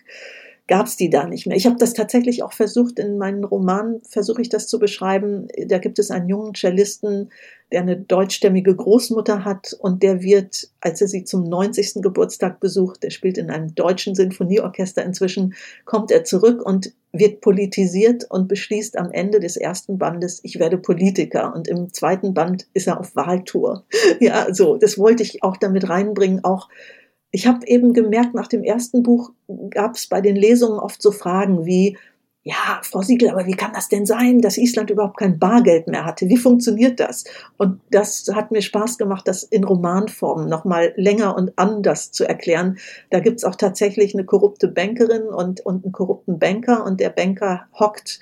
gab 0.71 0.87
es 0.87 0.95
die 0.95 1.09
da 1.09 1.27
nicht 1.27 1.47
mehr. 1.47 1.57
Ich 1.57 1.65
habe 1.65 1.75
das 1.75 1.91
tatsächlich 1.91 2.43
auch 2.43 2.53
versucht 2.53 2.97
in 2.97 3.17
meinen 3.17 3.43
Romanen, 3.43 3.99
versuche 4.07 4.41
ich 4.41 4.47
das 4.47 4.67
zu 4.67 4.79
beschreiben. 4.79 5.49
Da 5.67 5.79
gibt 5.79 5.99
es 5.99 6.11
einen 6.11 6.29
jungen 6.29 6.53
Cellisten, 6.55 7.29
der 7.73 7.81
eine 7.81 7.97
deutschstämmige 7.97 8.73
Großmutter 8.73 9.43
hat 9.43 9.75
und 9.77 10.01
der 10.01 10.21
wird, 10.21 10.69
als 10.79 11.01
er 11.01 11.09
sie 11.09 11.25
zum 11.25 11.43
90. 11.43 11.95
Geburtstag 11.95 12.61
besucht, 12.61 13.03
der 13.03 13.09
spielt 13.09 13.37
in 13.37 13.49
einem 13.49 13.75
deutschen 13.75 14.15
Sinfonieorchester 14.15 15.03
inzwischen, 15.03 15.55
kommt 15.83 16.09
er 16.09 16.23
zurück 16.23 16.65
und 16.65 16.93
wird 17.11 17.41
politisiert 17.41 18.23
und 18.29 18.47
beschließt 18.47 18.97
am 18.97 19.11
Ende 19.11 19.41
des 19.41 19.57
ersten 19.57 19.97
Bandes, 19.97 20.39
ich 20.43 20.57
werde 20.57 20.77
Politiker. 20.77 21.53
Und 21.53 21.67
im 21.67 21.91
zweiten 21.91 22.33
Band 22.33 22.67
ist 22.73 22.87
er 22.87 22.97
auf 22.97 23.13
Wahltour. 23.17 23.83
Ja, 24.21 24.53
so, 24.53 24.77
das 24.77 24.97
wollte 24.97 25.23
ich 25.23 25.43
auch 25.43 25.57
damit 25.57 25.89
reinbringen. 25.89 26.43
Auch 26.43 26.69
ich 27.31 27.47
habe 27.47 27.65
eben 27.67 27.93
gemerkt, 27.93 28.33
nach 28.33 28.47
dem 28.47 28.63
ersten 28.63 29.03
Buch 29.03 29.31
gab 29.69 29.95
es 29.95 30.07
bei 30.07 30.21
den 30.21 30.35
Lesungen 30.35 30.79
oft 30.79 31.01
so 31.01 31.11
Fragen 31.11 31.65
wie, 31.65 31.97
ja, 32.43 32.81
Frau 32.81 33.01
Siegel, 33.01 33.29
aber 33.29 33.45
wie 33.45 33.55
kann 33.55 33.73
das 33.73 33.87
denn 33.87 34.05
sein, 34.05 34.39
dass 34.39 34.57
Island 34.57 34.89
überhaupt 34.89 35.17
kein 35.17 35.37
Bargeld 35.37 35.87
mehr 35.87 36.05
hatte? 36.05 36.27
Wie 36.27 36.37
funktioniert 36.37 36.99
das? 36.99 37.23
Und 37.57 37.79
das 37.91 38.25
hat 38.33 38.51
mir 38.51 38.61
Spaß 38.61 38.97
gemacht, 38.97 39.27
das 39.27 39.43
in 39.43 39.63
Romanform 39.63 40.49
nochmal 40.49 40.93
länger 40.95 41.37
und 41.37 41.51
anders 41.57 42.11
zu 42.11 42.27
erklären. 42.27 42.77
Da 43.11 43.19
gibt's 43.19 43.43
auch 43.43 43.55
tatsächlich 43.55 44.15
eine 44.15 44.25
korrupte 44.25 44.67
Bankerin 44.67 45.23
und, 45.23 45.61
und 45.61 45.85
einen 45.85 45.91
korrupten 45.91 46.39
Banker 46.39 46.83
und 46.83 46.99
der 46.99 47.09
Banker 47.09 47.67
hockt 47.79 48.19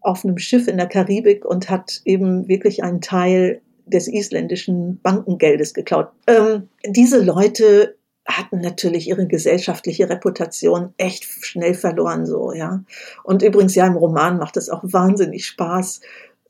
auf 0.00 0.24
einem 0.24 0.38
Schiff 0.38 0.66
in 0.66 0.76
der 0.76 0.88
Karibik 0.88 1.44
und 1.44 1.70
hat 1.70 2.02
eben 2.04 2.48
wirklich 2.48 2.82
einen 2.82 3.00
Teil 3.00 3.62
des 3.86 4.08
isländischen 4.08 5.00
Bankengeldes 5.02 5.72
geklaut. 5.72 6.08
Ähm, 6.26 6.68
diese 6.84 7.22
Leute 7.22 7.96
hatten 8.26 8.60
natürlich 8.60 9.08
ihre 9.08 9.26
gesellschaftliche 9.26 10.08
Reputation 10.08 10.94
echt 10.96 11.24
schnell 11.24 11.74
verloren, 11.74 12.26
so, 12.26 12.52
ja. 12.52 12.84
Und 13.24 13.42
übrigens, 13.42 13.74
ja, 13.74 13.86
im 13.86 13.96
Roman 13.96 14.38
macht 14.38 14.56
es 14.56 14.68
auch 14.68 14.82
wahnsinnig 14.84 15.46
Spaß, 15.46 16.00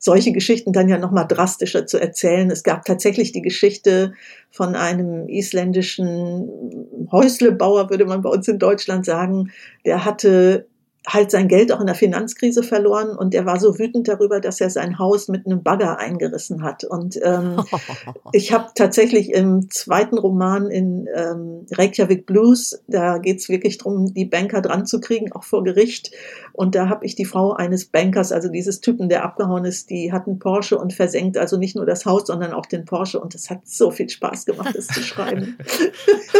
solche 0.03 0.33
Geschichten 0.33 0.73
dann 0.73 0.89
ja 0.89 0.97
nochmal 0.97 1.25
drastischer 1.25 1.87
zu 1.87 1.97
erzählen. 1.97 2.51
Es 2.51 2.63
gab 2.63 2.83
tatsächlich 2.83 3.31
die 3.31 3.41
Geschichte 3.41 4.13
von 4.51 4.75
einem 4.75 5.29
isländischen 5.29 7.07
Häuslebauer, 7.09 7.89
würde 7.89 8.05
man 8.05 8.21
bei 8.21 8.29
uns 8.29 8.49
in 8.49 8.59
Deutschland 8.59 9.05
sagen, 9.05 9.51
der 9.85 10.03
hatte 10.03 10.67
halt 11.07 11.31
sein 11.31 11.47
Geld 11.47 11.71
auch 11.71 11.81
in 11.81 11.85
der 11.85 11.95
Finanzkrise 11.95 12.63
verloren 12.63 13.17
und 13.17 13.35
er 13.35 13.45
war 13.45 13.59
so 13.59 13.77
wütend 13.77 14.07
darüber, 14.07 14.39
dass 14.39 14.61
er 14.61 14.69
sein 14.69 14.99
Haus 14.99 15.27
mit 15.27 15.45
einem 15.45 15.61
Bagger 15.61 15.99
eingerissen 15.99 16.63
hat. 16.63 16.83
Und 16.85 17.19
ähm, 17.21 17.63
ich 18.31 18.53
habe 18.53 18.69
tatsächlich 18.75 19.31
im 19.31 19.69
zweiten 19.69 20.17
Roman 20.17 20.71
in 20.71 21.07
ähm, 21.13 21.65
Reykjavik 21.71 22.25
Blues, 22.25 22.81
da 22.87 23.17
geht's 23.17 23.49
wirklich 23.49 23.77
drum, 23.77 24.13
die 24.13 24.25
Banker 24.25 24.61
dran 24.61 24.85
zu 24.85 25.01
kriegen, 25.01 25.31
auch 25.33 25.43
vor 25.43 25.63
Gericht. 25.63 26.11
Und 26.53 26.75
da 26.75 26.87
habe 26.87 27.05
ich 27.05 27.15
die 27.15 27.25
Frau 27.25 27.53
eines 27.53 27.85
Bankers, 27.85 28.31
also 28.31 28.47
dieses 28.47 28.79
Typen, 28.79 29.09
der 29.09 29.25
abgehauen 29.25 29.65
ist, 29.65 29.89
die 29.89 30.13
hat 30.13 30.27
einen 30.27 30.39
Porsche 30.39 30.77
und 30.77 30.93
versenkt 30.93 31.37
also 31.37 31.57
nicht 31.57 31.75
nur 31.75 31.85
das 31.85 32.05
Haus, 32.05 32.27
sondern 32.27 32.53
auch 32.53 32.65
den 32.65 32.85
Porsche. 32.85 33.19
Und 33.19 33.35
es 33.35 33.49
hat 33.49 33.61
so 33.65 33.91
viel 33.91 34.09
Spaß 34.09 34.45
gemacht, 34.45 34.75
es 34.75 34.87
zu 34.87 35.01
schreiben. 35.01 35.57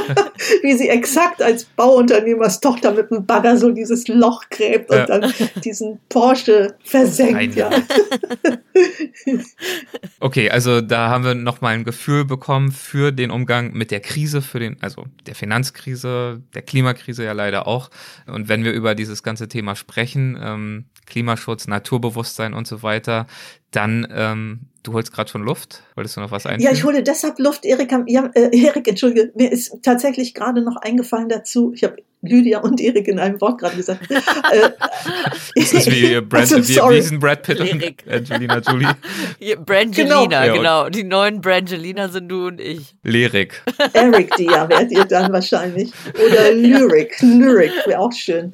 Wie 0.62 0.74
sie 0.74 0.90
exakt 0.90 1.42
als 1.42 1.66
Bauunternehmerstochter 1.66 2.94
mit 2.94 3.12
einem 3.12 3.26
Bagger 3.26 3.58
so 3.58 3.72
dieses 3.72 4.08
Loch 4.08 4.44
gräbt 4.56 4.90
und 4.90 4.98
ja. 4.98 5.06
dann 5.06 5.34
diesen 5.64 6.00
Porsche 6.10 6.76
versenkt. 6.84 7.56
Ja. 7.56 7.70
okay, 10.20 10.50
also 10.50 10.82
da 10.82 11.10
haben 11.10 11.24
wir 11.24 11.36
nochmal 11.36 11.76
ein 11.76 11.84
Gefühl 11.84 12.26
bekommen 12.26 12.72
für 12.72 13.12
den 13.12 13.32
Umgang 13.32 13.74
mit 13.74 13.92
der 13.92 14.00
Krise, 14.00 14.42
für 14.42 14.60
den, 14.60 14.78
also 14.82 15.06
der 15.26 15.36
Finanzkrise, 15.36 16.42
der 16.54 16.62
Klimakrise 16.62 17.24
ja 17.24 17.34
leider 17.34 17.68
auch. 17.68 17.90
Und 18.28 18.50
wenn 18.50 18.64
wir 18.64 18.72
über 18.72 18.96
dieses 18.96 19.24
ganze 19.24 19.48
Thema 19.48 19.76
sprechen, 19.76 20.38
ähm, 20.42 20.86
Klimaschutz, 21.06 21.68
Naturbewusstsein 21.68 22.54
und 22.54 22.68
so 22.68 22.84
weiter, 22.84 23.28
dann 23.74 24.08
ähm, 24.12 24.70
Du 24.84 24.92
holst 24.92 25.14
gerade 25.14 25.32
schon 25.32 25.44
Luft. 25.44 25.82
Wolltest 25.96 26.18
du 26.18 26.22
noch 26.22 26.32
was 26.32 26.46
einfügen? 26.46 26.66
Ja, 26.66 26.72
ich 26.78 26.84
hole 26.84 27.02
deshalb 27.04 27.40
Luft. 27.40 27.66
Erik, 27.66 27.94
ja, 28.08 28.30
äh, 28.36 28.50
Erik, 28.52 28.86
entschuldige, 28.86 29.32
mir 29.34 29.50
ist 29.50 29.82
tatsächlich 29.82 30.34
gerade 30.34 30.62
noch 30.62 30.76
eingefallen 30.76 31.30
dazu. 31.30 31.72
Ich 31.74 31.86
habe 31.86 31.96
Lydia 32.22 32.60
und 32.60 32.82
Erik 32.82 33.08
in 33.08 33.18
einem 33.18 33.40
Wort 33.40 33.62
gerade 33.62 33.78
gesagt. 33.78 34.12
äh, 34.12 34.70
das 35.56 35.72
ist 35.72 35.90
wie 35.90 36.20
Brand, 36.22 36.54
also, 36.54 36.58
wie, 36.58 36.96
wie 36.96 37.02
sind 37.02 37.22
Brad 37.22 37.44
Pitt 37.44 37.62
und 37.62 38.12
Angelina 38.12 38.60
Jolie. 38.60 39.56
Brangelina, 39.66 40.44
genau. 40.48 40.58
genau. 40.58 40.90
Die 40.90 41.04
neuen 41.06 41.40
Brangelina 41.40 42.10
sind 42.10 42.28
du 42.28 42.48
und 42.48 42.60
ich. 42.60 42.94
Lyrik. 43.04 43.62
Eric, 43.94 44.36
die 44.36 44.46
ja, 44.46 44.68
werdet 44.68 44.92
ihr 44.92 45.06
dann 45.06 45.32
wahrscheinlich. 45.32 45.94
Oder 46.14 46.52
Lyric. 46.52 47.22
Lyric 47.22 47.72
wäre 47.86 48.00
auch 48.00 48.12
schön. 48.12 48.52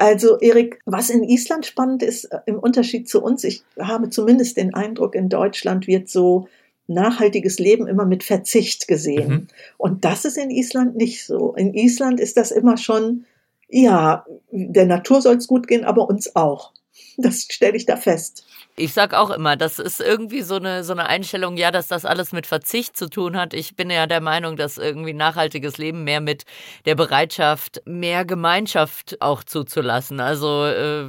Also 0.00 0.38
Erik, 0.38 0.80
was 0.86 1.10
in 1.10 1.22
Island 1.22 1.66
spannend 1.66 2.02
ist, 2.02 2.24
äh, 2.24 2.38
im 2.46 2.58
Unterschied 2.58 3.06
zu 3.06 3.22
uns, 3.22 3.44
ich 3.44 3.62
habe 3.78 4.08
zumindest 4.08 4.56
den 4.56 4.72
Eindruck, 4.72 5.14
in 5.14 5.28
Deutschland 5.28 5.86
wird 5.86 6.08
so 6.08 6.48
nachhaltiges 6.86 7.58
Leben 7.58 7.86
immer 7.86 8.06
mit 8.06 8.24
Verzicht 8.24 8.88
gesehen. 8.88 9.28
Mhm. 9.28 9.46
Und 9.76 10.06
das 10.06 10.24
ist 10.24 10.38
in 10.38 10.48
Island 10.50 10.96
nicht 10.96 11.26
so. 11.26 11.52
In 11.52 11.74
Island 11.74 12.18
ist 12.18 12.38
das 12.38 12.50
immer 12.50 12.78
schon, 12.78 13.26
ja, 13.68 14.24
der 14.50 14.86
Natur 14.86 15.20
soll 15.20 15.36
es 15.36 15.46
gut 15.46 15.68
gehen, 15.68 15.84
aber 15.84 16.08
uns 16.08 16.34
auch. 16.34 16.72
Das 17.18 17.42
stelle 17.50 17.76
ich 17.76 17.84
da 17.84 17.96
fest. 17.96 18.46
Ich 18.80 18.94
sag 18.94 19.12
auch 19.12 19.28
immer, 19.28 19.56
das 19.56 19.78
ist 19.78 20.00
irgendwie 20.00 20.40
so 20.40 20.54
eine, 20.54 20.84
so 20.84 20.94
eine 20.94 21.06
Einstellung, 21.06 21.58
ja, 21.58 21.70
dass 21.70 21.88
das 21.88 22.06
alles 22.06 22.32
mit 22.32 22.46
Verzicht 22.46 22.96
zu 22.96 23.10
tun 23.10 23.36
hat. 23.36 23.52
Ich 23.52 23.76
bin 23.76 23.90
ja 23.90 24.06
der 24.06 24.22
Meinung, 24.22 24.56
dass 24.56 24.78
irgendwie 24.78 25.12
nachhaltiges 25.12 25.76
Leben 25.76 26.02
mehr 26.02 26.22
mit 26.22 26.44
der 26.86 26.94
Bereitschaft, 26.94 27.82
mehr 27.84 28.24
Gemeinschaft 28.24 29.20
auch 29.20 29.44
zuzulassen. 29.44 30.18
Also 30.18 30.64
äh, 30.64 31.04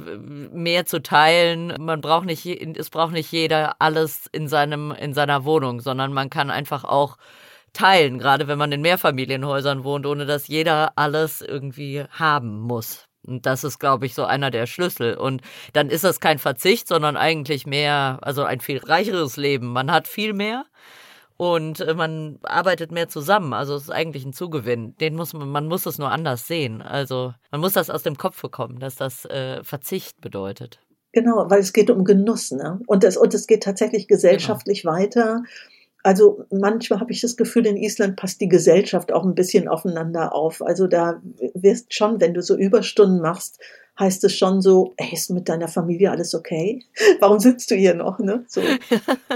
mehr 0.52 0.84
zu 0.84 1.02
teilen. 1.02 1.74
Man 1.80 2.02
braucht 2.02 2.26
nicht, 2.26 2.44
es 2.44 2.90
braucht 2.90 3.12
nicht 3.12 3.32
jeder 3.32 3.76
alles 3.78 4.26
in 4.32 4.48
seinem, 4.48 4.92
in 4.92 5.14
seiner 5.14 5.46
Wohnung, 5.46 5.80
sondern 5.80 6.12
man 6.12 6.28
kann 6.28 6.50
einfach 6.50 6.84
auch 6.84 7.16
teilen, 7.72 8.18
gerade 8.18 8.48
wenn 8.48 8.58
man 8.58 8.72
in 8.72 8.82
Mehrfamilienhäusern 8.82 9.82
wohnt, 9.82 10.04
ohne 10.04 10.26
dass 10.26 10.46
jeder 10.46 10.92
alles 10.96 11.40
irgendwie 11.40 12.04
haben 12.10 12.60
muss. 12.60 13.08
Und 13.26 13.46
das 13.46 13.64
ist, 13.64 13.78
glaube 13.78 14.06
ich, 14.06 14.14
so 14.14 14.24
einer 14.24 14.50
der 14.50 14.66
Schlüssel. 14.66 15.14
Und 15.14 15.42
dann 15.72 15.88
ist 15.88 16.04
das 16.04 16.20
kein 16.20 16.38
Verzicht, 16.38 16.88
sondern 16.88 17.16
eigentlich 17.16 17.66
mehr, 17.66 18.18
also 18.22 18.42
ein 18.44 18.60
viel 18.60 18.78
reicheres 18.78 19.36
Leben. 19.36 19.68
Man 19.68 19.90
hat 19.90 20.08
viel 20.08 20.32
mehr 20.32 20.64
und 21.36 21.80
äh, 21.80 21.94
man 21.94 22.38
arbeitet 22.42 22.92
mehr 22.92 23.08
zusammen. 23.08 23.52
Also 23.52 23.74
es 23.74 23.84
ist 23.84 23.90
eigentlich 23.90 24.24
ein 24.24 24.32
Zugewinn. 24.32 24.96
Den 24.98 25.16
muss 25.16 25.32
man, 25.32 25.48
man 25.48 25.66
muss 25.66 25.86
es 25.86 25.98
nur 25.98 26.10
anders 26.10 26.46
sehen. 26.46 26.82
Also 26.82 27.34
man 27.50 27.60
muss 27.60 27.72
das 27.72 27.90
aus 27.90 28.02
dem 28.02 28.16
Kopf 28.16 28.40
bekommen, 28.40 28.78
dass 28.78 28.96
das 28.96 29.24
äh, 29.24 29.62
Verzicht 29.64 30.20
bedeutet. 30.20 30.80
Genau, 31.12 31.50
weil 31.50 31.60
es 31.60 31.72
geht 31.72 31.90
um 31.90 32.04
Genuss, 32.04 32.52
ne? 32.52 32.80
Und 32.86 33.04
es, 33.04 33.18
und 33.18 33.34
es 33.34 33.46
geht 33.46 33.62
tatsächlich 33.62 34.08
gesellschaftlich 34.08 34.82
genau. 34.82 34.94
weiter. 34.94 35.42
Also 36.02 36.44
manchmal 36.50 37.00
habe 37.00 37.12
ich 37.12 37.20
das 37.20 37.36
Gefühl, 37.36 37.66
in 37.66 37.76
Island 37.76 38.16
passt 38.16 38.40
die 38.40 38.48
Gesellschaft 38.48 39.12
auch 39.12 39.24
ein 39.24 39.36
bisschen 39.36 39.68
aufeinander 39.68 40.34
auf. 40.34 40.60
Also 40.60 40.88
da 40.88 41.22
wirst 41.54 41.94
schon, 41.94 42.20
wenn 42.20 42.34
du 42.34 42.42
so 42.42 42.56
Überstunden 42.56 43.20
machst, 43.20 43.60
heißt 43.98 44.24
es 44.24 44.36
schon 44.36 44.62
so, 44.62 44.94
ey, 44.96 45.12
ist 45.12 45.30
mit 45.30 45.48
deiner 45.48 45.68
Familie 45.68 46.10
alles 46.10 46.34
okay? 46.34 46.82
Warum 47.20 47.38
sitzt 47.38 47.70
du 47.70 47.74
hier 47.74 47.94
noch? 47.94 48.18
Ne? 48.18 48.44
So. 48.48 48.62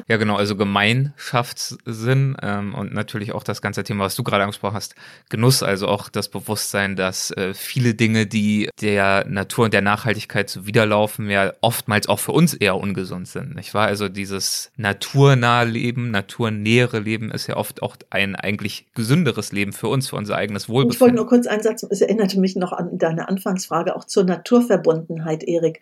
Ja, 0.09 0.18
genau, 0.18 0.36
also 0.36 0.57
Gemeinschaftssinn 0.57 2.36
ähm, 2.42 2.74
und 2.74 2.94
natürlich 2.94 3.32
auch 3.32 3.42
das 3.42 3.61
ganze 3.61 3.82
Thema, 3.82 4.04
was 4.04 4.14
du 4.14 4.22
gerade 4.22 4.44
angesprochen 4.44 4.74
hast, 4.74 4.94
Genuss, 5.30 5.62
also 5.62 5.88
auch 5.88 6.09
das 6.09 6.28
Bewusstsein, 6.28 6.96
dass 6.96 7.30
äh, 7.32 7.54
viele 7.54 7.94
Dinge, 7.94 8.26
die 8.26 8.68
der 8.80 9.26
Natur 9.26 9.64
und 9.64 9.74
der 9.74 9.80
Nachhaltigkeit 9.80 10.48
zuwiderlaufen, 10.48 11.28
ja 11.28 11.52
oftmals 11.61 12.09
auch 12.09 12.20
für 12.20 12.32
uns 12.32 12.54
eher 12.54 12.76
ungesund 12.76 13.26
sind, 13.26 13.57
nicht 13.57 13.74
wahr? 13.74 13.86
Also 13.88 14.09
dieses 14.09 14.70
naturnahe 14.76 15.64
Leben, 15.64 16.11
naturnähere 16.11 17.00
Leben 17.00 17.30
ist 17.32 17.48
ja 17.48 17.57
oft 17.57 17.82
auch 17.82 17.96
ein 18.11 18.36
eigentlich 18.36 18.86
gesünderes 18.94 19.50
Leben 19.50 19.72
für 19.72 19.88
uns, 19.88 20.09
für 20.11 20.16
unser 20.16 20.36
eigenes 20.36 20.68
Wohlbefinden. 20.68 20.94
Ich 20.94 21.00
wollte 21.00 21.16
nur 21.16 21.26
kurz 21.26 21.46
einen 21.46 21.62
Satz, 21.62 21.84
es 21.88 22.00
erinnerte 22.00 22.38
mich 22.38 22.54
noch 22.54 22.72
an 22.72 22.96
deine 22.98 23.28
Anfangsfrage 23.28 23.96
auch 23.96 24.04
zur 24.04 24.24
Natur 24.24 24.45
Naturverbundenheit, 24.47 25.44
Erik. 25.44 25.80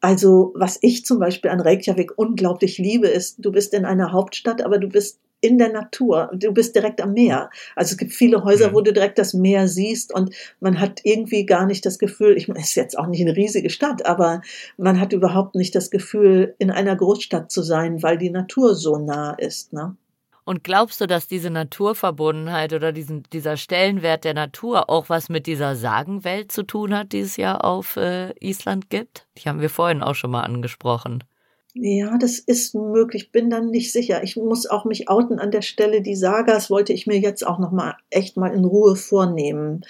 Also, 0.00 0.52
was 0.54 0.78
ich 0.80 1.04
zum 1.04 1.18
Beispiel 1.18 1.50
an 1.50 1.60
Reykjavik 1.60 2.16
unglaublich 2.16 2.78
liebe, 2.78 3.06
ist, 3.06 3.36
du 3.38 3.52
bist 3.52 3.74
in 3.74 3.84
einer 3.84 4.12
Hauptstadt, 4.12 4.62
aber 4.62 4.78
du 4.78 4.88
bist 4.88 5.20
in 5.42 5.58
der 5.58 5.72
Natur. 5.72 6.30
Du 6.34 6.52
bist 6.52 6.74
direkt 6.74 7.00
am 7.00 7.12
Meer. 7.12 7.50
Also 7.74 7.92
es 7.92 7.98
gibt 7.98 8.12
viele 8.12 8.44
Häuser, 8.44 8.70
mhm. 8.70 8.74
wo 8.74 8.80
du 8.82 8.92
direkt 8.92 9.18
das 9.18 9.32
Meer 9.32 9.68
siehst 9.68 10.12
und 10.12 10.34
man 10.60 10.80
hat 10.80 11.00
irgendwie 11.02 11.46
gar 11.46 11.64
nicht 11.64 11.86
das 11.86 11.98
Gefühl, 11.98 12.36
ich 12.36 12.46
meine, 12.46 12.60
es 12.60 12.70
ist 12.70 12.74
jetzt 12.74 12.98
auch 12.98 13.06
nicht 13.06 13.22
eine 13.22 13.36
riesige 13.36 13.70
Stadt, 13.70 14.04
aber 14.04 14.42
man 14.76 15.00
hat 15.00 15.14
überhaupt 15.14 15.54
nicht 15.54 15.74
das 15.74 15.90
Gefühl, 15.90 16.54
in 16.58 16.70
einer 16.70 16.94
Großstadt 16.94 17.50
zu 17.50 17.62
sein, 17.62 18.02
weil 18.02 18.18
die 18.18 18.30
Natur 18.30 18.74
so 18.74 18.98
nah 18.98 19.32
ist. 19.32 19.72
Ne? 19.72 19.96
Und 20.50 20.64
glaubst 20.64 21.00
du, 21.00 21.06
dass 21.06 21.28
diese 21.28 21.48
Naturverbundenheit 21.48 22.72
oder 22.72 22.90
diesen, 22.90 23.22
dieser 23.32 23.56
Stellenwert 23.56 24.24
der 24.24 24.34
Natur 24.34 24.90
auch 24.90 25.08
was 25.08 25.28
mit 25.28 25.46
dieser 25.46 25.76
Sagenwelt 25.76 26.50
zu 26.50 26.64
tun 26.64 26.92
hat, 26.92 27.12
die 27.12 27.20
es 27.20 27.36
ja 27.36 27.56
auf 27.58 27.94
äh, 27.94 28.32
Island 28.40 28.90
gibt? 28.90 29.28
Die 29.38 29.48
haben 29.48 29.60
wir 29.60 29.70
vorhin 29.70 30.02
auch 30.02 30.16
schon 30.16 30.32
mal 30.32 30.42
angesprochen. 30.42 31.22
Ja, 31.74 32.18
das 32.18 32.40
ist 32.40 32.74
möglich, 32.74 33.30
bin 33.30 33.48
dann 33.48 33.70
nicht 33.70 33.92
sicher. 33.92 34.24
Ich 34.24 34.34
muss 34.34 34.66
auch 34.66 34.84
mich 34.84 35.08
outen 35.08 35.38
an 35.38 35.52
der 35.52 35.62
Stelle. 35.62 36.02
Die 36.02 36.16
Sagas 36.16 36.68
wollte 36.68 36.92
ich 36.92 37.06
mir 37.06 37.20
jetzt 37.20 37.46
auch 37.46 37.60
noch 37.60 37.70
mal 37.70 37.94
echt 38.10 38.36
mal 38.36 38.52
in 38.52 38.64
Ruhe 38.64 38.96
vornehmen. 38.96 39.82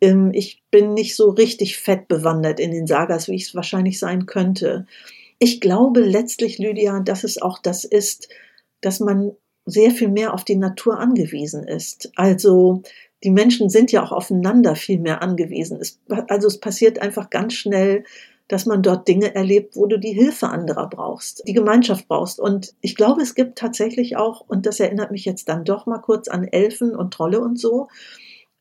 Ähm, 0.00 0.32
ich 0.34 0.60
bin 0.72 0.92
nicht 0.92 1.14
so 1.14 1.30
richtig 1.30 1.78
fett 1.78 2.08
bewandert 2.08 2.58
in 2.58 2.72
den 2.72 2.88
Sagas, 2.88 3.28
wie 3.28 3.36
ich 3.36 3.44
es 3.44 3.54
wahrscheinlich 3.54 4.00
sein 4.00 4.26
könnte. 4.26 4.86
Ich 5.38 5.60
glaube 5.60 6.00
letztlich, 6.00 6.58
Lydia, 6.58 6.98
dass 6.98 7.22
es 7.22 7.40
auch 7.40 7.60
das 7.60 7.84
ist, 7.84 8.28
dass 8.80 8.98
man 8.98 9.36
sehr 9.70 9.90
viel 9.90 10.08
mehr 10.08 10.34
auf 10.34 10.44
die 10.44 10.56
Natur 10.56 10.98
angewiesen 10.98 11.64
ist. 11.64 12.10
Also 12.16 12.82
die 13.22 13.30
Menschen 13.30 13.68
sind 13.68 13.92
ja 13.92 14.02
auch 14.02 14.12
aufeinander 14.12 14.74
viel 14.76 14.98
mehr 14.98 15.22
angewiesen. 15.22 15.78
Es, 15.80 16.00
also 16.28 16.48
es 16.48 16.58
passiert 16.58 17.00
einfach 17.00 17.30
ganz 17.30 17.54
schnell, 17.54 18.04
dass 18.48 18.66
man 18.66 18.82
dort 18.82 19.06
Dinge 19.06 19.32
erlebt, 19.34 19.76
wo 19.76 19.86
du 19.86 19.96
die 19.96 20.12
Hilfe 20.12 20.48
anderer 20.48 20.88
brauchst, 20.88 21.46
die 21.46 21.52
Gemeinschaft 21.52 22.08
brauchst. 22.08 22.40
Und 22.40 22.74
ich 22.80 22.96
glaube, 22.96 23.22
es 23.22 23.36
gibt 23.36 23.58
tatsächlich 23.58 24.16
auch, 24.16 24.44
und 24.48 24.66
das 24.66 24.80
erinnert 24.80 25.12
mich 25.12 25.24
jetzt 25.24 25.48
dann 25.48 25.64
doch 25.64 25.86
mal 25.86 25.98
kurz 25.98 26.26
an 26.26 26.44
Elfen 26.44 26.96
und 26.96 27.14
Trolle 27.14 27.40
und 27.40 27.60
so, 27.60 27.86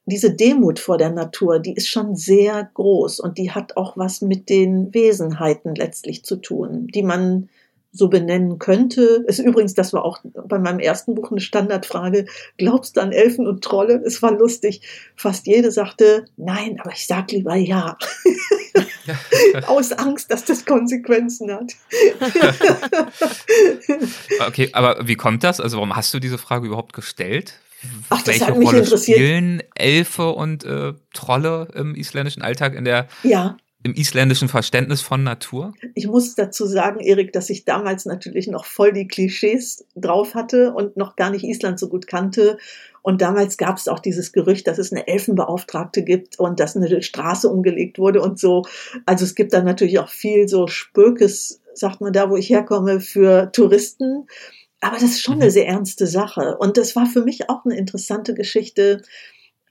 diese 0.05 0.33
Demut 0.33 0.79
vor 0.79 0.97
der 0.97 1.11
Natur, 1.11 1.59
die 1.59 1.73
ist 1.73 1.87
schon 1.87 2.15
sehr 2.15 2.69
groß 2.73 3.19
und 3.19 3.37
die 3.37 3.51
hat 3.51 3.77
auch 3.77 3.97
was 3.97 4.21
mit 4.21 4.49
den 4.49 4.93
Wesenheiten 4.93 5.75
letztlich 5.75 6.23
zu 6.23 6.35
tun, 6.35 6.87
die 6.93 7.03
man 7.03 7.49
so 7.91 8.07
benennen 8.07 8.59
könnte. 8.59 9.23
Ist 9.27 9.39
übrigens, 9.39 9.73
das 9.73 9.93
war 9.93 10.05
auch 10.05 10.19
bei 10.23 10.59
meinem 10.59 10.79
ersten 10.79 11.15
Buch 11.15 11.31
eine 11.31 11.39
Standardfrage. 11.39 12.25
Glaubst 12.57 12.97
du 12.97 13.01
an 13.01 13.11
Elfen 13.11 13.47
und 13.47 13.63
Trolle? 13.63 14.01
Es 14.05 14.21
war 14.21 14.31
lustig. 14.31 14.81
Fast 15.15 15.47
jede 15.47 15.71
sagte, 15.71 16.25
nein, 16.37 16.79
aber 16.79 16.91
ich 16.91 17.07
sag 17.07 17.31
lieber 17.31 17.55
ja. 17.55 17.97
Aus 19.67 19.91
Angst, 19.91 20.31
dass 20.31 20.45
das 20.45 20.65
Konsequenzen 20.65 21.51
hat. 21.51 21.73
okay, 24.47 24.69
aber 24.73 25.07
wie 25.07 25.15
kommt 25.15 25.43
das? 25.43 25.59
Also 25.59 25.77
warum 25.77 25.95
hast 25.95 26.13
du 26.13 26.19
diese 26.19 26.37
Frage 26.37 26.67
überhaupt 26.67 26.93
gestellt? 26.93 27.55
Ach, 28.09 28.17
das 28.19 28.27
Welche 28.27 28.47
hat 28.47 28.57
mich 28.57 28.67
Rolle 28.67 28.79
interessiert. 28.79 29.17
spielen 29.17 29.63
Elfe 29.73 30.29
und 30.31 30.63
äh, 30.65 30.93
Trolle 31.13 31.69
im 31.73 31.95
isländischen 31.95 32.41
Alltag 32.41 32.75
in 32.75 32.83
der 32.83 33.07
Ja, 33.23 33.57
im 33.83 33.93
isländischen 33.93 34.49
Verständnis 34.49 35.01
von 35.01 35.23
Natur? 35.23 35.73
ich 35.95 36.07
muss 36.07 36.35
dazu 36.35 36.65
sagen, 36.65 36.99
Erik, 36.99 37.33
dass 37.33 37.49
ich 37.49 37.65
damals 37.65 38.05
natürlich 38.05 38.47
noch 38.47 38.65
voll 38.65 38.93
die 38.93 39.07
Klischees 39.07 39.85
drauf 39.95 40.35
hatte 40.35 40.73
und 40.73 40.97
noch 40.97 41.15
gar 41.15 41.29
nicht 41.29 41.43
Island 41.43 41.79
so 41.79 41.89
gut 41.89 42.07
kannte. 42.07 42.57
Und 43.01 43.21
damals 43.21 43.57
gab 43.57 43.77
es 43.77 43.87
auch 43.87 43.99
dieses 43.99 44.31
Gerücht, 44.31 44.67
dass 44.67 44.77
es 44.77 44.91
eine 44.91 45.07
Elfenbeauftragte 45.07 46.03
gibt 46.03 46.39
und 46.39 46.59
dass 46.59 46.75
eine 46.75 47.01
Straße 47.01 47.49
umgelegt 47.49 47.97
wurde 47.99 48.21
und 48.21 48.39
so. 48.39 48.63
Also 49.05 49.25
es 49.25 49.35
gibt 49.35 49.53
da 49.53 49.61
natürlich 49.61 49.99
auch 49.99 50.09
viel 50.09 50.47
so 50.47 50.67
Spökes, 50.67 51.61
sagt 51.73 52.01
man 52.01 52.13
da, 52.13 52.29
wo 52.29 52.35
ich 52.35 52.49
herkomme, 52.49 52.99
für 52.99 53.51
Touristen. 53.51 54.27
Aber 54.81 54.95
das 54.95 55.11
ist 55.11 55.21
schon 55.21 55.41
eine 55.41 55.51
sehr 55.51 55.67
ernste 55.67 56.07
Sache. 56.07 56.57
Und 56.59 56.77
das 56.77 56.95
war 56.95 57.05
für 57.05 57.23
mich 57.23 57.49
auch 57.49 57.65
eine 57.65 57.77
interessante 57.77 58.33
Geschichte. 58.33 59.01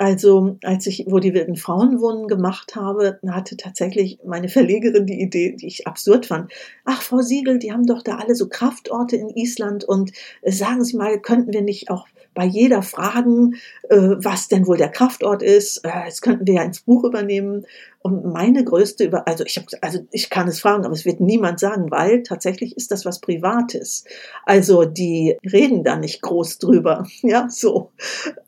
Also, 0.01 0.59
als 0.63 0.87
ich, 0.87 1.07
wo 1.09 1.19
die 1.19 1.35
wilden 1.35 1.57
Frauenwohnen 1.57 2.29
gemacht 2.29 2.77
habe, 2.77 3.19
hatte 3.27 3.57
tatsächlich 3.57 4.21
meine 4.25 4.49
Verlegerin 4.49 5.07
die 5.07 5.21
Idee, 5.21 5.57
die 5.57 5.67
ich 5.67 5.89
absurd 5.89 6.27
fand. 6.27 6.53
Ach, 6.85 7.03
Frau 7.03 7.21
Siegel, 7.21 7.59
die 7.59 7.73
haben 7.73 7.85
doch 7.85 8.03
da 8.03 8.17
alle 8.17 8.37
so 8.37 8.49
Kraftorte 8.49 9.17
in 9.17 9.29
Island 9.31 9.83
und 9.85 10.13
äh, 10.43 10.53
sagen 10.53 10.85
Sie 10.85 10.97
mal, 10.97 11.21
könnten 11.21 11.53
wir 11.53 11.63
nicht 11.63 11.91
auch 11.91 12.07
bei 12.39 12.45
jeder 12.45 12.83
fragen, 12.83 13.57
äh, 13.91 13.97
was 13.97 14.47
denn 14.47 14.69
wohl 14.69 14.77
der 14.77 14.91
Kraftort 14.91 15.43
ist? 15.43 15.79
Äh, 15.79 16.05
das 16.07 16.23
könnten 16.23 16.47
wir 16.47 16.55
ja 16.55 16.63
ins 16.63 16.83
Buch 16.83 17.03
übernehmen. 17.03 17.67
Und 17.99 18.25
meine 18.33 18.63
größte 18.63 19.03
über, 19.03 19.27
also 19.27 19.43
ich 19.45 19.57
habe, 19.57 19.67
also 19.81 19.99
ich 20.13 20.31
kann 20.31 20.47
es 20.47 20.61
fragen, 20.61 20.85
aber 20.85 20.95
es 20.95 21.05
wird 21.05 21.19
niemand 21.19 21.59
sagen, 21.59 21.91
weil 21.91 22.23
tatsächlich 22.23 22.77
ist 22.77 22.93
das 22.93 23.05
was 23.05 23.21
Privates. 23.21 24.05
Also 24.47 24.85
die 24.85 25.37
reden 25.53 25.83
da 25.83 25.97
nicht 25.97 26.23
groß 26.23 26.59
drüber, 26.59 27.09
ja, 27.23 27.49
so. 27.51 27.91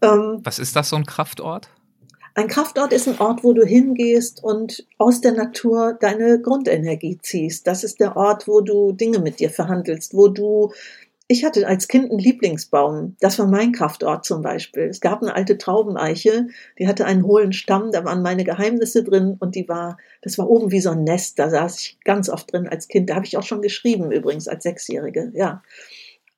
Ähm, 0.03 0.39
Was 0.45 0.61
ist 0.61 0.77
das 0.77 0.91
so 0.91 0.95
ein 0.97 1.05
Kraftort? 1.05 1.69
ein 2.37 2.47
Kraftort 2.47 2.93
ist 2.93 3.09
ein 3.09 3.19
Ort, 3.19 3.43
wo 3.43 3.53
du 3.53 3.65
hingehst 3.67 4.43
und 4.43 4.87
aus 4.99 5.21
der 5.21 5.33
Natur 5.33 5.99
deine 6.01 6.41
Grundenergie 6.41 7.19
ziehst. 7.21 7.67
Das 7.67 7.83
ist 7.83 7.99
der 7.99 8.17
Ort, 8.17 8.47
wo 8.47 8.61
du 8.61 8.93
Dinge 8.93 9.19
mit 9.19 9.41
dir 9.41 9.51
verhandelst, 9.51 10.15
wo 10.15 10.29
du 10.29 10.73
ich 11.31 11.45
hatte 11.45 11.65
als 11.69 11.87
Kind 11.87 12.11
einen 12.11 12.19
Lieblingsbaum. 12.19 13.15
Das 13.21 13.39
war 13.39 13.47
mein 13.47 13.71
Kraftort 13.71 14.25
zum 14.25 14.43
Beispiel. 14.43 14.89
Es 14.89 15.01
gab 15.01 15.23
eine 15.23 15.33
alte 15.33 15.59
Traubeneiche, 15.59 16.49
die 16.77 16.89
hatte 16.89 17.05
einen 17.05 17.25
hohlen 17.25 17.53
Stamm, 17.53 17.93
da 17.93 18.05
waren 18.05 18.23
meine 18.23 18.43
Geheimnisse 18.43 19.05
drin 19.05 19.37
und 19.39 19.55
die 19.55 19.69
war, 19.69 19.97
das 20.23 20.39
war 20.39 20.51
oben 20.51 20.73
wie 20.73 20.81
so 20.81 20.91
ein 20.91 21.05
Nest, 21.05 21.39
da 21.39 21.49
saß 21.49 21.79
ich 21.79 21.99
ganz 22.05 22.29
oft 22.29 22.53
drin 22.53 22.67
als 22.67 22.89
Kind. 22.89 23.09
Da 23.09 23.15
habe 23.15 23.27
ich 23.27 23.37
auch 23.37 23.45
schon 23.45 23.63
geschrieben 23.63 24.11
übrigens 24.11 24.49
als 24.49 24.65
Sechsjährige, 24.65 25.31
ja. 25.33 25.63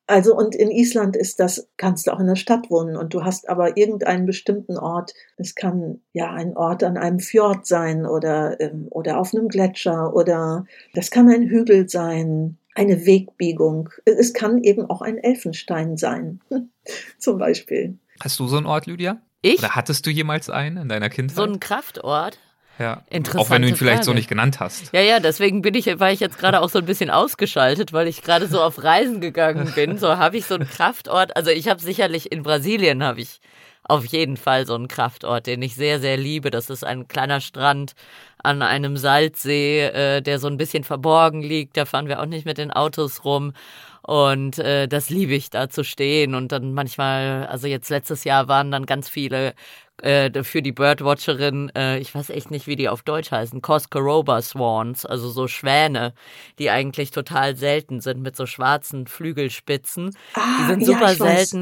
Also 0.05 0.35
und 0.35 0.53
in 0.53 0.69
Island 0.69 1.15
ist 1.15 1.39
das, 1.39 1.67
kannst 1.77 2.05
du 2.05 2.11
auch 2.11 2.19
in 2.19 2.27
der 2.27 2.35
Stadt 2.35 2.69
wohnen 2.69 2.95
und 2.95 3.15
du 3.15 3.23
hast 3.23 3.49
aber 3.49 3.77
irgendeinen 3.77 4.27
bestimmten 4.27 4.77
Ort. 4.77 5.15
Es 5.37 5.55
kann 5.55 6.01
ja 6.11 6.29
ein 6.31 6.55
Ort 6.55 6.83
an 6.83 6.97
einem 6.97 7.19
Fjord 7.19 7.65
sein 7.65 8.05
oder, 8.05 8.59
ähm, 8.59 8.85
oder 8.91 9.17
auf 9.17 9.33
einem 9.33 9.47
Gletscher 9.47 10.13
oder 10.15 10.65
das 10.93 11.09
kann 11.09 11.29
ein 11.29 11.49
Hügel 11.49 11.89
sein, 11.89 12.59
eine 12.75 13.05
Wegbiegung. 13.05 13.89
Es 14.05 14.33
kann 14.33 14.63
eben 14.63 14.89
auch 14.89 15.01
ein 15.01 15.17
Elfenstein 15.17 15.97
sein, 15.97 16.41
zum 17.17 17.37
Beispiel. 17.37 17.97
Hast 18.19 18.39
du 18.39 18.47
so 18.47 18.57
einen 18.57 18.65
Ort, 18.65 18.85
Lydia? 18.85 19.21
Ich? 19.41 19.59
Oder 19.59 19.75
hattest 19.75 20.05
du 20.05 20.09
jemals 20.09 20.49
einen 20.49 20.77
in 20.77 20.89
deiner 20.89 21.09
Kindheit? 21.09 21.35
So 21.35 21.43
ein 21.43 21.59
Kraftort? 21.59 22.39
ja. 22.79 23.03
Auch 23.35 23.49
wenn 23.49 23.61
du 23.61 23.67
ihn 23.67 23.75
vielleicht 23.75 24.03
so 24.03 24.11
Frage. 24.11 24.17
nicht 24.17 24.29
genannt 24.29 24.59
hast. 24.59 24.93
Ja, 24.93 25.01
ja, 25.01 25.19
deswegen 25.19 25.61
bin 25.61 25.75
ich, 25.75 25.99
war 25.99 26.11
ich 26.11 26.19
jetzt 26.19 26.39
gerade 26.39 26.61
auch 26.61 26.69
so 26.69 26.79
ein 26.79 26.85
bisschen 26.85 27.09
ausgeschaltet, 27.09 27.93
weil 27.93 28.07
ich 28.07 28.21
gerade 28.21 28.47
so 28.47 28.61
auf 28.61 28.83
Reisen 28.83 29.21
gegangen 29.21 29.71
bin. 29.75 29.97
So 29.97 30.17
habe 30.17 30.37
ich 30.37 30.45
so 30.45 30.55
einen 30.55 30.67
Kraftort. 30.67 31.35
Also 31.35 31.51
ich 31.51 31.67
habe 31.67 31.81
sicherlich 31.81 32.31
in 32.31 32.43
Brasilien 32.43 33.03
habe 33.03 33.21
ich 33.21 33.39
auf 33.83 34.05
jeden 34.05 34.37
Fall 34.37 34.65
so 34.65 34.75
einen 34.75 34.87
Kraftort, 34.87 35.47
den 35.47 35.61
ich 35.61 35.75
sehr, 35.75 35.99
sehr 35.99 36.17
liebe. 36.17 36.51
Das 36.51 36.69
ist 36.69 36.83
ein 36.83 37.07
kleiner 37.07 37.41
Strand 37.41 37.93
an 38.41 38.61
einem 38.61 38.97
Salzsee, 38.97 39.81
äh, 39.87 40.21
der 40.21 40.39
so 40.39 40.47
ein 40.47 40.57
bisschen 40.57 40.83
verborgen 40.83 41.41
liegt. 41.41 41.77
Da 41.77 41.85
fahren 41.85 42.07
wir 42.07 42.21
auch 42.21 42.25
nicht 42.25 42.45
mit 42.45 42.57
den 42.57 42.71
Autos 42.71 43.25
rum. 43.25 43.53
Und 44.01 44.59
äh, 44.59 44.87
das 44.87 45.09
liebe 45.09 45.33
ich, 45.33 45.49
da 45.49 45.69
zu 45.69 45.83
stehen. 45.83 46.35
Und 46.35 46.51
dann 46.51 46.73
manchmal, 46.73 47.47
also 47.47 47.67
jetzt 47.67 47.89
letztes 47.89 48.25
Jahr 48.25 48.47
waren 48.47 48.71
dann 48.71 48.85
ganz 48.85 49.07
viele 49.09 49.53
äh, 50.01 50.43
für 50.43 50.61
die 50.61 50.71
Birdwatcherin, 50.71 51.71
äh, 51.75 51.99
ich 51.99 52.13
weiß 52.13 52.29
echt 52.31 52.51
nicht, 52.51 52.67
wie 52.67 52.75
die 52.75 52.89
auf 52.89 53.03
Deutsch 53.03 53.31
heißen, 53.31 53.61
Coscaroba 53.61 54.41
Swans, 54.41 55.05
also 55.05 55.29
so 55.29 55.47
Schwäne, 55.47 56.13
die 56.59 56.69
eigentlich 56.69 57.11
total 57.11 57.55
selten 57.55 58.01
sind 58.01 58.21
mit 58.21 58.35
so 58.35 58.45
schwarzen 58.45 59.07
Flügelspitzen. 59.07 60.17
Ah, 60.33 60.41
die 60.59 60.65
sind 60.65 60.79
ja, 60.81 60.85
super 60.87 61.13
ich 61.13 61.19
weiß. 61.19 61.55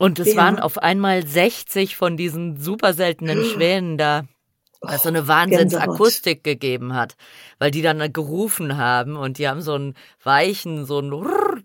Und 0.00 0.18
es 0.18 0.32
Ja. 0.32 0.36
waren 0.36 0.58
auf 0.58 0.78
einmal 0.78 1.26
60 1.26 1.94
von 1.94 2.16
diesen 2.16 2.56
super 2.56 2.94
seltenen 2.94 3.44
Schwänen 3.44 3.98
da. 3.98 4.24
Was 4.82 5.02
so 5.02 5.10
eine 5.10 5.28
Wahnsinnsakustik 5.28 6.42
gegeben 6.42 6.94
hat, 6.94 7.14
weil 7.58 7.70
die 7.70 7.82
dann 7.82 8.14
gerufen 8.14 8.78
haben 8.78 9.14
und 9.16 9.36
die 9.36 9.46
haben 9.46 9.60
so 9.60 9.74
einen 9.74 9.94
weichen, 10.24 10.86
so 10.86 11.00
einen, 11.00 11.12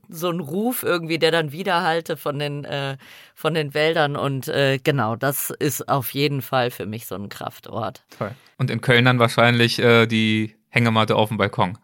so 0.09 0.27
einen 0.27 0.41
Ruf 0.41 0.83
irgendwie, 0.83 1.17
der 1.17 1.31
dann 1.31 1.53
widerhallte 1.53 2.17
von 2.17 2.37
den, 2.37 2.65
äh, 2.65 2.97
von 3.33 3.53
den 3.53 3.73
Wäldern 3.73 4.17
und 4.17 4.49
äh, 4.49 4.79
genau, 4.83 5.15
das 5.15 5.49
ist 5.49 5.87
auf 5.87 6.13
jeden 6.13 6.41
Fall 6.41 6.71
für 6.71 6.85
mich 6.85 7.05
so 7.05 7.15
ein 7.15 7.29
Kraftort. 7.29 8.03
Toll. 8.17 8.31
Und 8.57 8.69
in 8.69 8.81
Köln 8.81 9.05
dann 9.05 9.17
wahrscheinlich 9.17 9.79
äh, 9.79 10.07
die 10.07 10.53
Hängematte 10.67 11.15
auf 11.15 11.29
dem 11.29 11.37
Balkon. 11.37 11.77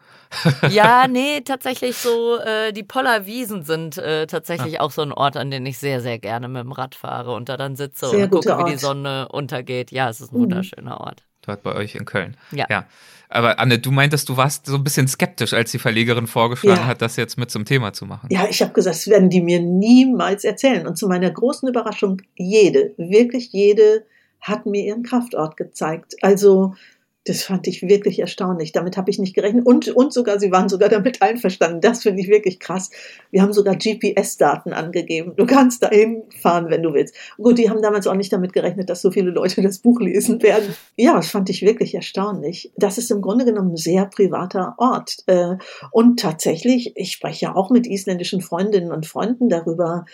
Ja, 0.69 1.07
nee, 1.09 1.41
tatsächlich 1.41 1.97
so, 1.97 2.38
äh, 2.39 2.71
die 2.73 2.84
Pollerwiesen 2.84 3.63
sind 3.63 3.97
äh, 3.97 4.27
tatsächlich 4.27 4.79
auch 4.79 4.91
so 4.91 5.01
ein 5.01 5.11
Ort, 5.11 5.38
an 5.38 5.51
den 5.51 5.65
ich 5.65 5.77
sehr, 5.77 6.01
sehr 6.01 6.19
gerne 6.19 6.47
mit 6.47 6.63
dem 6.63 6.71
Rad 6.71 6.95
fahre 6.95 7.34
und 7.34 7.49
da 7.49 7.57
dann 7.57 7.75
sitze 7.75 8.07
Sehr 8.07 8.25
und 8.25 8.29
gucke, 8.32 8.49
guter 8.49 8.59
wie 8.59 8.63
die 8.69 8.71
Ort. 8.71 8.79
Sonne 8.79 9.27
untergeht. 9.29 9.91
Ja, 9.91 10.09
es 10.09 10.21
ist 10.21 10.32
ein 10.32 10.38
Mhm. 10.38 10.41
wunderschöner 10.43 11.01
Ort. 11.01 11.23
Dort 11.43 11.63
bei 11.63 11.73
euch 11.73 11.95
in 11.95 12.05
Köln. 12.05 12.38
Ja. 12.51 12.65
ja. 12.69 12.86
Aber 13.27 13.59
Anne, 13.59 13.79
du 13.79 13.91
meintest, 13.91 14.27
du 14.29 14.38
warst 14.38 14.65
so 14.67 14.75
ein 14.75 14.84
bisschen 14.84 15.07
skeptisch, 15.07 15.53
als 15.53 15.71
die 15.71 15.79
Verlegerin 15.79 16.27
vorgeschlagen 16.27 16.82
Ja. 16.82 16.86
hat, 16.86 17.01
das 17.01 17.15
jetzt 17.15 17.38
mit 17.38 17.49
zum 17.49 17.65
Thema 17.65 17.93
zu 17.93 18.05
machen. 18.05 18.27
Ja, 18.29 18.45
ich 18.49 18.61
habe 18.61 18.73
gesagt, 18.73 18.95
das 18.97 19.07
werden 19.07 19.29
die 19.29 19.41
mir 19.41 19.59
niemals 19.59 20.43
erzählen. 20.43 20.86
Und 20.86 20.97
zu 20.97 21.07
meiner 21.07 21.32
großen 21.32 21.67
Überraschung, 21.67 22.21
jede, 22.36 22.93
wirklich 22.97 23.51
jede, 23.53 24.05
hat 24.41 24.65
mir 24.65 24.84
ihren 24.84 25.03
Kraftort 25.03 25.55
gezeigt. 25.57 26.15
Also 26.21 26.75
das 27.26 27.43
fand 27.43 27.67
ich 27.67 27.84
wirklich 27.84 28.19
erstaunlich. 28.19 28.72
Damit 28.72 28.97
habe 28.97 29.11
ich 29.11 29.19
nicht 29.19 29.36
gerechnet. 29.36 29.65
Und, 29.65 29.89
und 29.89 30.11
sogar, 30.11 30.39
sie 30.39 30.51
waren 30.51 30.69
sogar 30.69 30.89
damit 30.89 31.22
einverstanden. 31.22 31.80
Das 31.80 32.01
finde 32.01 32.22
ich 32.22 32.30
wirklich 32.30 32.59
krass. 32.59 32.89
Wir 33.30 33.43
haben 33.43 33.53
sogar 33.53 33.76
GPS-Daten 33.76 34.74
angegeben. 34.74 35.34
Du 35.36 35.45
kannst 35.45 35.84
dahin 35.84 36.24
fahren, 36.41 36.69
wenn 36.69 36.82
du 36.82 36.93
willst. 36.93 37.15
Gut, 37.38 37.59
die 37.59 37.69
haben 37.69 37.82
damals 37.82 38.07
auch 38.07 38.15
nicht 38.15 38.34
damit 38.34 38.53
gerechnet, 38.53 38.89
dass 38.89 39.01
so 39.01 39.11
viele 39.11 39.30
Leute 39.30 39.61
das 39.61 39.80
Buch 39.80 39.99
lesen 40.01 40.41
werden. 40.41 40.74
Ja, 40.95 41.13
das 41.15 41.30
fand 41.30 41.49
ich 41.51 41.61
wirklich 41.61 41.93
erstaunlich. 41.93 42.72
Das 42.76 42.97
ist 42.97 43.11
im 43.11 43.22
Grunde 43.22 43.45
genommen 43.45 43.74
ein 43.74 43.78
sehr 43.78 44.07
privater 44.07 44.74
Ort. 44.78 45.17
Äh, 45.28 45.57
Und 45.91 46.19
tatsächlich, 46.19 46.93
ich 46.95 47.11
spreche 47.11 47.45
ja 47.45 47.55
auch 47.55 47.69
mit 47.69 47.86
isländischen 47.86 48.41
Freundinnen 48.41 48.91
und 48.91 49.05
Freunden 49.05 49.47
darüber, 49.47 50.05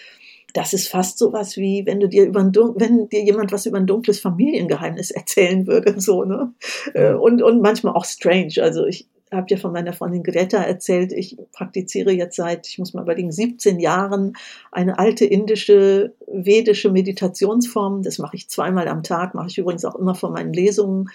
das 0.54 0.74
ist 0.74 0.88
fast 0.88 1.18
sowas 1.18 1.58
wie, 1.58 1.86
wenn 1.86 2.00
du 2.00 2.08
dir 2.08 2.26
über 2.26 2.40
ein 2.40 2.54
wenn 2.56 3.10
dir 3.10 3.24
jemand 3.24 3.52
was 3.52 3.66
über 3.66 3.78
ein 3.78 3.88
dunkles 3.88 4.20
Familiengeheimnis 4.20 5.12
erzählen 5.12 5.68
würde, 5.68 6.00
so, 6.00 6.24
ne? 6.24 6.54
Äh, 6.94 7.14
Und, 7.14 7.42
und 7.42 7.62
manchmal 7.62 7.94
auch 7.94 8.06
strange. 8.06 8.54
Also 8.62 8.86
ich 8.86 9.08
habe 9.32 9.48
ja 9.50 9.58
von 9.58 9.74
meiner 9.74 9.92
Freundin 9.94 10.24
Greta 10.24 10.58
erzählt, 10.58 11.12
ich 11.12 11.38
praktiziere 11.52 12.12
jetzt 12.12 12.38
seit, 12.38 12.68
ich 12.68 12.80
muss 12.80 12.94
mal 12.94 13.04
überlegen, 13.04 13.32
17 13.32 13.80
Jahren 13.80 14.34
eine 14.72 15.00
alte 15.00 15.26
indische, 15.26 16.14
vedische 16.28 16.90
Meditationsform. 16.90 18.04
Das 18.04 18.20
mache 18.20 18.38
ich 18.38 18.50
zweimal 18.50 18.88
am 18.88 19.04
Tag, 19.04 19.36
mache 19.36 19.48
ich 19.50 19.58
übrigens 19.58 19.84
auch 19.84 19.96
immer 19.96 20.16
vor 20.16 20.32
meinen 20.32 20.54
Lesungen. 20.54 21.10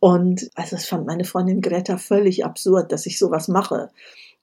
Und 0.00 0.50
also 0.56 0.76
das 0.76 0.86
fand 0.86 1.06
meine 1.06 1.24
Freundin 1.24 1.60
Greta 1.60 1.96
völlig 1.96 2.44
absurd, 2.44 2.90
dass 2.90 3.06
ich 3.06 3.18
sowas 3.18 3.48
mache. 3.48 3.90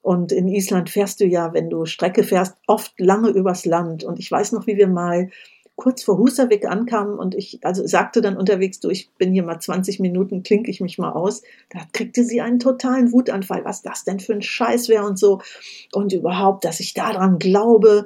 Und 0.01 0.31
in 0.31 0.47
Island 0.47 0.89
fährst 0.89 1.19
du 1.19 1.25
ja, 1.25 1.53
wenn 1.53 1.69
du 1.69 1.85
Strecke 1.85 2.23
fährst, 2.23 2.55
oft 2.67 2.93
lange 2.99 3.29
übers 3.29 3.65
Land. 3.65 4.03
Und 4.03 4.19
ich 4.19 4.31
weiß 4.31 4.51
noch, 4.51 4.67
wie 4.67 4.77
wir 4.77 4.87
mal 4.87 5.29
kurz 5.81 6.03
vor 6.03 6.19
Husavik 6.19 6.67
ankamen 6.67 7.17
und 7.17 7.33
ich 7.33 7.59
also 7.63 7.87
sagte 7.87 8.21
dann 8.21 8.37
unterwegs, 8.37 8.79
du, 8.79 8.89
ich 8.89 9.09
bin 9.13 9.33
hier 9.33 9.41
mal 9.41 9.59
20 9.59 9.99
Minuten, 9.99 10.43
klinke 10.43 10.69
ich 10.69 10.79
mich 10.79 10.99
mal 10.99 11.11
aus. 11.11 11.41
Da 11.69 11.79
kriegte 11.91 12.23
sie 12.23 12.39
einen 12.39 12.59
totalen 12.59 13.11
Wutanfall, 13.11 13.65
was 13.65 13.81
das 13.81 14.03
denn 14.03 14.19
für 14.19 14.33
ein 14.33 14.43
Scheiß 14.43 14.89
wäre 14.89 15.05
und 15.05 15.17
so. 15.17 15.41
Und 15.91 16.13
überhaupt, 16.13 16.65
dass 16.65 16.81
ich 16.81 16.93
daran 16.93 17.39
glaube. 17.39 18.05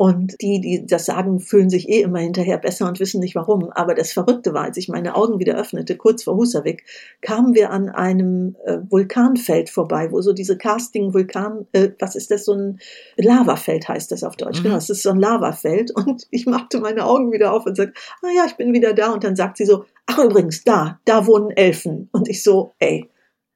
Und 0.00 0.40
die, 0.40 0.62
die 0.62 0.86
das 0.86 1.04
sagen, 1.04 1.40
fühlen 1.40 1.68
sich 1.68 1.86
eh 1.90 2.00
immer 2.00 2.20
hinterher 2.20 2.56
besser 2.56 2.88
und 2.88 3.00
wissen 3.00 3.20
nicht 3.20 3.34
warum. 3.34 3.70
Aber 3.70 3.94
das 3.94 4.12
Verrückte 4.12 4.54
war, 4.54 4.62
als 4.62 4.78
ich 4.78 4.88
meine 4.88 5.14
Augen 5.14 5.38
wieder 5.40 5.58
öffnete, 5.58 5.94
kurz 5.94 6.22
vor 6.22 6.36
Husavik, 6.36 6.86
kamen 7.20 7.52
wir 7.52 7.68
an 7.68 7.90
einem 7.90 8.56
äh, 8.64 8.78
Vulkanfeld 8.88 9.68
vorbei, 9.68 10.10
wo 10.10 10.22
so 10.22 10.32
diese 10.32 10.56
Casting-Vulkan, 10.56 11.66
äh, 11.72 11.90
was 11.98 12.16
ist 12.16 12.30
das, 12.30 12.46
so 12.46 12.54
ein 12.54 12.80
Lavafeld 13.16 13.88
heißt 13.88 14.10
das 14.10 14.24
auf 14.24 14.36
Deutsch. 14.36 14.60
Mhm. 14.60 14.62
Genau, 14.62 14.76
es 14.76 14.88
ist 14.88 15.02
so 15.02 15.10
ein 15.10 15.20
Lavafeld. 15.20 15.90
Und 15.94 16.26
ich 16.30 16.46
machte 16.46 16.80
meine 16.80 17.04
Augen 17.04 17.30
wieder 17.30 17.52
auf 17.52 17.66
und 17.66 17.76
sagte, 17.76 17.92
ah 18.22 18.30
ja, 18.34 18.46
ich 18.46 18.54
bin 18.54 18.72
wieder 18.72 18.94
da. 18.94 19.12
Und 19.12 19.22
dann 19.22 19.36
sagt 19.36 19.58
sie 19.58 19.66
so, 19.66 19.84
ach 20.06 20.18
übrigens, 20.18 20.64
da, 20.64 20.98
da 21.04 21.26
wohnen 21.26 21.50
Elfen. 21.50 22.08
Und 22.12 22.26
ich 22.26 22.42
so, 22.42 22.72
ey, 22.78 23.10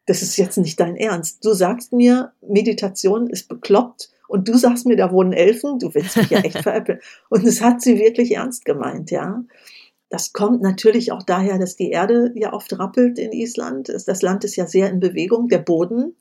das 0.05 0.21
ist 0.21 0.37
jetzt 0.37 0.59
nicht 0.59 0.79
dein 0.79 0.97
Ernst. 0.97 1.43
Du 1.43 1.55
sagst 1.55 1.95
mir, 1.95 2.33
Meditation 2.47 3.31
ist 3.31 3.49
bekloppt 3.49 4.11
und 4.29 4.49
du 4.49 4.57
sagst 4.57 4.87
mir, 4.87 4.97
da 4.97 5.13
wohnen 5.13 5.33
Elfen, 5.33 5.79
du 5.79 5.95
willst 5.95 6.17
mich 6.17 6.31
ja 6.31 6.41
echt 6.41 6.59
veräppeln. 6.63 7.01
Und 7.29 7.47
es 7.47 7.61
hat 7.61 7.83
sie 7.83 7.99
wirklich 7.99 8.35
ernst 8.35 8.65
gemeint, 8.65 9.11
ja. 9.11 9.45
Das 10.11 10.33
kommt 10.33 10.63
natürlich 10.63 11.13
auch 11.13 11.23
daher, 11.23 11.59
dass 11.59 11.77
die 11.77 11.91
Erde 11.91 12.33
ja 12.37 12.53
oft 12.53 12.79
rappelt 12.79 13.19
in 13.19 13.33
Island. 13.33 13.89
Das 14.07 14.23
Land 14.23 14.45
ist 14.45 14.57
ja 14.57 14.67
sehr 14.67 14.89
in 14.89 15.01
Bewegung, 15.01 15.49
der 15.49 15.59
Boden. 15.59 16.15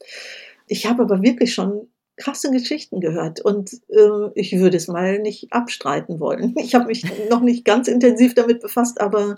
Ich 0.68 0.88
habe 0.88 1.04
aber 1.04 1.22
wirklich 1.22 1.54
schon 1.54 1.90
krasse 2.16 2.52
Geschichten 2.52 3.00
gehört 3.02 3.42
und 3.42 3.74
äh, 3.90 4.30
ich 4.36 4.58
würde 4.58 4.78
es 4.78 4.88
mal 4.88 5.20
nicht 5.20 5.52
abstreiten 5.52 6.20
wollen. 6.20 6.56
Ich 6.60 6.76
habe 6.76 6.86
mich 6.86 7.06
noch 7.30 7.42
nicht 7.42 7.66
ganz 7.66 7.88
intensiv 7.88 8.34
damit 8.34 8.62
befasst, 8.62 9.02
aber 9.02 9.36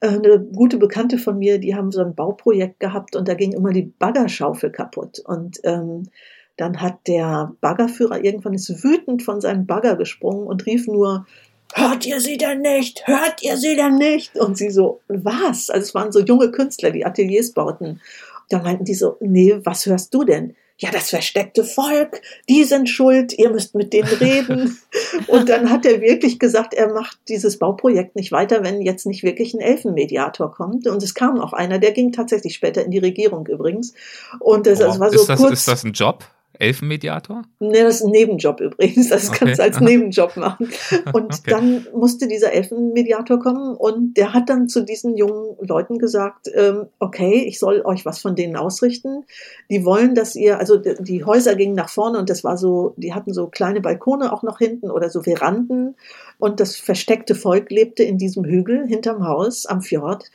äh, 0.00 0.08
eine 0.08 0.40
gute 0.40 0.78
Bekannte 0.78 1.18
von 1.18 1.38
mir, 1.38 1.58
die 1.58 1.74
haben 1.74 1.92
so 1.92 2.00
ein 2.00 2.14
Bauprojekt 2.14 2.80
gehabt 2.80 3.16
und 3.16 3.28
da 3.28 3.34
ging 3.34 3.52
immer 3.52 3.72
die 3.72 3.82
Baggerschaufel 3.98 4.70
kaputt 4.70 5.20
und 5.24 5.60
ähm, 5.64 6.08
dann 6.56 6.80
hat 6.80 7.06
der 7.06 7.52
Baggerführer 7.60 8.22
irgendwann 8.24 8.54
ist 8.54 8.82
wütend 8.82 9.22
von 9.22 9.40
seinem 9.40 9.66
Bagger 9.66 9.96
gesprungen 9.96 10.46
und 10.46 10.66
rief 10.66 10.86
nur, 10.86 11.26
hört 11.74 12.06
ihr 12.06 12.20
sie 12.20 12.38
denn 12.38 12.62
nicht? 12.62 13.06
Hört 13.06 13.42
ihr 13.42 13.56
sie 13.56 13.76
denn 13.76 13.96
nicht? 13.96 14.36
Und 14.36 14.56
sie 14.56 14.70
so, 14.70 15.00
was? 15.08 15.70
Also 15.70 15.84
es 15.84 15.94
waren 15.94 16.12
so 16.12 16.20
junge 16.20 16.50
Künstler, 16.50 16.90
die 16.90 17.04
Ateliers 17.04 17.52
bauten. 17.52 18.00
Da 18.48 18.62
meinten 18.62 18.84
die 18.84 18.94
so, 18.94 19.16
nee, 19.20 19.58
was 19.64 19.86
hörst 19.86 20.14
du 20.14 20.24
denn? 20.24 20.54
Ja, 20.78 20.90
das 20.90 21.08
versteckte 21.08 21.64
Volk, 21.64 22.20
die 22.50 22.64
sind 22.64 22.90
schuld, 22.90 23.32
ihr 23.38 23.48
müsst 23.48 23.74
mit 23.74 23.94
denen 23.94 24.08
reden. 24.08 24.78
Und 25.26 25.48
dann 25.48 25.70
hat 25.70 25.86
er 25.86 26.02
wirklich 26.02 26.38
gesagt, 26.38 26.74
er 26.74 26.92
macht 26.92 27.18
dieses 27.28 27.58
Bauprojekt 27.58 28.14
nicht 28.14 28.30
weiter, 28.30 28.62
wenn 28.62 28.82
jetzt 28.82 29.06
nicht 29.06 29.22
wirklich 29.22 29.54
ein 29.54 29.60
Elfenmediator 29.60 30.52
kommt. 30.52 30.86
Und 30.86 31.02
es 31.02 31.14
kam 31.14 31.40
auch 31.40 31.54
einer, 31.54 31.78
der 31.78 31.92
ging 31.92 32.12
tatsächlich 32.12 32.54
später 32.54 32.84
in 32.84 32.90
die 32.90 32.98
Regierung 32.98 33.46
übrigens. 33.46 33.94
Und 34.38 34.66
das, 34.66 34.80
oh, 34.80 34.84
das 34.84 35.00
war 35.00 35.10
so 35.10 35.20
ist 35.20 35.28
das, 35.30 35.40
kurz. 35.40 35.52
Ist 35.52 35.68
das 35.68 35.84
ein 35.84 35.92
Job? 35.92 36.24
Elfenmediator? 36.58 37.42
Nee, 37.60 37.82
das 37.82 37.96
ist 37.96 38.04
ein 38.04 38.10
Nebenjob 38.10 38.60
übrigens. 38.60 39.08
Das 39.08 39.28
okay. 39.28 39.38
kannst 39.38 39.58
du 39.58 39.62
als 39.62 39.80
Nebenjob 39.80 40.36
machen. 40.36 40.70
Und 41.12 41.34
okay. 41.40 41.50
dann 41.50 41.86
musste 41.92 42.28
dieser 42.28 42.52
Elfenmediator 42.52 43.38
kommen 43.38 43.76
und 43.76 44.16
der 44.16 44.32
hat 44.32 44.48
dann 44.48 44.68
zu 44.68 44.82
diesen 44.82 45.16
jungen 45.16 45.56
Leuten 45.60 45.98
gesagt, 45.98 46.48
ähm, 46.54 46.86
okay, 46.98 47.44
ich 47.46 47.58
soll 47.58 47.82
euch 47.84 48.04
was 48.04 48.20
von 48.20 48.34
denen 48.34 48.56
ausrichten. 48.56 49.24
Die 49.70 49.84
wollen, 49.84 50.14
dass 50.14 50.36
ihr, 50.36 50.58
also 50.58 50.76
die 50.76 51.24
Häuser 51.24 51.54
gingen 51.54 51.74
nach 51.74 51.88
vorne 51.90 52.18
und 52.18 52.30
das 52.30 52.44
war 52.44 52.56
so, 52.56 52.94
die 52.96 53.14
hatten 53.14 53.32
so 53.32 53.46
kleine 53.46 53.80
Balkone 53.80 54.32
auch 54.32 54.42
noch 54.42 54.58
hinten 54.58 54.90
oder 54.90 55.10
so 55.10 55.22
Veranden 55.22 55.94
und 56.38 56.60
das 56.60 56.76
versteckte 56.76 57.34
Volk 57.34 57.70
lebte 57.70 58.02
in 58.02 58.18
diesem 58.18 58.44
Hügel 58.44 58.86
hinterm 58.86 59.26
Haus 59.26 59.66
am 59.66 59.82
Fjord 59.82 60.30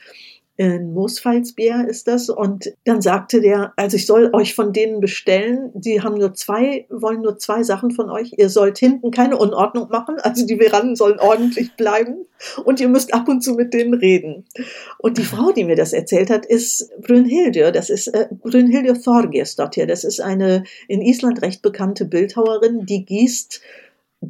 in 0.62 0.92
Moosfalsbier 0.92 1.86
ist 1.88 2.06
das. 2.06 2.28
Und 2.28 2.72
dann 2.84 3.02
sagte 3.02 3.40
der, 3.40 3.72
also 3.74 3.96
ich 3.96 4.06
soll 4.06 4.30
euch 4.32 4.54
von 4.54 4.72
denen 4.72 5.00
bestellen. 5.00 5.70
Die 5.74 6.02
haben 6.02 6.18
nur 6.18 6.34
zwei, 6.34 6.86
wollen 6.88 7.22
nur 7.22 7.36
zwei 7.36 7.64
Sachen 7.64 7.90
von 7.90 8.10
euch. 8.10 8.32
Ihr 8.36 8.48
sollt 8.48 8.78
hinten 8.78 9.10
keine 9.10 9.36
Unordnung 9.36 9.88
machen. 9.88 10.16
Also 10.20 10.46
die 10.46 10.56
Veranden 10.56 10.94
sollen 10.94 11.18
ordentlich 11.18 11.74
bleiben. 11.74 12.26
Und 12.64 12.80
ihr 12.80 12.88
müsst 12.88 13.12
ab 13.12 13.28
und 13.28 13.42
zu 13.42 13.54
mit 13.54 13.74
denen 13.74 13.94
reden. 13.94 14.44
Und 14.98 15.18
die 15.18 15.24
Frau, 15.24 15.50
die 15.50 15.64
mir 15.64 15.76
das 15.76 15.92
erzählt 15.92 16.30
hat, 16.30 16.46
ist 16.46 16.90
Brünnhilde. 17.00 17.72
Das 17.72 17.90
ist 17.90 18.06
äh, 18.08 18.28
Brünnhilde 18.30 18.94
Þorgeirsdottir. 18.94 19.88
Das 19.88 20.04
ist 20.04 20.20
eine 20.20 20.62
in 20.86 21.02
Island 21.02 21.42
recht 21.42 21.62
bekannte 21.62 22.04
Bildhauerin, 22.04 22.86
die 22.86 23.04
gießt 23.04 23.60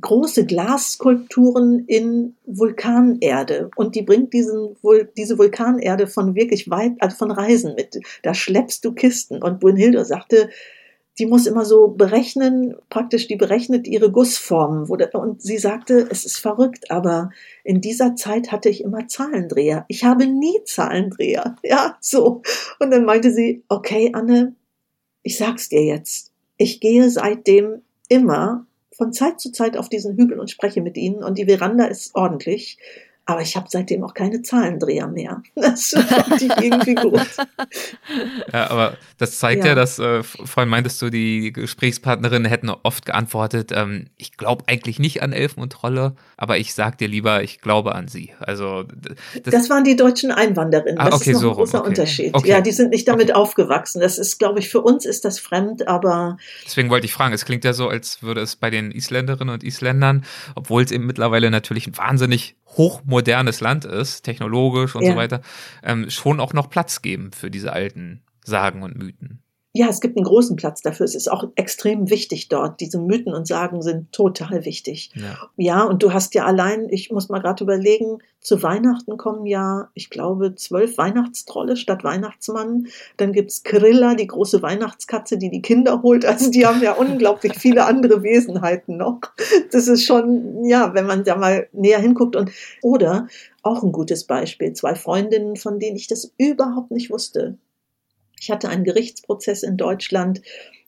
große 0.01 0.47
Glasskulpturen 0.47 1.85
in 1.87 2.35
Vulkanerde 2.47 3.71
und 3.77 3.95
die 3.95 4.03
bringt 4.03 4.33
diesen, 4.33 4.77
diese 5.17 5.39
Vulkanerde 5.39 6.07
von 6.07 6.35
wirklich 6.35 6.71
weit, 6.71 6.93
also 7.01 7.17
von 7.17 7.31
Reisen 7.31 7.75
mit. 7.75 8.01
Da 8.23 8.33
schleppst 8.35 8.85
du 8.85 8.93
Kisten 8.93 9.43
und 9.43 9.61
Brunhilde 9.61 10.05
sagte, 10.05 10.49
die 11.19 11.27
muss 11.27 11.47
immer 11.47 11.67
so 11.67 11.89
berechnen, 11.89 12.75
praktisch 12.89 13.29
die 13.29 13.37
berechnet 13.37 13.87
ihre 13.87 14.11
Gussformen. 14.11 14.89
und 14.89 15.43
sie 15.43 15.59
sagte, 15.59 16.09
es 16.11 16.25
ist 16.25 16.39
verrückt, 16.39 16.91
aber 16.91 17.31
in 17.65 17.83
dieser 17.83 18.17
Zeit 18.17 18.51
hatte 18.51 18.71
ich 18.71 18.83
immer 18.83 19.07
Zahlendreher. 19.09 19.85
Ich 19.89 20.05
habe 20.05 20.27
nie 20.27 20.65
Zahlendreher. 20.65 21.57
Ja, 21.65 21.97
so. 22.01 22.43
Und 22.81 22.91
dann 22.91 23.05
meinte 23.05 23.31
sie, 23.31 23.63
okay, 23.69 24.11
Anne, 24.15 24.55
ich 25.23 25.37
sag's 25.37 25.69
dir 25.69 25.85
jetzt. 25.85 26.33
Ich 26.57 26.81
gehe 26.81 27.11
seitdem 27.11 27.83
immer 28.09 28.67
von 29.03 29.13
Zeit 29.13 29.41
zu 29.41 29.51
Zeit 29.51 29.77
auf 29.77 29.89
diesen 29.89 30.17
Hügel 30.17 30.39
und 30.39 30.49
spreche 30.49 30.81
mit 30.81 30.97
ihnen 30.97 31.25
und 31.25 31.37
die 31.37 31.47
Veranda 31.47 31.87
ist 31.87 32.15
ordentlich. 32.15 32.79
Aber 33.25 33.41
ich 33.41 33.57
habe 33.57 33.67
seitdem 33.71 34.03
auch 34.03 34.15
keine 34.15 34.43
Zahlendreher 34.43 35.07
mehr. 35.07 35.43
Das 35.55 35.91
fand 35.91 36.43
ich 36.43 36.51
irgendwie 36.61 36.95
gut. 36.95 37.21
Ja, 38.53 38.69
aber 38.69 38.97
das 39.19 39.39
zeigt 39.39 39.63
ja, 39.63 39.71
ja 39.71 39.75
dass, 39.77 39.99
äh, 39.99 40.23
vorhin 40.23 40.69
meintest 40.69 41.01
du, 41.01 41.09
die 41.09 41.53
Gesprächspartnerinnen 41.53 42.49
hätten 42.49 42.69
oft 42.69 43.07
geantwortet, 43.07 43.71
ähm, 43.73 44.07
ich 44.17 44.37
glaube 44.37 44.65
eigentlich 44.67 44.99
nicht 44.99 45.23
an 45.23 45.33
Elfen 45.33 45.63
und 45.63 45.73
Trolle, 45.73 46.17
aber 46.37 46.59
ich 46.59 46.75
sag 46.75 46.99
dir 46.99 47.07
lieber, 47.07 47.43
ich 47.45 47.61
glaube 47.61 47.95
an 47.95 48.09
sie. 48.09 48.35
Also 48.41 48.83
Das, 48.83 49.55
das 49.55 49.71
waren 49.71 49.85
die 49.85 49.95
deutschen 49.95 50.33
Einwanderinnen. 50.33 50.99
Ah, 50.99 51.11
das 51.11 51.21
okay, 51.21 51.31
ist 51.31 51.37
noch 51.37 51.43
so 51.43 51.51
ein 51.51 51.57
großer 51.57 51.79
okay. 51.81 51.89
Unterschied. 51.89 52.35
Okay. 52.35 52.49
Ja, 52.49 52.61
die 52.61 52.73
sind 52.73 52.91
nicht 52.91 53.07
damit 53.07 53.35
aufgewachsen. 53.35 54.01
Das 54.01 54.19
ist, 54.19 54.39
glaube 54.39 54.59
ich, 54.59 54.69
für 54.69 54.81
uns 54.81 55.07
ist 55.07 55.25
das 55.25 55.39
fremd, 55.39 55.87
aber. 55.87 56.39
Deswegen 56.65 56.91
wollte 56.91 57.07
ich 57.07 57.13
fragen, 57.13 57.33
es 57.33 57.45
klingt 57.45 57.65
ja 57.65 57.73
so, 57.73 57.89
als 57.89 58.23
würde 58.23 58.41
es 58.41 58.57
bei 58.57 58.71
den 58.71 58.91
Isländerinnen 58.91 59.55
und 59.55 59.63
Isländern, 59.63 60.25
obwohl 60.57 60.83
es 60.83 60.91
eben 60.91 61.07
mittlerweile 61.07 61.51
natürlich 61.51 61.87
ein 61.87 61.97
wahnsinnig 61.97 62.57
hochmodernes 62.73 63.61
Land 63.61 63.85
ist, 63.85 64.23
technologisch 64.23 64.95
und 64.95 65.03
ja. 65.03 65.13
so 65.13 65.17
weiter, 65.17 65.41
ähm, 65.83 66.11
schon 66.11 66.41
auch 66.41 66.53
noch 66.53 66.71
Platz 66.71 67.03
geben 67.03 67.33
für 67.33 67.51
diese 67.51 67.73
alten 67.73 68.23
Sagen 68.45 68.83
und 68.83 68.97
Mythen. 68.97 69.43
Ja, 69.75 69.89
es 69.89 70.03
gibt 70.03 70.19
einen 70.19 70.27
großen 70.27 70.57
Platz 70.57 70.83
dafür. 70.83 71.05
Es 71.05 71.15
ist 71.15 71.31
auch 71.31 71.45
extrem 71.55 72.11
wichtig 72.11 72.49
dort. 72.49 72.81
Diese 72.81 72.99
Mythen 72.99 73.33
und 73.33 73.47
Sagen 73.47 73.81
sind 73.81 74.13
total 74.13 74.67
wichtig. 74.67 75.11
Ja, 75.15 75.49
ja 75.57 75.83
und 75.85 76.03
du 76.03 76.13
hast 76.13 76.35
ja 76.35 76.45
allein, 76.45 76.89
ich 76.91 77.11
muss 77.11 77.31
mal 77.31 77.39
gerade 77.39 77.65
überlegen, 77.65 78.19
zu 78.39 78.63
Weihnachten 78.63 79.17
kommen 79.17 79.47
ja, 79.47 79.89
ich 79.95 80.11
glaube, 80.11 80.55
zwölf 80.57 80.99
Weihnachtstrolle 80.99 81.77
statt 81.77 82.05
Weihnachtsmann. 82.05 82.89
Dann 83.17 83.33
gibt's 83.33 83.63
Krilla, 83.63 84.15
die 84.15 84.27
große 84.27 84.61
Weihnachtskatze, 84.61 85.39
die 85.39 85.49
die 85.49 85.63
Kinder 85.63 86.03
holt. 86.03 86.27
Also 86.27 86.51
die 86.51 86.67
haben 86.67 86.83
ja 86.83 86.93
unglaublich 86.99 87.55
viele 87.55 87.87
andere 87.87 88.23
Wesenheiten 88.23 88.99
noch. 88.99 89.21
Das 89.71 89.89
ist 89.89 90.05
schon, 90.05 90.67
ja, 90.67 90.93
wenn 90.93 91.07
man 91.07 91.25
da 91.25 91.37
mal 91.37 91.69
näher 91.73 92.01
hinguckt 92.01 92.37
und, 92.37 92.51
oder 92.83 93.27
auch 93.63 93.83
ein 93.83 93.93
gutes 93.93 94.25
Beispiel, 94.25 94.75
zwei 94.75 94.97
Freundinnen, 94.97 95.57
von 95.57 95.79
denen 95.79 95.97
ich 95.97 96.09
das 96.09 96.31
überhaupt 96.37 96.91
nicht 96.91 97.11
wusste 97.11 97.57
ich 98.43 98.51
hatte 98.51 98.69
einen 98.69 98.83
Gerichtsprozess 98.83 99.63
in 99.63 99.77
Deutschland, 99.77 100.43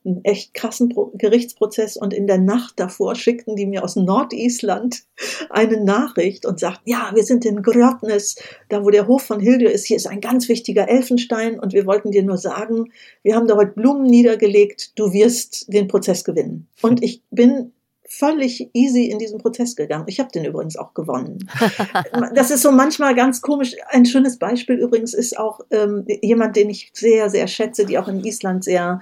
einen 0.04 0.24
echt 0.24 0.54
krassen 0.54 0.88
Pro 0.88 1.12
Gerichtsprozess 1.14 1.96
und 1.96 2.12
in 2.12 2.26
der 2.26 2.38
Nacht 2.38 2.74
davor 2.80 3.14
schickten 3.14 3.54
die 3.54 3.64
mir 3.64 3.84
aus 3.84 3.94
Nordisland 3.94 5.04
eine 5.50 5.82
Nachricht 5.82 6.46
und 6.46 6.58
sagten, 6.58 6.90
ja, 6.90 7.12
wir 7.14 7.22
sind 7.22 7.44
in 7.44 7.62
Grötnes, 7.62 8.34
da 8.68 8.84
wo 8.84 8.90
der 8.90 9.06
Hof 9.06 9.22
von 9.22 9.38
Hildur 9.38 9.70
ist, 9.70 9.86
hier 9.86 9.96
ist 9.96 10.08
ein 10.08 10.20
ganz 10.20 10.48
wichtiger 10.48 10.88
Elfenstein 10.88 11.60
und 11.60 11.72
wir 11.72 11.86
wollten 11.86 12.10
dir 12.10 12.24
nur 12.24 12.38
sagen, 12.38 12.92
wir 13.22 13.36
haben 13.36 13.46
da 13.46 13.56
heute 13.56 13.72
Blumen 13.72 14.02
niedergelegt, 14.02 14.98
du 14.98 15.12
wirst 15.12 15.72
den 15.72 15.86
Prozess 15.86 16.24
gewinnen. 16.24 16.66
Und 16.82 17.04
ich 17.04 17.22
bin 17.30 17.72
völlig 18.06 18.70
easy 18.74 19.06
in 19.06 19.18
diesen 19.18 19.38
Prozess 19.38 19.76
gegangen. 19.76 20.04
Ich 20.08 20.20
habe 20.20 20.30
den 20.30 20.44
übrigens 20.44 20.76
auch 20.76 20.94
gewonnen. 20.94 21.48
das 22.34 22.50
ist 22.50 22.62
so 22.62 22.70
manchmal 22.70 23.14
ganz 23.14 23.40
komisch. 23.40 23.74
Ein 23.88 24.06
schönes 24.06 24.38
Beispiel 24.38 24.76
übrigens 24.76 25.14
ist 25.14 25.38
auch 25.38 25.60
ähm, 25.70 26.04
jemand, 26.22 26.56
den 26.56 26.70
ich 26.70 26.90
sehr, 26.92 27.30
sehr 27.30 27.46
schätze, 27.46 27.86
die 27.86 27.98
auch 27.98 28.08
in 28.08 28.24
Island 28.24 28.64
sehr 28.64 29.00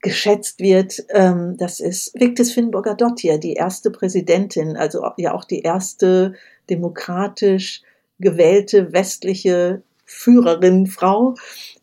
geschätzt 0.00 0.60
wird. 0.60 1.04
Ähm, 1.10 1.56
das 1.58 1.80
ist 1.80 2.12
Victis 2.14 2.52
Finnburger 2.52 2.94
Dottir, 2.94 3.38
die 3.38 3.54
erste 3.54 3.90
Präsidentin, 3.90 4.76
also 4.76 5.04
ja 5.16 5.34
auch 5.34 5.44
die 5.44 5.60
erste 5.60 6.34
demokratisch 6.70 7.82
gewählte 8.18 8.92
westliche 8.92 9.82
Führerin, 10.04 10.86
Frau. 10.86 11.34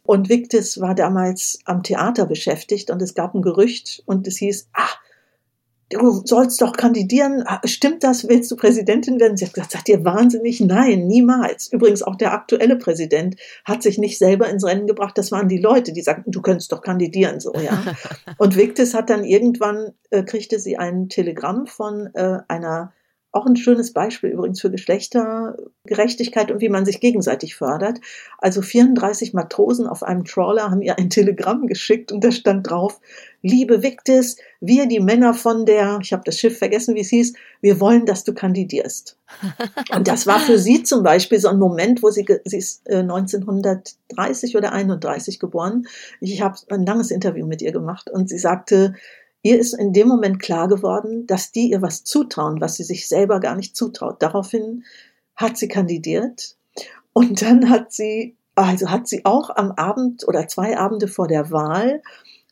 Und 0.04 0.30
Victis 0.30 0.80
war 0.80 0.96
damals 0.96 1.60
am 1.66 1.84
Theater 1.84 2.26
beschäftigt 2.26 2.90
und 2.90 3.02
es 3.02 3.14
gab 3.14 3.36
ein 3.36 3.42
Gerücht 3.42 4.04
und 4.06 4.28
es 4.28 4.38
hieß, 4.38 4.70
ah, 4.74 4.90
du 5.90 6.22
sollst 6.26 6.62
doch 6.62 6.74
kandidieren. 6.74 7.44
Stimmt 7.66 8.04
das? 8.04 8.28
Willst 8.28 8.52
du 8.52 8.56
Präsidentin 8.56 9.20
werden? 9.20 9.38
Sie 9.38 9.46
hat 9.46 9.54
gesagt, 9.54 9.72
seid 9.72 9.90
ihr 9.90 10.04
wahnsinnig? 10.04 10.60
Nein, 10.60 11.08
niemals. 11.08 11.72
Übrigens 11.72 12.04
auch 12.04 12.16
der 12.16 12.34
aktuelle 12.34 12.76
Präsident 12.76 13.36
hat 13.66 13.84
sich 13.84 13.98
nicht 13.98 14.18
selber 14.18 14.50
ins 14.50 14.66
Rennen 14.66 14.88
gebracht. 14.88 15.18
Das 15.18 15.32
waren 15.32 15.48
die 15.48 15.60
Leute, 15.60 15.94
die 15.94 16.02
sagten, 16.02 16.32
du 16.32 16.42
könntest 16.42 16.72
doch 16.72 16.82
kandidieren, 16.82 17.40
so, 17.40 17.54
ja. 17.54 17.84
Und 18.38 18.58
Victis 18.58 18.94
hat 18.94 19.10
dann 19.10 19.24
irgendwann, 19.24 19.94
äh, 20.10 20.24
kriegte 20.24 20.60
sie 20.60 20.78
ein 20.78 21.10
Telegramm 21.10 21.68
von 21.68 22.10
äh, 22.14 22.40
einer 22.48 22.94
auch 23.38 23.46
ein 23.46 23.56
schönes 23.56 23.94
Beispiel 23.94 24.32
übrigens 24.32 24.60
für 24.60 24.72
Geschlechtergerechtigkeit 24.72 26.52
und 26.52 26.60
wie 26.60 26.70
man 26.70 26.86
sich 26.86 27.00
gegenseitig 27.00 27.56
fördert. 27.56 28.00
Also 28.40 28.62
34 28.62 29.34
Matrosen 29.34 29.88
auf 29.88 30.04
einem 30.04 30.26
Trawler 30.26 30.72
haben 30.72 30.82
ihr 30.82 30.98
ein 30.98 31.10
Telegramm 31.10 31.68
geschickt 31.68 32.12
und 32.12 32.24
da 32.24 32.32
stand 32.32 32.70
drauf, 32.70 33.00
liebe 33.42 33.84
Victis, 33.84 34.38
wir 34.60 34.88
die 34.88 35.00
Männer 35.00 35.34
von 35.34 35.66
der, 35.66 36.00
ich 36.02 36.12
habe 36.12 36.24
das 36.26 36.40
Schiff 36.40 36.58
vergessen, 36.58 36.96
wie 36.96 37.02
es 37.02 37.10
hieß, 37.10 37.34
wir 37.62 37.80
wollen, 37.80 38.06
dass 38.06 38.24
du 38.24 38.34
kandidierst. 38.34 39.18
Und 39.94 40.08
das 40.08 40.26
war 40.26 40.40
für 40.40 40.58
sie 40.58 40.84
zum 40.84 41.04
Beispiel 41.04 41.40
so 41.40 41.50
ein 41.50 41.60
Moment, 41.60 42.02
wo 42.02 42.10
sie, 42.10 42.26
sie 42.46 42.58
ist 42.58 42.90
1930 42.90 44.54
äh, 44.54 44.58
oder 44.58 44.72
31 44.72 45.40
geboren. 45.40 45.86
Ich 46.22 46.42
habe 46.42 46.58
ein 46.70 46.86
langes 46.86 47.12
Interview 47.12 47.46
mit 47.46 47.62
ihr 47.62 47.72
gemacht 47.72 48.10
und 48.10 48.30
sie 48.30 48.40
sagte, 48.40 48.96
Ihr 49.42 49.60
ist 49.60 49.74
in 49.74 49.94
dem 49.94 50.08
Moment 50.08 50.40
klar 50.40 50.68
geworden, 50.68 51.28
dass 51.28 51.52
die 51.52 51.70
ihr 51.72 51.82
was 51.82 52.04
zutrauen, 52.04 52.60
was 52.60 52.76
sie 52.76 52.84
sich 52.84 53.08
selber 53.08 53.40
gar 53.40 53.56
nicht 53.56 53.76
zutraut. 53.76 54.22
Daraufhin 54.22 54.84
hat 55.36 55.58
sie 55.58 55.68
kandidiert 55.68 56.56
und 57.14 57.42
dann 57.42 57.70
hat 57.70 57.92
sie, 57.94 58.36
also 58.56 58.90
hat 58.90 59.08
sie 59.08 59.26
auch 59.26 59.50
am 59.56 59.72
Abend 59.72 60.28
oder 60.28 60.48
zwei 60.48 60.78
Abende 60.78 61.08
vor 61.08 61.28
der 61.28 61.52
Wahl, 61.52 62.02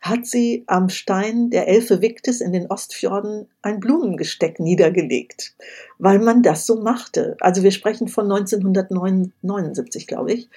hat 0.02 0.28
sie 0.28 0.64
am 0.68 0.90
Stein 0.90 1.50
der 1.50 1.68
Elfe 1.68 2.02
Victis 2.02 2.40
in 2.40 2.54
den 2.54 2.68
Ostfjorden 2.68 3.48
ein 3.64 3.80
Blumengesteck 3.80 4.60
niedergelegt, 4.60 5.56
weil 5.98 6.20
man 6.20 6.44
das 6.44 6.68
so 6.68 6.80
machte. 6.80 7.36
Also 7.40 7.64
wir 7.64 7.72
sprechen 7.72 8.08
von 8.08 8.32
1979, 8.32 10.06
glaube 10.06 10.34
ich. 10.34 10.50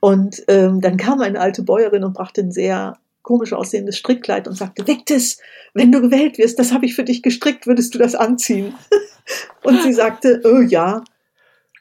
Und 0.00 0.42
ähm, 0.48 0.80
dann 0.80 0.96
kam 0.96 1.20
eine 1.20 1.40
alte 1.40 1.62
Bäuerin 1.62 2.04
und 2.04 2.14
brachte 2.14 2.40
ein 2.40 2.52
sehr 2.52 2.98
komisch 3.28 3.52
aussehendes 3.52 3.98
Strickkleid 3.98 4.48
und 4.48 4.54
sagte, 4.54 4.86
Victis, 4.86 5.36
wenn 5.74 5.92
du 5.92 6.00
gewählt 6.00 6.38
wirst, 6.38 6.58
das 6.58 6.72
habe 6.72 6.86
ich 6.86 6.94
für 6.94 7.04
dich 7.04 7.22
gestrickt, 7.22 7.66
würdest 7.66 7.94
du 7.94 7.98
das 7.98 8.14
anziehen? 8.14 8.72
und 9.64 9.82
sie 9.82 9.92
sagte, 9.92 10.40
oh 10.44 10.62
ja. 10.62 11.04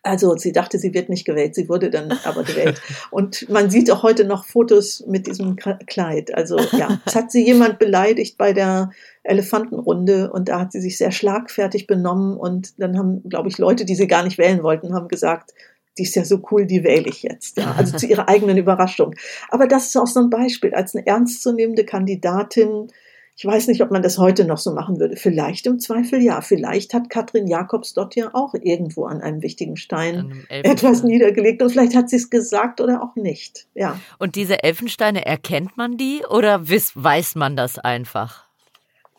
Also 0.04 0.36
sie 0.36 0.52
dachte, 0.52 0.78
sie 0.78 0.94
wird 0.94 1.08
nicht 1.08 1.24
gewählt, 1.24 1.56
sie 1.56 1.70
wurde 1.70 1.90
dann 1.90 2.12
aber 2.26 2.44
gewählt. 2.44 2.82
Und 3.12 3.48
man 3.50 3.70
sieht 3.70 3.90
auch 3.92 4.04
heute 4.04 4.26
noch 4.26 4.44
Fotos 4.44 5.06
mit 5.08 5.26
diesem 5.26 5.56
Kleid. 5.56 6.36
Also 6.36 6.60
ja, 6.74 7.00
es 7.06 7.16
hat 7.16 7.32
sie 7.32 7.46
jemand 7.46 7.80
beleidigt 7.80 8.38
bei 8.38 8.52
der 8.52 8.92
Elefantenrunde 9.24 10.30
und 10.30 10.50
da 10.50 10.60
hat 10.60 10.74
sie 10.74 10.82
sich 10.82 10.98
sehr 10.98 11.12
schlagfertig 11.12 11.88
benommen 11.88 12.36
und 12.36 12.78
dann 12.78 12.98
haben, 12.98 13.24
glaube 13.30 13.48
ich, 13.48 13.58
Leute, 13.58 13.86
die 13.86 13.96
sie 13.96 14.08
gar 14.08 14.24
nicht 14.24 14.38
wählen 14.38 14.64
wollten, 14.64 14.94
haben 14.94 15.08
gesagt, 15.08 15.54
die 15.98 16.04
ist 16.04 16.16
ja 16.16 16.26
so 16.26 16.42
cool, 16.52 16.66
die 16.66 16.84
wähle 16.84 17.10
ich 17.10 17.24
jetzt. 17.24 17.58
Ja. 17.58 17.76
Also 17.78 17.98
zu 17.98 18.06
ihrer 18.06 18.30
eigenen 18.30 18.58
Überraschung. 18.58 19.16
Aber 19.50 19.68
das 19.68 19.88
ist 19.88 19.98
auch 19.98 20.08
so 20.08 20.20
ein 20.20 20.30
Beispiel. 20.30 20.74
Als 20.74 20.96
eine 20.96 21.06
ernstzunehmende 21.06 21.86
Kandidatin, 21.86 22.88
ich 23.36 23.46
weiß 23.46 23.68
nicht, 23.68 23.82
ob 23.82 23.92
man 23.92 24.02
das 24.02 24.18
heute 24.18 24.46
noch 24.46 24.58
so 24.58 24.74
machen 24.74 25.00
würde. 25.00 25.16
Vielleicht 25.16 25.68
im 25.68 25.80
Zweifel 25.80 26.22
ja. 26.24 26.42
Vielleicht 26.42 26.96
hat 26.96 27.12
Katrin 27.12 27.48
Jakobs 27.48 27.94
dort 27.94 28.16
ja 28.16 28.32
auch 28.34 28.56
irgendwo 28.56 29.06
an 29.06 29.22
einem 29.22 29.44
wichtigen 29.44 29.78
Stein 29.78 30.46
etwas 30.50 31.04
niedergelegt 31.04 31.62
und 31.62 31.70
vielleicht 31.70 31.96
hat 31.96 32.10
sie 32.10 32.16
es 32.16 32.32
gesagt 32.32 32.82
oder 32.82 33.04
auch 33.04 33.16
nicht. 33.16 33.68
Ja. 33.76 34.00
Und 34.18 34.36
diese 34.36 34.64
Elfensteine, 34.64 35.26
erkennt 35.26 35.78
man 35.78 35.98
die 35.98 36.24
oder 36.28 36.68
weiß 36.68 37.36
man 37.36 37.56
das 37.56 37.78
einfach? 37.78 38.47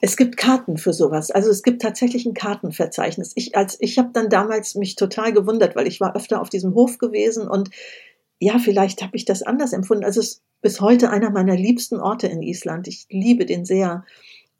Es 0.01 0.17
gibt 0.17 0.37
Karten 0.37 0.77
für 0.77 0.93
sowas. 0.93 1.31
Also 1.31 1.51
es 1.51 1.63
gibt 1.63 1.83
tatsächlich 1.83 2.25
ein 2.25 2.35
Kartenverzeichnis. 2.35 3.33
Ich 3.35 3.57
als 3.57 3.77
ich 3.81 3.99
habe 3.99 4.11
dann 4.13 4.29
damals 4.29 4.75
mich 4.75 4.97
total 4.97 5.33
gewundert, 5.33 5.75
weil 5.77 5.89
ich 5.89 6.01
war 6.01 6.15
öfter 6.15 6.41
auf 6.41 6.51
diesem 6.51 6.75
Hof 6.75 6.99
gewesen 6.99 7.49
und 7.49 7.71
ja, 8.41 8.59
vielleicht 8.59 9.03
habe 9.03 9.17
ich 9.17 9.25
das 9.25 9.43
anders 9.43 9.73
empfunden. 9.73 10.05
Also 10.05 10.21
es 10.21 10.29
ist 10.29 10.43
bis 10.61 10.81
heute 10.81 11.11
einer 11.11 11.31
meiner 11.31 11.57
liebsten 11.57 12.01
Orte 12.01 12.29
in 12.29 12.43
Island. 12.43 12.87
Ich 12.87 13.07
liebe 13.11 13.47
den 13.47 13.65
sehr. 13.65 14.05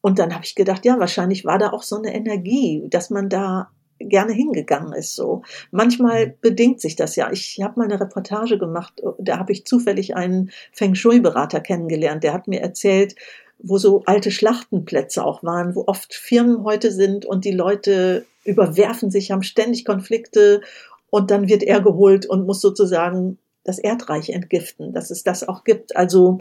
Und 0.01 0.19
dann 0.19 0.35
habe 0.35 0.45
ich 0.45 0.55
gedacht, 0.55 0.85
ja, 0.85 0.99
wahrscheinlich 0.99 1.45
war 1.45 1.59
da 1.59 1.71
auch 1.71 1.83
so 1.83 1.97
eine 1.97 2.15
Energie, 2.15 2.85
dass 2.89 3.11
man 3.11 3.29
da 3.29 3.71
gerne 3.99 4.33
hingegangen 4.33 4.93
ist. 4.93 5.15
So 5.15 5.43
manchmal 5.71 6.29
mhm. 6.29 6.33
bedingt 6.41 6.81
sich 6.81 6.97
das 6.97 7.17
ja. 7.17 7.31
Ich 7.33 7.61
habe 7.63 7.79
mal 7.79 7.85
eine 7.85 8.01
Reportage 8.01 8.59
gemacht. 8.59 9.03
Da 9.19 9.39
habe 9.39 9.53
ich 9.53 9.65
zufällig 9.65 10.17
einen 10.17 10.51
Feng 10.73 10.95
Shui-Berater 10.95 11.61
kennengelernt. 11.61 12.23
Der 12.25 12.33
hat 12.33 12.49
mir 12.49 12.61
erzählt, 12.61 13.15
wo 13.59 13.79
so 13.79 14.03
alte 14.07 14.31
Schlachtenplätze 14.31 15.25
auch 15.25 15.43
waren, 15.43 15.75
wo 15.75 15.85
oft 15.87 16.15
Firmen 16.15 16.65
heute 16.65 16.93
sind 16.93 17.27
und 17.27 17.45
die 17.45 17.53
Leute 17.53 18.25
überwerfen 18.45 19.11
sich, 19.11 19.31
haben 19.31 19.43
ständig 19.43 19.85
Konflikte 19.85 20.63
und 21.11 21.31
dann 21.31 21.49
wird 21.49 21.63
er 21.63 21.81
geholt 21.81 22.27
und 22.27 22.47
muss 22.47 22.61
sozusagen 22.61 23.39
das 23.65 23.79
Erdreich 23.79 24.31
entgiften, 24.31 24.93
dass 24.93 25.11
es 25.11 25.25
das 25.25 25.47
auch 25.47 25.65
gibt. 25.65 25.97
Also 25.97 26.39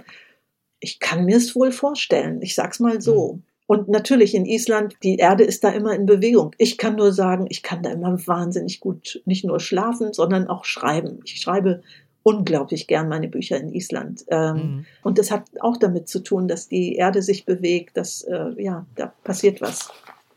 ich 0.80 1.00
kann 1.00 1.26
mir 1.26 1.38
es 1.38 1.56
wohl 1.56 1.72
vorstellen. 1.72 2.42
Ich 2.42 2.56
sag's 2.56 2.80
mal 2.80 3.02
so. 3.02 3.34
Mhm. 3.34 3.44
Und 3.68 3.90
natürlich 3.90 4.34
in 4.34 4.46
Island, 4.46 4.96
die 5.04 5.18
Erde 5.18 5.44
ist 5.44 5.64
da 5.64 5.70
immer 5.70 5.94
in 5.94 6.06
Bewegung. 6.06 6.56
Ich 6.58 6.78
kann 6.78 6.96
nur 6.96 7.12
sagen, 7.12 7.48
ich 7.50 7.64
kann 7.64 7.84
da 7.84 7.92
immer 7.92 8.18
wahnsinnig 8.26 8.80
gut 8.80 9.22
nicht 9.26 9.44
nur 9.44 9.60
schlafen, 9.60 10.14
sondern 10.14 10.48
auch 10.48 10.64
schreiben. 10.64 11.20
Ich 11.26 11.42
schreibe 11.42 11.84
unglaublich 12.28 12.88
gern 12.88 13.08
meine 13.08 13.30
Bücher 13.30 13.58
in 13.58 13.72
Island. 13.72 14.26
Ähm, 14.28 14.56
mhm. 14.56 14.86
Und 15.02 15.18
das 15.18 15.32
hat 15.32 15.46
auch 15.62 15.78
damit 15.78 16.10
zu 16.10 16.20
tun, 16.20 16.50
dass 16.50 16.68
die 16.68 16.96
Erde 16.96 17.22
sich 17.22 17.46
bewegt, 17.46 17.96
dass, 17.96 18.22
äh, 18.24 18.50
ja, 18.58 18.86
da 18.96 19.14
passiert 19.24 19.62
was. 19.62 19.90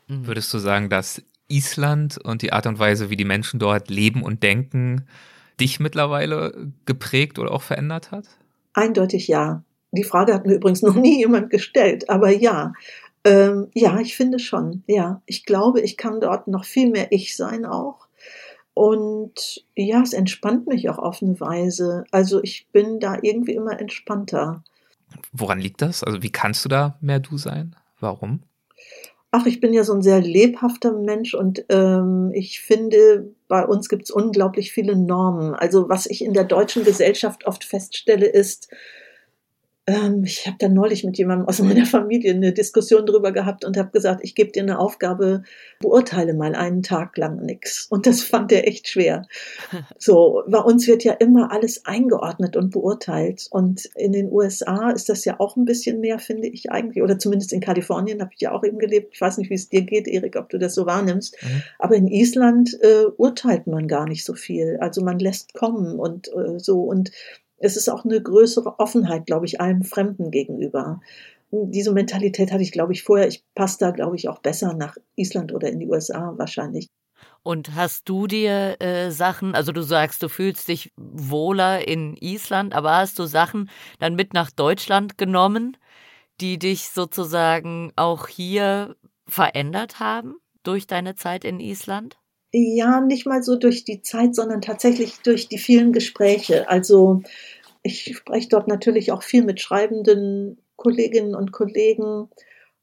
Mhm. 0.07 0.25
Würdest 0.25 0.53
du 0.53 0.57
sagen, 0.57 0.89
dass 0.89 1.21
Island 1.49 2.17
und 2.17 2.43
die 2.43 2.53
Art 2.53 2.65
und 2.65 2.79
Weise, 2.79 3.09
wie 3.09 3.17
die 3.17 3.25
Menschen 3.25 3.59
dort 3.59 3.89
leben 3.89 4.23
und 4.23 4.41
denken, 4.41 5.05
dich 5.59 5.81
mittlerweile 5.81 6.71
geprägt 6.85 7.39
oder 7.39 7.51
auch 7.51 7.61
verändert 7.61 8.11
hat? 8.11 8.25
Eindeutig 8.73 9.27
ja. 9.27 9.65
Die 9.91 10.05
Frage 10.05 10.33
hat 10.33 10.45
mir 10.45 10.53
übrigens 10.53 10.81
noch 10.83 10.95
nie 10.95 11.17
jemand 11.19 11.49
gestellt, 11.49 12.09
aber 12.09 12.29
ja. 12.29 12.71
Ähm, 13.25 13.67
ja, 13.73 13.99
ich 13.99 14.15
finde 14.15 14.39
schon. 14.39 14.83
Ja, 14.87 15.21
ich 15.25 15.43
glaube, 15.43 15.81
ich 15.81 15.97
kann 15.97 16.21
dort 16.21 16.47
noch 16.47 16.63
viel 16.63 16.89
mehr 16.89 17.11
ich 17.11 17.35
sein 17.35 17.65
auch. 17.65 18.07
Und 18.73 19.65
ja, 19.75 20.01
es 20.01 20.13
entspannt 20.13 20.67
mich 20.67 20.89
auch 20.89 20.97
auf 20.97 21.21
eine 21.21 21.39
Weise. 21.39 22.05
Also 22.11 22.41
ich 22.41 22.67
bin 22.71 22.99
da 22.99 23.17
irgendwie 23.21 23.53
immer 23.53 23.79
entspannter. 23.79 24.63
Woran 25.33 25.59
liegt 25.59 25.81
das? 25.81 26.03
Also 26.03 26.23
wie 26.23 26.31
kannst 26.31 26.63
du 26.63 26.69
da 26.69 26.97
mehr 27.01 27.19
du 27.19 27.37
sein? 27.37 27.75
Warum? 27.99 28.43
Ach, 29.33 29.45
ich 29.45 29.61
bin 29.61 29.73
ja 29.73 29.85
so 29.85 29.93
ein 29.93 30.01
sehr 30.01 30.19
lebhafter 30.19 30.91
Mensch 30.91 31.33
und 31.33 31.63
ähm, 31.69 32.31
ich 32.33 32.59
finde, 32.59 33.33
bei 33.47 33.65
uns 33.65 33.87
gibt 33.87 34.03
es 34.03 34.11
unglaublich 34.11 34.73
viele 34.73 34.97
Normen. 34.97 35.53
Also 35.55 35.87
was 35.87 36.05
ich 36.05 36.23
in 36.23 36.33
der 36.33 36.43
deutschen 36.43 36.83
Gesellschaft 36.83 37.47
oft 37.47 37.63
feststelle, 37.63 38.25
ist, 38.25 38.69
ähm, 39.91 40.23
ich 40.23 40.47
habe 40.47 40.55
da 40.59 40.69
neulich 40.69 41.03
mit 41.03 41.17
jemandem 41.17 41.47
aus 41.47 41.59
meiner 41.61 41.85
Familie 41.85 42.33
eine 42.33 42.53
Diskussion 42.53 43.05
drüber 43.05 43.31
gehabt 43.31 43.65
und 43.65 43.77
habe 43.77 43.91
gesagt, 43.91 44.21
ich 44.23 44.35
gebe 44.35 44.51
dir 44.51 44.63
eine 44.63 44.79
Aufgabe, 44.79 45.43
beurteile 45.79 46.33
mal 46.33 46.55
einen 46.55 46.81
Tag 46.81 47.17
lang 47.17 47.43
nichts. 47.45 47.87
Und 47.89 48.05
das 48.05 48.21
fand 48.21 48.51
er 48.51 48.67
echt 48.67 48.87
schwer. 48.87 49.23
So, 49.97 50.43
bei 50.47 50.57
uns 50.57 50.87
wird 50.87 51.03
ja 51.03 51.13
immer 51.13 51.51
alles 51.51 51.85
eingeordnet 51.85 52.55
und 52.55 52.71
beurteilt. 52.71 53.47
Und 53.51 53.85
in 53.95 54.11
den 54.11 54.31
USA 54.31 54.89
ist 54.89 55.09
das 55.09 55.25
ja 55.25 55.39
auch 55.39 55.55
ein 55.55 55.65
bisschen 55.65 55.99
mehr, 55.99 56.17
finde 56.17 56.47
ich 56.47 56.71
eigentlich. 56.71 57.03
Oder 57.03 57.19
zumindest 57.19 57.53
in 57.53 57.59
Kalifornien 57.59 58.21
habe 58.21 58.31
ich 58.33 58.41
ja 58.41 58.51
auch 58.51 58.63
eben 58.63 58.79
gelebt. 58.79 59.11
Ich 59.13 59.21
weiß 59.21 59.37
nicht, 59.37 59.49
wie 59.49 59.55
es 59.55 59.69
dir 59.69 59.81
geht, 59.81 60.07
Erik, 60.07 60.37
ob 60.37 60.49
du 60.49 60.57
das 60.57 60.73
so 60.73 60.85
wahrnimmst. 60.85 61.37
Mhm. 61.41 61.63
Aber 61.77 61.95
in 61.95 62.07
Island 62.07 62.77
äh, 62.81 63.05
urteilt 63.17 63.67
man 63.67 63.87
gar 63.87 64.07
nicht 64.07 64.25
so 64.25 64.33
viel. 64.33 64.77
Also 64.79 65.03
man 65.03 65.19
lässt 65.19 65.53
kommen 65.53 65.99
und 65.99 66.29
äh, 66.29 66.57
so. 66.57 66.81
Und 66.81 67.11
es 67.61 67.77
ist 67.77 67.89
auch 67.89 68.03
eine 68.03 68.21
größere 68.21 68.79
Offenheit, 68.79 69.25
glaube 69.25 69.45
ich, 69.45 69.61
allem 69.61 69.83
Fremden 69.83 70.31
gegenüber. 70.31 70.99
Diese 71.51 71.91
Mentalität 71.91 72.51
hatte 72.51 72.63
ich, 72.63 72.71
glaube 72.71 72.93
ich, 72.93 73.03
vorher. 73.03 73.27
Ich 73.27 73.43
passe 73.55 73.77
da, 73.79 73.91
glaube 73.91 74.15
ich, 74.15 74.29
auch 74.29 74.39
besser 74.39 74.73
nach 74.73 74.97
Island 75.15 75.53
oder 75.53 75.69
in 75.69 75.79
die 75.79 75.87
USA 75.87 76.33
wahrscheinlich. 76.37 76.87
Und 77.43 77.75
hast 77.75 78.07
du 78.07 78.27
dir 78.27 78.81
äh, 78.81 79.11
Sachen, 79.11 79.55
also 79.55 79.71
du 79.71 79.81
sagst, 79.81 80.23
du 80.23 80.29
fühlst 80.29 80.67
dich 80.67 80.91
wohler 80.95 81.87
in 81.87 82.15
Island, 82.17 82.73
aber 82.73 82.95
hast 82.95 83.19
du 83.19 83.25
Sachen 83.25 83.69
dann 83.99 84.15
mit 84.15 84.33
nach 84.33 84.51
Deutschland 84.51 85.17
genommen, 85.17 85.77
die 86.39 86.57
dich 86.57 86.89
sozusagen 86.89 87.91
auch 87.95 88.27
hier 88.27 88.95
verändert 89.27 89.99
haben 89.99 90.35
durch 90.63 90.87
deine 90.87 91.15
Zeit 91.15 91.43
in 91.43 91.59
Island? 91.59 92.20
Ja, 92.53 92.99
nicht 92.99 93.25
mal 93.25 93.43
so 93.43 93.55
durch 93.55 93.85
die 93.85 94.01
Zeit, 94.01 94.35
sondern 94.35 94.61
tatsächlich 94.61 95.21
durch 95.23 95.47
die 95.47 95.57
vielen 95.57 95.93
Gespräche. 95.93 96.69
Also 96.69 97.21
ich 97.83 98.15
spreche 98.17 98.49
dort 98.49 98.67
natürlich 98.67 99.11
auch 99.11 99.23
viel 99.23 99.43
mit 99.43 99.61
schreibenden 99.61 100.59
Kolleginnen 100.77 101.35
und 101.35 101.51
Kollegen 101.53 102.29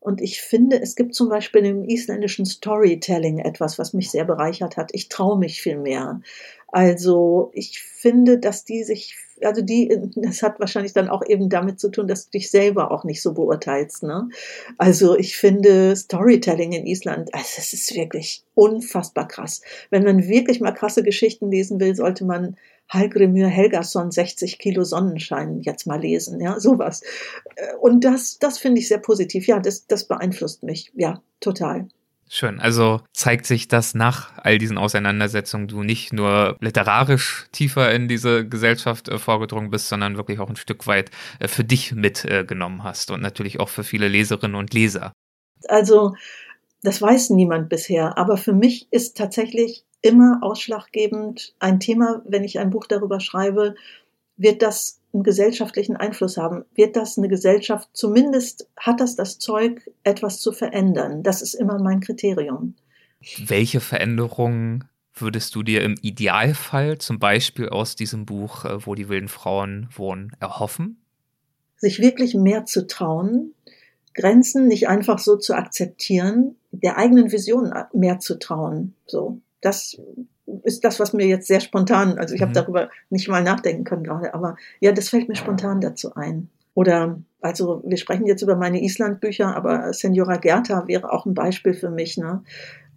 Und 0.00 0.22
ich 0.22 0.42
finde, 0.42 0.80
es 0.82 0.96
gibt 0.96 1.14
zum 1.14 1.30
Beispiel 1.30 1.64
im 1.66 1.84
isländischen 1.84 2.46
Storytelling 2.46 3.40
etwas, 3.40 3.78
was 3.78 3.94
mich 3.94 4.10
sehr 4.12 4.24
bereichert 4.26 4.76
hat. 4.78 4.90
Ich 4.94 5.08
traue 5.10 5.38
mich 5.38 5.62
viel 5.62 5.78
mehr. 5.78 6.22
Also 6.68 7.50
ich 7.54 7.80
finde, 7.82 8.38
dass 8.40 8.64
die 8.66 8.84
sich, 8.84 9.16
also 9.42 9.62
die, 9.62 9.96
das 10.16 10.42
hat 10.42 10.60
wahrscheinlich 10.60 10.92
dann 10.92 11.08
auch 11.08 11.22
eben 11.26 11.48
damit 11.48 11.80
zu 11.80 11.90
tun, 11.90 12.08
dass 12.08 12.26
du 12.26 12.38
dich 12.38 12.50
selber 12.50 12.90
auch 12.90 13.04
nicht 13.04 13.22
so 13.22 13.34
beurteilst. 13.34 14.02
Ne? 14.02 14.28
Also 14.76 15.16
ich 15.16 15.36
finde 15.36 15.94
Storytelling 15.96 16.72
in 16.72 16.86
Island, 16.86 17.32
also 17.34 17.46
es 17.58 17.72
ist 17.72 17.94
wirklich 17.94 18.44
unfassbar 18.54 19.28
krass. 19.28 19.62
Wenn 19.90 20.04
man 20.04 20.28
wirklich 20.28 20.60
mal 20.60 20.72
krasse 20.72 21.02
Geschichten 21.02 21.50
lesen 21.50 21.80
will, 21.80 21.94
sollte 21.94 22.24
man 22.24 22.56
Hallgrimur 22.88 23.48
Helgason 23.48 24.10
60 24.10 24.58
Kilo 24.58 24.82
Sonnenschein 24.82 25.60
jetzt 25.60 25.86
mal 25.86 26.00
lesen, 26.00 26.40
ja, 26.40 26.58
sowas. 26.58 27.02
Und 27.80 28.04
das, 28.04 28.38
das 28.38 28.58
finde 28.58 28.80
ich 28.80 28.88
sehr 28.88 28.98
positiv. 28.98 29.46
Ja, 29.46 29.60
das, 29.60 29.86
das 29.86 30.08
beeinflusst 30.08 30.62
mich. 30.62 30.90
Ja, 30.94 31.22
total. 31.40 31.88
Schön. 32.30 32.60
Also 32.60 33.00
zeigt 33.12 33.46
sich, 33.46 33.68
dass 33.68 33.94
nach 33.94 34.32
all 34.36 34.58
diesen 34.58 34.76
Auseinandersetzungen 34.76 35.66
du 35.66 35.82
nicht 35.82 36.12
nur 36.12 36.56
literarisch 36.60 37.46
tiefer 37.52 37.90
in 37.92 38.06
diese 38.06 38.46
Gesellschaft 38.46 39.08
äh, 39.08 39.18
vorgedrungen 39.18 39.70
bist, 39.70 39.88
sondern 39.88 40.16
wirklich 40.16 40.38
auch 40.38 40.50
ein 40.50 40.56
Stück 40.56 40.86
weit 40.86 41.10
äh, 41.40 41.48
für 41.48 41.64
dich 41.64 41.92
mitgenommen 41.92 42.80
äh, 42.80 42.82
hast 42.82 43.10
und 43.10 43.22
natürlich 43.22 43.60
auch 43.60 43.70
für 43.70 43.82
viele 43.82 44.08
Leserinnen 44.08 44.56
und 44.56 44.74
Leser. 44.74 45.12
Also, 45.68 46.14
das 46.82 47.00
weiß 47.00 47.30
niemand 47.30 47.68
bisher, 47.68 48.18
aber 48.18 48.36
für 48.36 48.52
mich 48.52 48.88
ist 48.92 49.16
tatsächlich 49.16 49.84
immer 50.02 50.40
ausschlaggebend 50.42 51.54
ein 51.58 51.80
Thema, 51.80 52.22
wenn 52.24 52.44
ich 52.44 52.58
ein 52.58 52.70
Buch 52.70 52.86
darüber 52.86 53.20
schreibe, 53.20 53.74
wird 54.36 54.62
das 54.62 54.97
einen 55.12 55.22
gesellschaftlichen 55.22 55.96
Einfluss 55.96 56.36
haben? 56.36 56.64
Wird 56.74 56.96
das 56.96 57.18
eine 57.18 57.28
Gesellschaft, 57.28 57.88
zumindest 57.92 58.68
hat 58.76 59.00
das 59.00 59.16
das 59.16 59.38
Zeug, 59.38 59.90
etwas 60.04 60.40
zu 60.40 60.52
verändern? 60.52 61.22
Das 61.22 61.42
ist 61.42 61.54
immer 61.54 61.80
mein 61.82 62.00
Kriterium. 62.00 62.74
Welche 63.38 63.80
Veränderungen 63.80 64.84
würdest 65.14 65.54
du 65.54 65.62
dir 65.62 65.82
im 65.82 65.96
Idealfall 66.00 66.98
zum 66.98 67.18
Beispiel 67.18 67.68
aus 67.68 67.96
diesem 67.96 68.26
Buch, 68.26 68.64
äh, 68.64 68.86
wo 68.86 68.94
die 68.94 69.08
wilden 69.08 69.28
Frauen 69.28 69.88
wohnen, 69.94 70.32
erhoffen? 70.40 71.02
Sich 71.76 72.00
wirklich 72.00 72.34
mehr 72.34 72.64
zu 72.64 72.86
trauen, 72.86 73.54
Grenzen 74.14 74.66
nicht 74.66 74.88
einfach 74.88 75.18
so 75.18 75.36
zu 75.36 75.54
akzeptieren, 75.54 76.56
der 76.72 76.98
eigenen 76.98 77.30
Vision 77.30 77.72
mehr 77.92 78.18
zu 78.18 78.38
trauen. 78.38 78.94
So, 79.06 79.40
das 79.60 80.00
ist 80.62 80.84
das, 80.84 81.00
was 81.00 81.12
mir 81.12 81.26
jetzt 81.26 81.46
sehr 81.46 81.60
spontan, 81.60 82.18
also 82.18 82.34
ich 82.34 82.40
habe 82.40 82.50
mhm. 82.50 82.54
darüber 82.54 82.90
nicht 83.10 83.28
mal 83.28 83.42
nachdenken 83.42 83.84
können 83.84 84.04
gerade, 84.04 84.34
aber 84.34 84.56
ja, 84.80 84.92
das 84.92 85.08
fällt 85.08 85.28
mir 85.28 85.36
spontan 85.36 85.80
dazu 85.80 86.14
ein. 86.14 86.48
Oder, 86.74 87.20
also 87.40 87.82
wir 87.84 87.96
sprechen 87.96 88.26
jetzt 88.26 88.42
über 88.42 88.56
meine 88.56 88.82
Island-Bücher, 88.82 89.56
aber 89.56 89.92
Senora 89.92 90.36
Gerta 90.36 90.86
wäre 90.86 91.12
auch 91.12 91.26
ein 91.26 91.34
Beispiel 91.34 91.74
für 91.74 91.90
mich, 91.90 92.16
ne? 92.16 92.42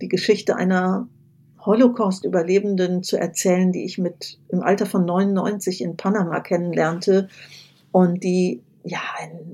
Die 0.02 0.08
Geschichte 0.08 0.56
einer 0.56 1.08
Holocaust-Überlebenden 1.66 3.04
zu 3.04 3.18
erzählen, 3.18 3.72
die 3.72 3.86
ich 3.86 3.98
mit 3.98 4.40
im 4.50 4.62
Alter 4.62 4.86
von 4.86 5.06
99 5.06 5.82
in 5.82 5.98
Panama 5.98 6.42
kennenlernte 6.42 7.28
und 7.92 8.24
die 8.24 8.62
ja, 8.84 9.02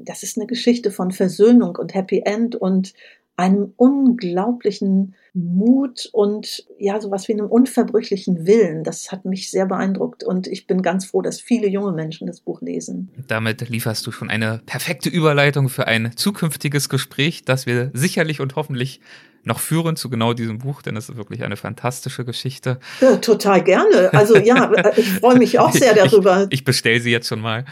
das 0.06 0.24
ist 0.24 0.38
eine 0.38 0.48
Geschichte 0.48 0.92
von 0.92 1.12
Versöhnung 1.12 1.76
und 1.76 1.94
Happy 1.94 2.22
End 2.26 2.56
und 2.56 2.94
einem 3.36 3.74
unglaublichen 3.76 5.16
Mut 5.38 6.10
und 6.12 6.66
ja, 6.78 7.00
sowas 7.00 7.28
wie 7.28 7.34
einem 7.34 7.48
unverbrüchlichen 7.48 8.46
Willen. 8.46 8.84
Das 8.84 9.12
hat 9.12 9.26
mich 9.26 9.52
sehr 9.52 9.66
beeindruckt 9.66 10.24
und 10.24 10.48
ich 10.48 10.68
bin 10.68 10.82
ganz 10.82 11.06
froh, 11.06 11.22
dass 11.22 11.40
viele 11.40 11.68
junge 11.68 11.92
Menschen 11.92 12.28
das 12.28 12.42
Buch 12.42 12.62
lesen. 12.62 13.10
Damit 13.28 13.70
lieferst 13.70 14.06
du 14.08 14.12
schon 14.12 14.30
eine 14.30 14.62
perfekte 14.66 15.10
Überleitung 15.10 15.70
für 15.70 15.88
ein 15.88 16.12
zukünftiges 16.16 16.90
Gespräch, 16.90 17.46
das 17.46 17.66
wir 17.66 17.92
sicherlich 17.94 18.42
und 18.42 18.56
hoffentlich 18.56 19.00
noch 19.48 19.60
führen 19.60 19.96
zu 19.96 20.10
genau 20.10 20.34
diesem 20.34 20.60
Buch, 20.60 20.84
denn 20.84 20.96
es 20.96 21.10
ist 21.10 21.18
wirklich 21.18 21.44
eine 21.44 21.56
fantastische 21.56 22.24
Geschichte. 22.26 22.80
Ja, 23.02 23.16
total 23.18 23.64
gerne. 23.64 24.14
Also 24.14 24.38
ja, 24.38 24.72
ich 24.98 25.10
freue 25.10 25.38
mich 25.38 25.58
auch 25.58 25.72
sehr 25.72 25.96
darüber. 25.96 26.44
Ich, 26.50 26.60
ich 26.60 26.64
bestelle 26.64 27.00
sie 27.00 27.12
jetzt 27.12 27.28
schon 27.28 27.42
mal. 27.42 27.66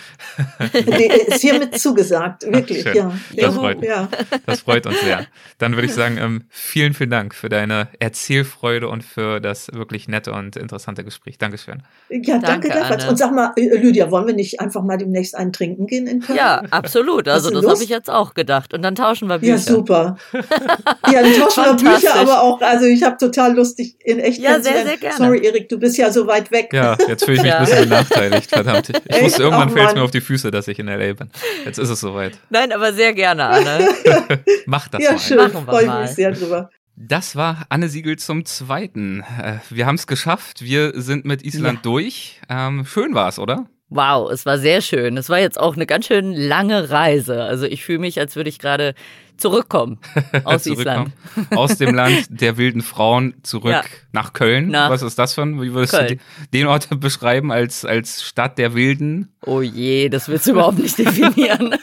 Die 0.74 1.06
ist 1.28 1.42
hiermit 1.42 1.78
zugesagt, 1.80 2.44
wirklich. 2.52 2.88
Ach, 2.88 2.96
ja. 2.96 3.14
Das, 3.36 3.56
freut, 3.56 3.84
ja. 3.84 4.10
das 4.46 4.62
freut 4.62 4.88
uns 4.88 5.00
sehr. 5.02 5.28
Dann 5.58 5.74
würde 5.74 5.86
ich 5.86 5.94
sagen, 5.94 6.18
ähm, 6.18 6.44
vielen, 6.50 6.94
vielen 6.94 7.12
Dank 7.12 7.36
für 7.36 7.50
deine 7.56 7.88
Erzählfreude 8.00 8.90
und 8.90 9.04
für 9.04 9.40
das 9.40 9.72
wirklich 9.74 10.08
nette 10.08 10.34
und 10.34 10.58
interessante 10.58 11.04
Gespräch. 11.04 11.38
Dankeschön. 11.38 11.84
Ja, 12.10 12.38
danke, 12.38 12.70
danke 12.70 13.08
Und 13.08 13.18
sag 13.18 13.34
mal, 13.34 13.54
Lydia, 13.56 14.12
wollen 14.12 14.28
wir 14.28 14.34
nicht 14.34 14.60
einfach 14.60 14.84
mal 14.84 14.98
demnächst 14.98 15.36
einen 15.36 15.54
trinken 15.54 15.88
gehen 15.88 16.06
in 16.06 16.20
Köln? 16.22 16.38
Ja, 16.38 16.62
absolut. 16.72 17.28
Also 17.28 17.50
das 17.50 17.66
habe 17.66 17.82
ich 17.82 17.90
jetzt 17.90 18.10
auch 18.10 18.34
gedacht. 18.34 18.74
Und 18.74 18.82
dann 18.82 18.96
tauschen 18.96 19.30
wir 19.30 19.40
Bücher. 19.40 19.54
Ja, 19.54 19.58
super. 19.58 20.18
Ja, 21.12 21.22
dann 21.22 21.34
tauschen 21.34 21.64
wir 21.64 21.74
Bücher, 21.76 22.16
aber 22.16 22.42
auch, 22.42 22.60
also 22.62 22.86
ich 22.86 23.04
habe 23.04 23.18
total 23.18 23.56
lustig 23.56 23.96
in 24.04 24.20
echt 24.20 24.42
Ja, 24.42 24.60
sehr, 24.60 24.86
sehr 24.86 24.98
gerne. 24.98 25.18
Sorry, 25.18 25.46
Erik, 25.46 25.70
du 25.70 25.80
bist 25.80 25.98
ja 25.98 26.12
so 26.12 26.28
weit 26.28 26.52
weg. 26.52 26.72
Ja, 26.74 26.98
jetzt 27.08 27.26
fühle 27.26 27.38
ich 27.38 27.44
mich 27.44 27.52
ja. 27.52 27.60
ein 27.60 27.66
bisschen 27.66 27.90
benachteiligt, 27.90 28.50
verdammt. 28.50 28.90
Ich 28.90 29.22
wusste, 29.22 29.44
irgendwann 29.44 29.70
fällt 29.70 29.90
es 29.90 29.96
mir 29.96 30.04
auf 30.04 30.12
die 30.12 30.22
Füße, 30.22 30.52
dass 30.52 30.68
ich 30.68 30.80
in 30.80 30.88
L.A. 30.88 31.14
bin. 31.14 31.30
Jetzt 31.64 31.80
ist 31.80 31.90
es 31.90 32.00
soweit. 32.00 32.38
Nein, 32.50 32.72
aber 32.72 32.92
sehr 32.92 33.14
gerne, 33.14 33.46
Anne. 33.46 33.88
Mach 34.66 34.88
das 34.88 35.02
ja, 35.02 35.12
mal. 35.12 35.20
Schön, 35.20 35.52
freue 35.52 35.86
ich 35.86 35.94
mich 35.94 36.10
sehr 36.12 36.32
drüber. 36.32 36.70
Das 36.98 37.36
war 37.36 37.66
Anne 37.70 37.90
Siegel 37.90 38.18
zum 38.18 38.46
Zweiten. 38.46 39.22
Äh, 39.22 39.60
wir 39.70 39.86
haben 39.86 39.96
es 39.96 40.08
geschafft. 40.08 40.62
Wir 40.62 40.94
sind 41.02 41.26
mit 41.26 41.44
Island 41.44 41.80
ja. 41.80 41.82
durch. 41.84 42.42
Ähm, 42.48 42.86
schön 42.86 43.14
war 43.14 43.28
es, 43.28 43.38
oder? 43.38 43.66
Wow, 43.90 44.32
es 44.32 44.46
war 44.46 44.58
sehr 44.58 44.82
schön. 44.82 45.18
Es 45.18 45.30
war 45.30 45.40
jetzt 45.40 45.60
auch 45.60 45.76
eine 45.76 45.86
ganz 45.86 46.08
schön 46.08 46.34
lange 46.34 46.90
Reise. 46.90 47.44
Also 47.44 47.66
ich 47.66 47.84
fühle 47.84 48.00
mich, 48.00 48.20
als 48.20 48.36
würde 48.36 48.50
ich 48.50 48.60
gerade 48.60 48.96
zurückkommen 49.38 50.00
aus 50.44 50.64
zurückkommen. 50.64 51.14
Island. 51.36 51.58
Aus 51.58 51.78
dem 51.78 51.94
Land 51.94 52.28
der 52.30 52.58
wilden 52.58 52.82
Frauen 52.82 53.36
zurück 53.44 53.72
ja. 53.72 53.84
nach 54.12 54.34
Köln. 54.34 54.70
Nach 54.70 54.90
Was 54.90 55.02
ist 55.02 55.20
das 55.20 55.34
für 55.34 55.42
ein? 55.44 55.62
Wie 55.62 55.74
würdest 55.74 55.94
Köln. 55.94 56.08
du 56.08 56.18
den 56.54 56.68
Ort 56.68 56.88
beschreiben 57.00 57.52
als, 57.52 57.86
als 57.86 58.24
Stadt 58.24 58.58
der 58.58 58.74
Wilden? 58.74 59.34
Oh 59.46 59.62
je, 59.62 60.10
das 60.10 60.30
willst 60.30 60.48
du 60.48 60.52
überhaupt 60.52 60.80
nicht 60.80 60.98
definieren. 60.98 61.76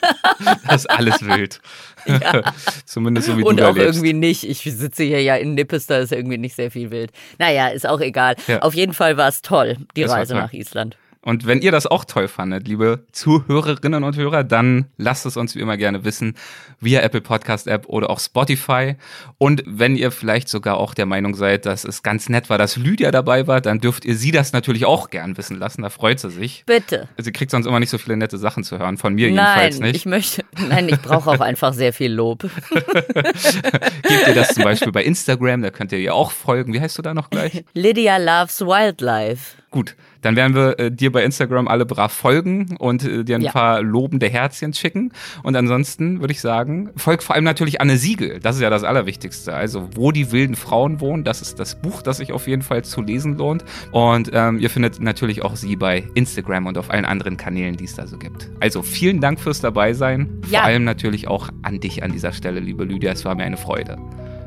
das 0.67 0.83
ist 0.83 0.91
alles 0.91 1.25
wild. 1.25 1.61
Ja. 2.07 2.43
Zumindest 2.87 3.27
so 3.29 3.39
wie 3.39 3.43
Und 3.43 3.59
du 3.61 3.69
auch 3.69 3.75
lebst. 3.75 3.97
irgendwie 3.97 4.13
nicht. 4.13 4.49
Ich 4.49 4.61
sitze 4.63 5.05
hier 5.05 5.23
ja 5.23 5.37
in 5.37 5.55
Nippes, 5.55 5.87
da 5.87 5.99
ist 5.99 6.13
irgendwie 6.13 6.39
nicht 6.39 6.55
sehr 6.57 6.71
viel 6.71 6.91
wild. 6.91 7.11
Naja, 7.39 7.69
ist 7.69 7.87
auch 7.87 8.01
egal. 8.01 8.37
Ja. 8.47 8.61
Auf 8.61 8.75
jeden 8.75 8.93
Fall 8.93 9.17
war 9.17 9.29
es 9.29 9.43
toll, 9.43 9.77
die 9.97 10.03
das 10.03 10.13
Reise 10.13 10.35
nach 10.35 10.53
Island. 10.53 10.97
Und 11.25 11.47
wenn 11.47 11.61
ihr 11.61 11.71
das 11.71 11.87
auch 11.87 12.05
toll 12.05 12.27
fandet, 12.27 12.67
liebe 12.67 13.07
Zuhörerinnen 13.13 14.03
und 14.03 14.17
Hörer, 14.17 14.43
dann 14.43 14.87
lasst 14.97 15.25
es 15.25 15.37
uns 15.37 15.55
wie 15.55 15.61
immer 15.61 15.77
gerne 15.77 16.05
wissen 16.05 16.35
via 16.81 17.01
Apple 17.01 17.21
Podcast 17.21 17.69
App 17.69 17.87
oder 17.87 18.11
auch 18.11 18.19
Spotify. 18.19 18.97
Und 19.39 19.63
wenn 19.65 19.95
ihr 19.95 20.11
vielleicht 20.11 20.49
sogar 20.49 20.79
auch 20.79 20.95
der 20.95 21.07
Meinung 21.07 21.37
seid, 21.37 21.65
dass 21.65 21.85
es 21.85 22.03
ganz 22.03 22.29
nett 22.29 22.51
war, 22.51 22.59
dass 22.59 22.77
Lydia 22.77 23.13
dabei 23.13 23.47
war, 23.47 23.61
dann 23.61 23.79
dürft 23.79 24.05
ihr 24.05 24.17
sie 24.17 24.33
das 24.33 24.53
natürlich 24.53 24.85
auch 24.85 25.11
gern 25.11 25.37
wissen 25.37 25.59
lassen. 25.59 25.83
Da 25.83 25.91
freut 25.91 26.19
sie 26.19 26.31
sich. 26.31 26.65
Bitte. 26.67 27.09
Sie 27.19 27.31
kriegt 27.31 27.53
sonst 27.53 27.67
immer 27.67 27.79
nicht 27.79 27.91
so 27.91 27.99
viele 27.99 28.17
nette 28.17 28.37
Sachen 28.37 28.65
zu 28.65 28.81
hören. 28.81 28.99
Von 28.99 29.15
mir 29.15 29.31
nein, 29.31 29.37
jedenfalls 29.37 29.81
nicht. 29.81 29.97
Ich 29.97 30.07
möchte, 30.07 30.45
nein, 30.69 30.89
ich 30.89 31.01
brauche 31.01 31.31
auch 31.31 31.41
einfach 31.41 31.73
sehr 31.73 31.93
viel 31.93 32.13
Lob. 32.13 32.43
Gebt 32.73 34.27
ihr 34.27 34.35
das 34.35 34.55
zum 34.55 34.65
Beispiel 34.65 34.91
bei 34.91 35.05
Instagram, 35.05 35.63
da 35.63 35.71
könnt 35.71 35.93
ihr 35.93 35.99
ihr 35.99 36.15
auch 36.15 36.33
folgen. 36.33 36.73
Wie 36.73 36.81
heißt 36.81 36.99
du 36.99 37.03
da 37.03 37.15
noch 37.15 37.31
gleich? 37.31 37.65
Lydia 37.75 38.17
Loves 38.17 38.61
Wildlife. 38.61 39.62
Gut, 39.73 39.97
dann 40.21 40.37
werden 40.37 40.55
wir 40.55 40.79
äh, 40.79 40.91
dir 40.93 41.11
bei 41.11 41.25
Instagram 41.25 41.67
alle 41.67 41.87
brav 41.87 42.13
folgen 42.13 42.77
und 42.79 43.05
äh, 43.05 43.25
dir 43.25 43.37
ein 43.37 43.43
ja. 43.43 43.53
paar 43.53 43.81
lobende 43.81 44.29
Herzchen 44.29 44.75
schicken. 44.75 45.13
Und 45.43 45.57
ansonsten 45.57 46.21
würde 46.21 46.33
ich 46.33 46.43
sagen, 46.43 46.91
folgt 46.95 47.23
vor 47.23 47.35
allem 47.35 47.45
natürlich 47.45 47.81
Anne 47.81 47.97
Siegel. 47.97 48.39
Das 48.39 48.57
ist 48.57 48.61
ja 48.61 48.69
das 48.69 48.85
Allerwichtigste. 48.85 49.55
Also, 49.55 49.89
wo 49.95 50.13
die 50.13 50.31
wilden 50.31 50.57
Frauen 50.57 51.01
wohnen, 51.01 51.25
das 51.25 51.41
ist 51.41 51.59
das 51.59 51.81
Buch, 51.81 52.03
das 52.03 52.19
sich 52.19 52.33
auf 52.33 52.49
jeden 52.49 52.61
Fall 52.61 52.85
zu 52.85 53.01
lesen 53.01 53.39
lohnt. 53.39 53.65
Und 53.93 54.31
ähm, 54.35 54.59
ihr 54.59 54.69
findet 54.69 55.01
natürlich 55.01 55.43
auch 55.43 55.57
sie 55.57 55.75
bei 55.75 56.05
Instagram 56.15 56.67
und 56.67 56.77
auf 56.77 56.91
allen 56.91 57.07
anderen 57.07 57.39
Kanälen, 57.39 57.79
die 57.79 57.85
es 57.85 57.95
da 57.95 58.07
so 58.07 58.19
gibt. 58.19 58.51
Also, 58.61 58.83
vielen 58.83 59.23
Dank 59.23 59.41
fürs 59.41 59.63
Dabeisein. 59.63 60.43
Ja. 60.51 60.61
Vor 60.61 60.69
allem 60.69 60.85
natürlich 60.85 61.29
auch 61.29 61.49
an 61.63 61.81
dich 61.81 62.03
an 62.03 62.13
dieser 62.13 62.33
Stelle, 62.33 62.61
liebe 62.61 62.85
Lydia. 62.85 63.13
Es 63.13 63.25
war 63.25 63.35
mir 63.35 63.45
eine 63.45 63.57
Freude. 63.57 63.97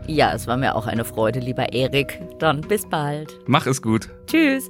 Ja, 0.05 0.33
es 0.33 0.45
war 0.45 0.57
mir 0.57 0.75
auch 0.75 0.85
eine 0.85 1.03
Freude, 1.03 1.39
lieber 1.39 1.73
Erik. 1.73 2.21
Dann 2.37 2.61
bis 2.61 2.87
bald. 2.87 3.39
Mach 3.47 3.65
es 3.65 3.81
gut. 3.81 4.09
Tschüss. 4.27 4.69